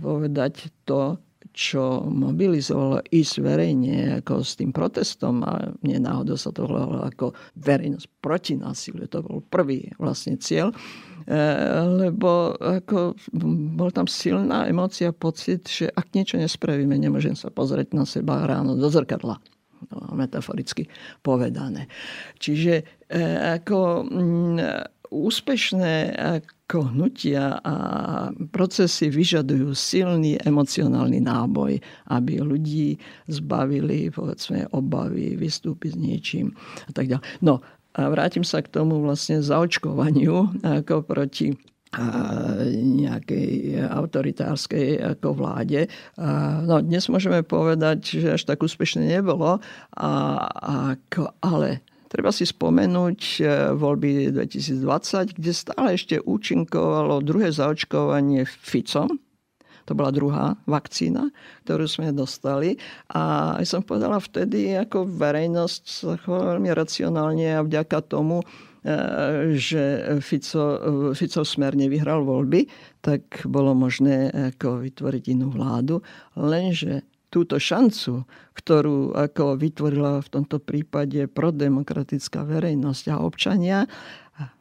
povedať 0.00 0.72
to, 0.88 1.20
čo 1.52 2.08
mobilizovalo 2.08 3.04
ísť 3.12 3.34
verejne 3.44 4.24
ako 4.24 4.40
s 4.40 4.56
tým 4.56 4.72
protestom 4.72 5.44
a 5.44 5.68
nie 5.84 6.00
náhodou 6.00 6.40
sa 6.40 6.48
to 6.48 6.64
hľadalo 6.64 7.04
ako 7.04 7.36
verejnosť 7.60 8.08
proti 8.24 8.56
násiliu. 8.56 9.04
To 9.12 9.20
bol 9.20 9.44
prvý 9.44 9.92
vlastne 10.00 10.40
cieľ 10.40 10.72
lebo 12.02 12.56
ako 12.58 13.14
bol 13.76 13.90
tam 13.94 14.06
silná 14.10 14.66
emocia, 14.66 15.14
pocit, 15.14 15.68
že 15.68 15.86
ak 15.92 16.14
niečo 16.16 16.38
nespravíme, 16.38 16.96
nemôžem 16.98 17.38
sa 17.38 17.52
pozrieť 17.52 17.94
na 17.94 18.04
seba 18.08 18.42
ráno 18.46 18.74
do 18.74 18.88
zrkadla 18.90 19.38
metaforicky 20.14 20.86
povedané. 21.26 21.90
Čiže 22.38 22.86
e, 23.10 23.18
ako 23.58 24.06
úspešné 25.12 26.16
ako 26.16 26.88
hnutia 26.88 27.60
a 27.60 27.74
procesy 28.48 29.12
vyžadujú 29.12 29.76
silný 29.76 30.40
emocionálny 30.40 31.20
náboj, 31.20 31.76
aby 32.08 32.40
ľudí 32.40 32.96
zbavili 33.28 34.08
povedzme, 34.08 34.64
obavy, 34.72 35.36
vystúpiť 35.36 35.92
s 35.92 36.00
niečím 36.00 36.46
a 36.88 36.90
tak 36.96 37.12
ďalej. 37.12 37.24
No 37.44 37.60
a 37.92 38.08
vrátim 38.08 38.44
sa 38.44 38.64
k 38.64 38.72
tomu 38.72 39.04
vlastne 39.04 39.44
zaočkovaniu 39.44 40.64
ako 40.64 41.04
proti 41.04 41.56
nejakej 42.72 43.84
autoritárskej 43.84 44.96
ako 45.12 45.36
vláde. 45.36 45.92
No, 46.64 46.80
dnes 46.80 47.04
môžeme 47.12 47.44
povedať, 47.44 48.16
že 48.16 48.28
až 48.40 48.48
tak 48.48 48.64
úspešne 48.64 49.04
nebolo, 49.04 49.60
a, 49.92 50.12
ako, 50.96 51.36
ale 51.44 51.84
Treba 52.12 52.28
si 52.28 52.44
spomenúť 52.44 53.20
e, 53.40 53.44
voľby 53.72 54.36
2020, 54.36 55.32
kde 55.32 55.52
stále 55.56 55.96
ešte 55.96 56.20
účinkovalo 56.20 57.24
druhé 57.24 57.48
zaočkovanie 57.48 58.44
Ficom. 58.44 59.16
To 59.86 59.92
bola 59.96 60.14
druhá 60.14 60.54
vakcína, 60.68 61.30
ktorú 61.66 61.86
sme 61.90 62.14
dostali. 62.14 62.78
A 63.10 63.56
som 63.66 63.82
povedala 63.82 64.22
vtedy, 64.22 64.78
ako 64.78 65.06
verejnosť 65.06 65.82
sa 65.86 66.14
veľmi 66.18 66.70
racionálne 66.70 67.58
a 67.58 67.64
vďaka 67.66 67.98
tomu, 68.06 68.42
e, 68.42 68.46
že 69.58 70.16
Fico, 70.22 70.64
Fico 71.14 71.42
smer 71.42 71.74
nevyhral 71.74 72.22
voľby, 72.22 72.66
tak 73.02 73.46
bolo 73.48 73.74
možné 73.74 74.30
ako 74.54 74.86
vytvoriť 74.86 75.24
inú 75.34 75.50
vládu. 75.50 75.98
Lenže 76.38 77.06
túto 77.32 77.56
šancu, 77.56 78.28
ktorú 78.52 79.16
ako 79.16 79.56
vytvorila 79.56 80.20
v 80.20 80.28
tomto 80.28 80.60
prípade 80.60 81.24
prodemokratická 81.32 82.44
verejnosť 82.44 83.04
a 83.08 83.24
občania, 83.24 83.88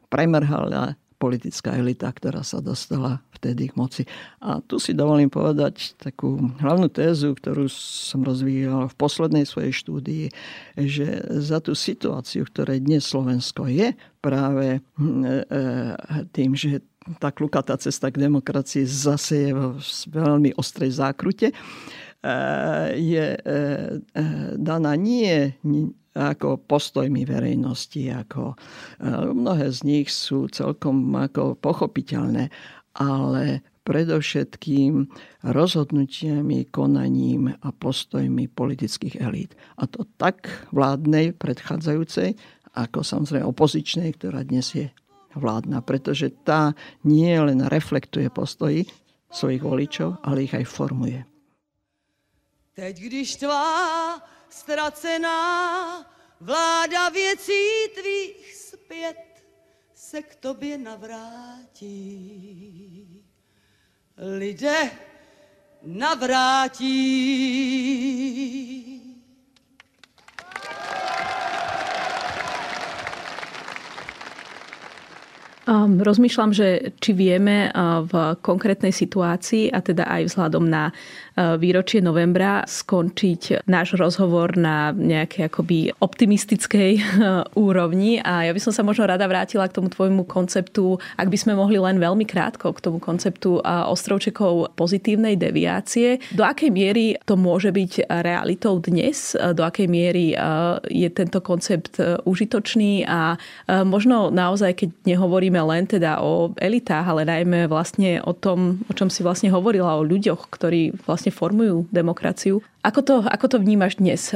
premrhala 0.07 0.95
politická 1.21 1.77
elita, 1.77 2.09
ktorá 2.09 2.41
sa 2.41 2.57
dostala 2.57 3.21
vtedy 3.37 3.69
k 3.69 3.77
moci. 3.77 4.03
A 4.41 4.57
tu 4.65 4.81
si 4.81 4.97
dovolím 4.97 5.29
povedať 5.29 5.93
takú 6.01 6.41
hlavnú 6.57 6.89
tézu, 6.89 7.37
ktorú 7.37 7.69
som 7.69 8.25
rozvíjal 8.25 8.89
v 8.89 8.97
poslednej 8.97 9.45
svojej 9.45 9.73
štúdii, 9.77 10.25
že 10.81 11.21
za 11.37 11.61
tú 11.61 11.77
situáciu, 11.77 12.41
ktorej 12.49 12.81
dnes 12.81 13.05
Slovensko 13.05 13.69
je, 13.69 13.93
práve 14.17 14.81
hm, 14.97 15.21
e, 15.21 15.29
e, 15.45 15.59
tým, 16.33 16.57
že 16.57 16.81
tá 17.21 17.29
klukatá 17.29 17.77
cesta 17.77 18.09
k 18.09 18.21
demokracii 18.21 18.85
zase 18.85 19.49
je 19.49 19.51
v 19.53 19.77
veľmi 20.09 20.57
ostrej 20.57 21.01
zákrute, 21.01 21.53
je 22.95 23.25
e, 23.33 23.39
e, 23.41 24.23
daná 24.61 24.93
nie 24.93 25.57
ako 26.11 26.59
postojmi 26.67 27.23
verejnosti, 27.23 28.11
ako 28.11 28.53
e, 28.53 28.55
mnohé 29.31 29.71
z 29.71 29.79
nich 29.87 30.07
sú 30.11 30.51
celkom 30.51 30.99
ako 31.15 31.55
pochopiteľné, 31.55 32.51
ale 32.99 33.63
predovšetkým 33.81 35.09
rozhodnutiami, 35.41 36.69
konaním 36.69 37.49
a 37.49 37.69
postojmi 37.73 38.45
politických 38.51 39.17
elít. 39.17 39.57
A 39.81 39.89
to 39.89 40.05
tak 40.21 40.69
vládnej, 40.69 41.33
predchádzajúcej, 41.33 42.37
ako 42.77 43.01
samozrejme 43.01 43.43
opozičnej, 43.47 44.15
ktorá 44.15 44.45
dnes 44.45 44.77
je 44.77 44.87
vládna. 45.33 45.81
Pretože 45.81 46.29
tá 46.45 46.77
nie 47.01 47.33
len 47.33 47.65
reflektuje 47.67 48.29
postoji 48.29 48.85
svojich 49.31 49.63
voličov, 49.63 50.21
ale 50.21 50.45
ich 50.45 50.53
aj 50.53 50.65
formuje. 50.67 51.19
Teď, 52.71 52.95
když 52.99 53.35
tvá 53.35 53.67
ztracená 54.53 56.13
vláda 56.39 57.09
věcí 57.09 57.87
tvých 57.95 58.55
zpět 58.55 59.43
se 59.93 60.21
k 60.21 60.35
tobě 60.35 60.77
navrátí. 60.77 62.01
Lidé 64.17 64.91
navrátí. 65.81 66.91
Um, 75.71 76.03
rozmýšľam, 76.03 76.51
že 76.51 76.91
či 76.99 77.15
vieme 77.15 77.71
uh, 77.71 78.03
v 78.03 78.35
konkrétnej 78.43 78.91
situácii 78.91 79.71
a 79.71 79.79
teda 79.79 80.03
aj 80.03 80.27
vzhľadom 80.27 80.67
na 80.67 80.91
uh, 80.91 81.55
výročie 81.55 82.03
novembra 82.03 82.67
skončiť 82.67 83.63
náš 83.71 83.95
rozhovor 83.95 84.59
na 84.59 84.91
nejakej 84.91 85.47
akoby 85.47 85.95
optimistickej 85.95 86.91
uh, 86.99 87.47
úrovni 87.55 88.19
a 88.19 88.43
ja 88.43 88.51
by 88.51 88.59
som 88.59 88.75
sa 88.75 88.83
možno 88.83 89.07
rada 89.07 89.23
vrátila 89.31 89.63
k 89.71 89.79
tomu 89.79 89.87
tvojmu 89.87 90.27
konceptu, 90.27 90.99
ak 91.15 91.31
by 91.31 91.37
sme 91.39 91.55
mohli 91.55 91.79
len 91.79 92.03
veľmi 92.03 92.27
krátko 92.27 92.75
k 92.75 92.83
tomu 92.83 92.99
konceptu 92.99 93.63
ostrovčekov 93.63 94.75
pozitívnej 94.75 95.39
deviácie. 95.39 96.19
Do 96.35 96.43
akej 96.43 96.67
miery 96.67 97.15
to 97.23 97.39
môže 97.39 97.71
byť 97.71 98.11
realitou 98.27 98.75
dnes? 98.83 99.39
Do 99.55 99.63
akej 99.63 99.87
miery 99.87 100.35
je 100.91 101.09
tento 101.15 101.39
koncept 101.39 101.95
užitočný 102.27 103.07
a 103.07 103.39
možno 103.87 104.33
naozaj, 104.33 104.75
keď 104.75 104.89
nehovoríme 105.15 105.60
len 105.63 105.87
teda 105.87 106.19
o 106.21 106.51
elitách, 106.57 107.05
ale 107.07 107.27
najmä 107.27 107.65
vlastne 107.69 108.19
o 108.21 108.33
tom, 108.33 108.81
o 108.89 108.93
čom 108.93 109.07
si 109.07 109.21
vlastne 109.21 109.53
hovorila, 109.53 109.97
o 109.97 110.05
ľuďoch, 110.05 110.49
ktorí 110.49 110.93
vlastne 111.05 111.29
formujú 111.33 111.87
demokraciu. 111.89 112.59
Ako 112.81 113.01
to, 113.05 113.15
ako 113.21 113.45
to 113.45 113.57
vnímaš 113.61 114.01
dnes? 114.01 114.33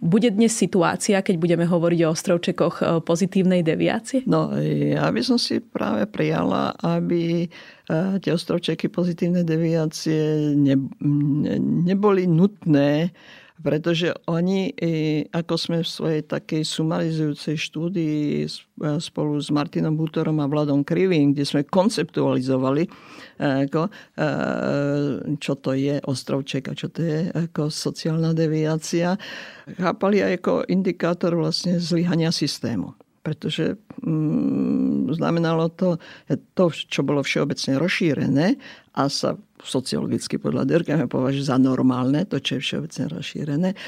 Bude 0.00 0.28
dnes 0.28 0.52
situácia, 0.52 1.24
keď 1.24 1.36
budeme 1.40 1.64
hovoriť 1.64 2.00
o 2.04 2.12
ostrovčekoch 2.12 2.74
e, 2.80 2.84
pozitívnej 3.04 3.60
deviácie? 3.60 4.24
No, 4.24 4.52
ja 4.60 5.08
by 5.08 5.20
som 5.20 5.36
si 5.36 5.60
práve 5.60 6.08
prijala, 6.08 6.76
aby 6.80 7.44
e, 7.44 7.48
tie 8.20 8.32
ostrovčeky 8.32 8.88
pozitívnej 8.88 9.44
deviácie 9.44 10.52
ne, 10.56 10.76
neboli 11.88 12.24
nutné 12.28 13.12
pretože 13.60 14.12
oni, 14.28 14.72
ako 15.32 15.54
sme 15.56 15.78
v 15.84 15.88
svojej 15.88 16.22
takej 16.24 16.62
sumarizujúcej 16.64 17.56
štúdii 17.60 18.44
e, 18.44 18.48
spolu 18.96 19.36
s 19.36 19.52
Martinom 19.52 19.96
Butorom 19.96 20.40
a 20.40 20.48
Vladom 20.48 20.80
Krivým, 20.80 21.36
kde 21.36 21.44
sme 21.44 21.68
konceptualizovali, 21.68 22.82
e, 22.84 22.90
ako, 23.68 23.88
e, 23.88 23.90
čo 25.36 25.52
to 25.60 25.76
je 25.76 26.00
ostrovček 26.04 26.68
a 26.68 26.76
čo 26.76 26.88
to 26.88 27.00
je 27.04 27.28
ako 27.32 27.68
sociálna 27.68 28.32
deviácia, 28.32 29.16
chápali 29.76 30.24
aj 30.24 30.40
ako 30.40 30.52
indikátor 30.68 31.36
vlastne 31.36 31.76
zlyhania 31.80 32.32
systému 32.32 32.99
pretože 33.20 33.76
mm, 34.00 35.12
znamenalo 35.12 35.68
to 35.68 36.00
to, 36.56 36.64
čo 36.72 37.04
bolo 37.04 37.20
všeobecne 37.20 37.76
rozšírené 37.76 38.46
a 38.96 39.02
sa 39.12 39.36
sociologicky 39.60 40.40
podľa 40.40 40.64
Durkheima 40.64 41.04
považuje 41.04 41.44
za 41.44 41.60
normálne, 41.60 42.24
to, 42.24 42.40
čo 42.40 42.56
je 42.56 42.64
všeobecne 42.64 43.04
rozšírené, 43.12 43.70
e, 43.72 43.78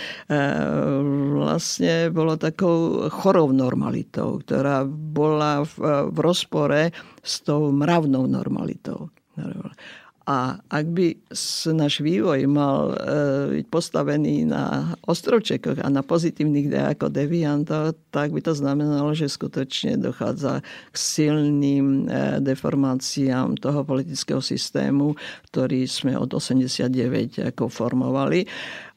vlastne 1.33 2.13
bolo 2.13 2.37
takou 2.37 3.09
chorou 3.09 3.51
normalitou, 3.57 4.45
ktorá 4.45 4.85
bola 4.87 5.65
v, 5.65 6.13
v 6.13 6.19
rozpore 6.21 6.93
s 7.25 7.41
tou 7.41 7.73
mravnou 7.73 8.29
normalitou. 8.29 9.09
A 10.23 10.63
ak 10.71 10.87
by 10.87 11.19
náš 11.75 11.99
vývoj 11.99 12.47
mal 12.47 12.95
e, 12.95 12.97
byť 13.59 13.67
postavený 13.67 14.47
na 14.47 14.95
ostrovčekoch 15.03 15.83
a 15.83 15.89
na 15.91 16.07
pozitívnych 16.07 16.71
D 16.71 16.75
ako 16.79 17.11
deviantoch, 17.11 17.99
tak 18.15 18.31
by 18.31 18.39
to 18.39 18.55
znamenalo, 18.55 19.11
že 19.19 19.27
skutočne 19.27 19.99
dochádza 19.99 20.63
k 20.95 20.97
silným 20.97 22.07
e, 22.07 22.39
deformáciám 22.39 23.59
toho 23.59 23.83
politického 23.83 24.39
systému, 24.39 25.19
ktorý 25.51 25.91
sme 25.91 26.15
od 26.15 26.31
89 26.31 27.43
ako 27.51 27.67
formovali. 27.67 28.47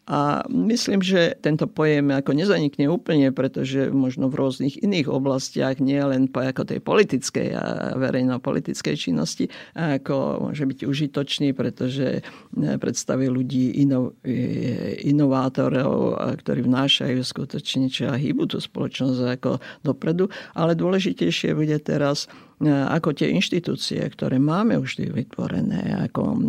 A 0.06 0.46
myslím, 0.54 1.02
že 1.02 1.34
tento 1.42 1.66
pojem 1.66 2.14
ako 2.14 2.38
nezanikne 2.38 2.86
úplne, 2.94 3.34
pretože 3.34 3.90
možno 3.90 4.30
v 4.30 4.38
rôznych 4.38 4.78
iných 4.86 5.10
oblastiach, 5.10 5.82
nie 5.82 5.98
len 5.98 6.30
po 6.30 6.46
ako 6.46 6.62
tej 6.62 6.78
politickej 6.78 7.48
a 7.58 7.64
verejno-politickej 7.98 8.96
činnosti, 9.02 9.50
ako 9.74 10.46
môže 10.46 10.70
byť 10.70 10.80
užitočný, 10.86 11.58
pretože 11.58 12.22
e, 12.22 12.78
predstavuje 12.78 13.34
ľudí 13.34 13.82
ino, 13.82 14.14
e, 14.22 15.02
inovátorov, 15.10 16.22
ktorí 16.38 16.62
vnášajú 16.62 17.20
skutočne 17.26 17.90
čo 17.90 18.14
a 18.14 18.22
hýbu 18.22 18.46
tú 18.46 18.62
spoločnosť 18.62 19.42
ako 19.42 19.58
dopredu. 19.82 20.30
Ale 20.54 20.78
dôležitejšie 20.78 21.58
bude 21.58 21.82
teraz 21.82 22.30
ako 22.64 23.12
tie 23.12 23.36
inštitúcie, 23.36 24.00
ktoré 24.00 24.40
máme 24.40 24.80
už 24.80 25.04
vytvorené, 25.12 26.08
ako 26.08 26.40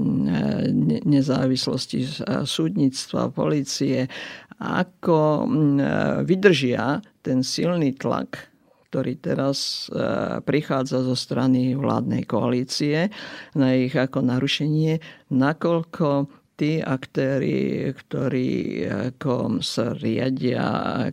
nezávislosti 1.03 1.99
e, 2.07 2.09
súdnictva, 2.47 3.35
policie, 3.35 4.07
ako 4.63 5.43
e, 5.43 5.47
vydržia 6.23 7.03
ten 7.27 7.43
silný 7.43 7.99
tlak, 7.99 8.55
ktorý 8.87 9.19
teraz 9.19 9.91
prichádza 10.47 11.03
zo 11.03 11.19
strany 11.19 11.75
vládnej 11.75 12.23
koalície 12.23 13.11
na 13.59 13.75
ich 13.75 13.93
ako 13.93 14.23
narušenie, 14.23 15.03
nakoľko 15.35 16.31
tí 16.57 16.81
aktéry, 16.81 17.93
ktorí 17.93 18.83
ako 19.13 19.61
sa 19.61 19.93
riadia 19.93 20.65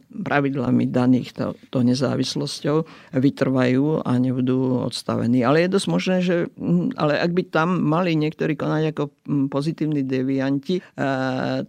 pravidlami 0.10 0.88
daných 0.88 1.36
to, 1.36 1.54
to 1.68 1.84
nezávislosťou, 1.84 2.88
vytrvajú 3.12 4.08
a 4.08 4.12
nebudú 4.18 4.88
odstavení. 4.88 5.44
Ale 5.44 5.68
je 5.68 5.74
dosť 5.76 5.88
možné, 5.92 6.18
že 6.24 6.36
hm, 6.56 6.96
ale 6.96 7.20
ak 7.20 7.32
by 7.36 7.44
tam 7.52 7.84
mali 7.84 8.16
niektorí 8.16 8.56
konať 8.56 8.96
ako 8.96 9.04
hm, 9.28 9.46
pozitívni 9.52 10.08
devianti, 10.08 10.80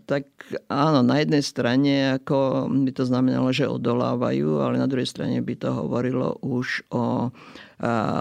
tak 0.06 0.24
áno, 0.70 1.00
na 1.02 1.16
jednej 1.18 1.42
strane 1.42 2.16
ako 2.22 2.70
by 2.70 2.90
to 2.94 3.04
znamenalo, 3.04 3.50
že 3.50 3.66
odolávajú, 3.66 4.62
ale 4.62 4.78
na 4.78 4.86
druhej 4.86 5.10
strane 5.10 5.42
by 5.42 5.54
to 5.58 5.74
hovorilo 5.74 6.38
už 6.40 6.86
o 6.94 7.34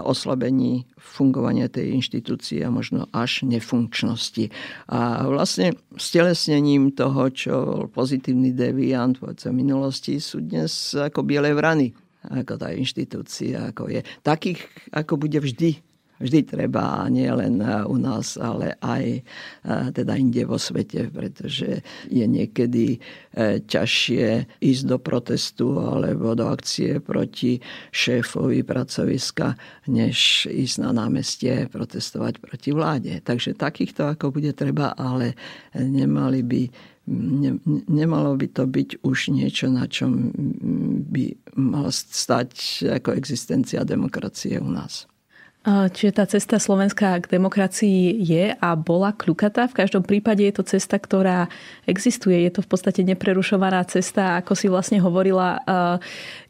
oslabení 0.04 0.90
fungovania 0.98 1.70
tej 1.70 1.94
inštitúcie 2.00 2.66
a 2.66 2.74
možno 2.74 3.06
až 3.14 3.46
nefunkčnosti. 3.46 4.50
A 4.90 5.30
vlastne 5.30 5.78
stelesnením 5.94 6.96
toho, 6.96 7.30
čo 7.30 7.54
bol 7.54 7.86
pozitívny 7.92 8.56
deviant 8.56 9.20
v 9.20 9.36
minulosti, 9.54 10.18
sú 10.18 10.42
dnes 10.42 10.98
ako 10.98 11.22
biele 11.22 11.54
vrany 11.54 11.94
ako 12.24 12.56
tá 12.56 12.72
inštitúcia, 12.72 13.76
ako 13.76 13.92
je. 13.92 14.02
Takých, 14.24 14.64
ako 14.96 15.20
bude 15.20 15.44
vždy 15.44 15.93
vždy 16.24 16.40
treba, 16.48 17.04
nie 17.12 17.28
len 17.28 17.60
u 17.86 17.98
nás, 18.00 18.40
ale 18.40 18.80
aj 18.80 19.22
teda 19.92 20.16
inde 20.16 20.48
vo 20.48 20.56
svete, 20.56 21.12
pretože 21.12 21.84
je 22.08 22.26
niekedy 22.26 22.96
e, 22.96 23.00
ťažšie 23.64 24.60
ísť 24.64 24.84
do 24.88 24.98
protestu 25.00 25.76
alebo 25.78 26.34
do 26.34 26.48
akcie 26.48 27.04
proti 27.04 27.60
šéfovi 27.92 28.64
pracoviska, 28.64 29.60
než 29.92 30.48
ísť 30.48 30.76
na 30.80 30.92
námestie 30.96 31.68
protestovať 31.68 32.40
proti 32.40 32.72
vláde. 32.72 33.20
Takže 33.20 33.60
takýchto 33.60 34.08
ako 34.08 34.32
bude 34.32 34.56
treba, 34.56 34.96
ale 34.96 35.36
nemali 35.76 36.42
by 36.42 36.62
ne, 37.08 37.60
nemalo 37.88 38.36
by 38.40 38.48
to 38.48 38.64
byť 38.64 38.90
už 39.04 39.36
niečo, 39.36 39.68
na 39.68 39.88
čom 39.92 40.32
by 41.12 41.36
mala 41.60 41.92
stať 41.92 42.84
ako 42.88 43.12
existencia 43.16 43.84
demokracie 43.84 44.60
u 44.60 44.72
nás. 44.72 45.08
Čiže 45.64 46.12
tá 46.12 46.28
cesta 46.28 46.60
Slovenska 46.60 47.24
k 47.24 47.40
demokracii 47.40 48.20
je 48.20 48.52
a 48.52 48.70
bola 48.76 49.16
kľukatá. 49.16 49.72
V 49.72 49.80
každom 49.80 50.04
prípade 50.04 50.44
je 50.44 50.52
to 50.60 50.68
cesta, 50.68 51.00
ktorá 51.00 51.48
existuje. 51.88 52.36
Je 52.44 52.52
to 52.52 52.60
v 52.60 52.68
podstate 52.68 53.00
neprerušovaná 53.08 53.88
cesta, 53.88 54.44
ako 54.44 54.60
si 54.60 54.68
vlastne 54.68 55.00
hovorila, 55.00 55.64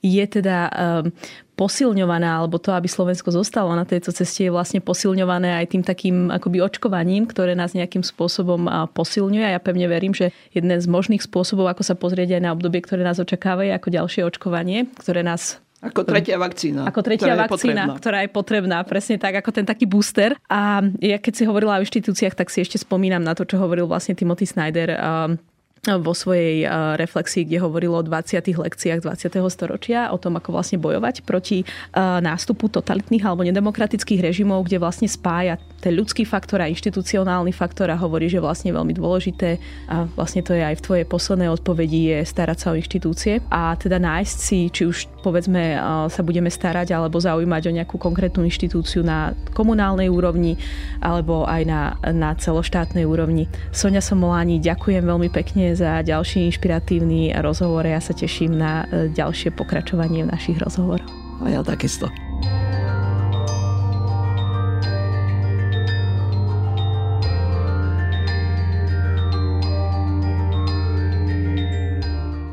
je 0.01 0.26
teda 0.26 0.74
posilňovaná, 1.53 2.41
alebo 2.41 2.57
to, 2.57 2.74
aby 2.74 2.89
Slovensko 2.89 3.30
zostalo 3.30 3.70
na 3.78 3.86
tejto 3.86 4.09
ceste, 4.09 4.49
je 4.49 4.51
vlastne 4.51 4.82
posilňované 4.82 5.61
aj 5.61 5.78
tým 5.78 5.86
takým 5.86 6.34
akoby 6.34 6.66
očkovaním, 6.66 7.30
ktoré 7.30 7.53
nás 7.53 7.78
nejakým 7.78 8.01
spôsobom 8.01 8.66
posilňuje. 8.97 9.45
Ja 9.45 9.61
pevne 9.61 9.86
verím, 9.93 10.18
že 10.18 10.34
jeden 10.57 10.74
z 10.74 10.89
možných 10.89 11.22
spôsobov, 11.22 11.70
ako 11.70 11.86
sa 11.86 11.93
pozrieť 11.93 12.41
aj 12.41 12.49
na 12.49 12.53
obdobie, 12.57 12.82
ktoré 12.82 13.05
nás 13.05 13.22
očakáva, 13.22 13.61
je 13.61 13.78
ako 13.78 13.93
ďalšie 13.93 14.26
očkovanie, 14.26 14.89
ktoré 14.97 15.22
nás 15.22 15.61
ako 15.84 16.07
tretia 16.07 16.39
vakcína. 16.39 16.88
Ako 16.88 17.03
tretia 17.03 17.36
ktorá 17.36 17.43
vakcína, 17.43 17.84
je 17.91 17.99
ktorá 17.99 18.19
je 18.23 18.29
potrebná. 18.31 18.79
Presne 18.88 19.19
tak, 19.19 19.36
ako 19.43 19.51
ten 19.51 19.67
taký 19.67 19.84
booster. 19.84 20.39
A 20.47 20.79
ja 21.03 21.19
keď 21.19 21.34
si 21.36 21.43
hovorila 21.43 21.75
o 21.77 21.84
inštitúciách, 21.84 22.39
tak 22.39 22.47
si 22.47 22.63
ešte 22.63 22.79
spomínam 22.79 23.19
na 23.19 23.36
to, 23.36 23.43
čo 23.43 23.59
hovoril 23.59 23.84
vlastne 23.84 24.15
Timothy 24.15 24.47
Snyder 24.47 24.95
vo 25.84 26.15
svojej 26.15 26.63
reflexii, 26.95 27.43
kde 27.43 27.59
hovorilo 27.59 27.99
o 27.99 28.07
20. 28.07 28.39
lekciách 28.39 29.03
20. 29.03 29.36
storočia, 29.51 30.15
o 30.15 30.17
tom, 30.17 30.39
ako 30.39 30.55
vlastne 30.55 30.79
bojovať 30.79 31.27
proti 31.27 31.67
nástupu 31.99 32.71
totalitných 32.71 33.19
alebo 33.19 33.43
nedemokratických 33.43 34.23
režimov, 34.23 34.63
kde 34.63 34.79
vlastne 34.79 35.11
spája 35.11 35.59
ten 35.84 35.91
ľudský 35.91 36.23
faktor 36.23 36.63
a 36.63 36.71
inštitucionálny 36.71 37.51
faktor 37.51 37.91
a 37.91 37.99
hovorí, 37.99 38.31
že 38.31 38.39
vlastne 38.39 38.71
veľmi 38.71 38.95
dôležité 38.95 39.59
a 39.91 40.07
vlastne 40.15 40.39
to 40.39 40.55
je 40.55 40.63
aj 40.63 40.79
v 40.79 40.86
tvojej 40.88 41.03
poslednej 41.03 41.51
odpovedi 41.51 42.15
je 42.15 42.19
starať 42.31 42.57
sa 42.63 42.71
o 42.71 42.79
inštitúcie 42.79 43.43
a 43.51 43.75
teda 43.75 43.99
nájsť 43.99 44.38
si, 44.39 44.71
či 44.71 44.88
už 44.88 45.11
povedzme 45.24 45.80
sa 46.11 46.21
budeme 46.21 46.51
starať 46.51 46.91
alebo 46.91 47.24
zaujímať 47.24 47.71
o 47.71 47.76
nejakú 47.80 47.95
konkrétnu 47.95 48.43
inštitúciu 48.43 49.07
na 49.07 49.32
komunálnej 49.55 50.11
úrovni 50.11 50.59
alebo 50.99 51.47
aj 51.47 51.61
na, 51.63 51.82
na 52.11 52.36
celoštátnej 52.36 53.07
úrovni. 53.07 53.47
Sonia 53.71 54.03
Somoláni, 54.03 54.59
ďakujem 54.59 55.07
veľmi 55.07 55.32
pekne 55.32 55.71
za 55.71 56.03
ďalší 56.03 56.51
inšpiratívny 56.51 57.32
rozhovor. 57.39 57.88
Ja 57.88 58.03
sa 58.03 58.11
teším 58.11 58.59
na 58.59 58.84
e, 58.91 59.07
ďalšie 59.15 59.55
pokračovanie 59.55 60.28
v 60.28 60.34
našich 60.36 60.59
rozhovoroch. 60.59 61.07
A 61.39 61.49
ja 61.49 61.63
takisto. 61.63 62.11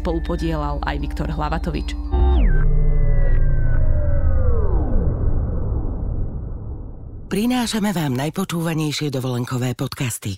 spolu 0.00 0.24
podielal 0.24 0.80
aj 0.88 0.96
Viktor 0.96 1.28
Hlavatovič. 1.28 1.92
Prinášame 7.30 7.94
vám 7.94 8.18
najpočúvanejšie 8.18 9.12
dovolenkové 9.12 9.78
podcasty. 9.78 10.34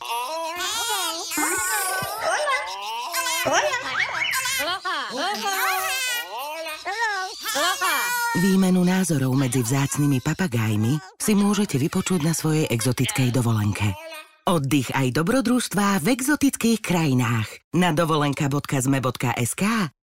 Výmenu 8.42 8.82
názorov 8.82 9.32
medzi 9.38 9.62
vzácnými 9.62 10.20
papagajmi 10.20 10.98
si 11.16 11.32
môžete 11.32 11.78
vypočuť 11.78 12.26
na 12.26 12.34
svojej 12.34 12.66
exotickej 12.68 13.30
dovolenke. 13.30 14.11
Oddych 14.42 14.90
aj 14.90 15.14
dobrodružstvá 15.14 16.02
v 16.02 16.18
exotických 16.18 16.82
krajinách. 16.82 17.46
Na 17.78 17.94
dovolenka.zme.sk 17.94 19.62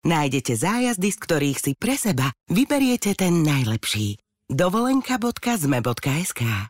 nájdete 0.06 0.54
zájazdy, 0.54 1.10
z 1.10 1.18
ktorých 1.18 1.58
si 1.58 1.74
pre 1.74 1.98
seba 1.98 2.30
vyberiete 2.46 3.18
ten 3.18 3.42
najlepší. 3.42 4.22
dovolenka.zme.sk 4.46 6.70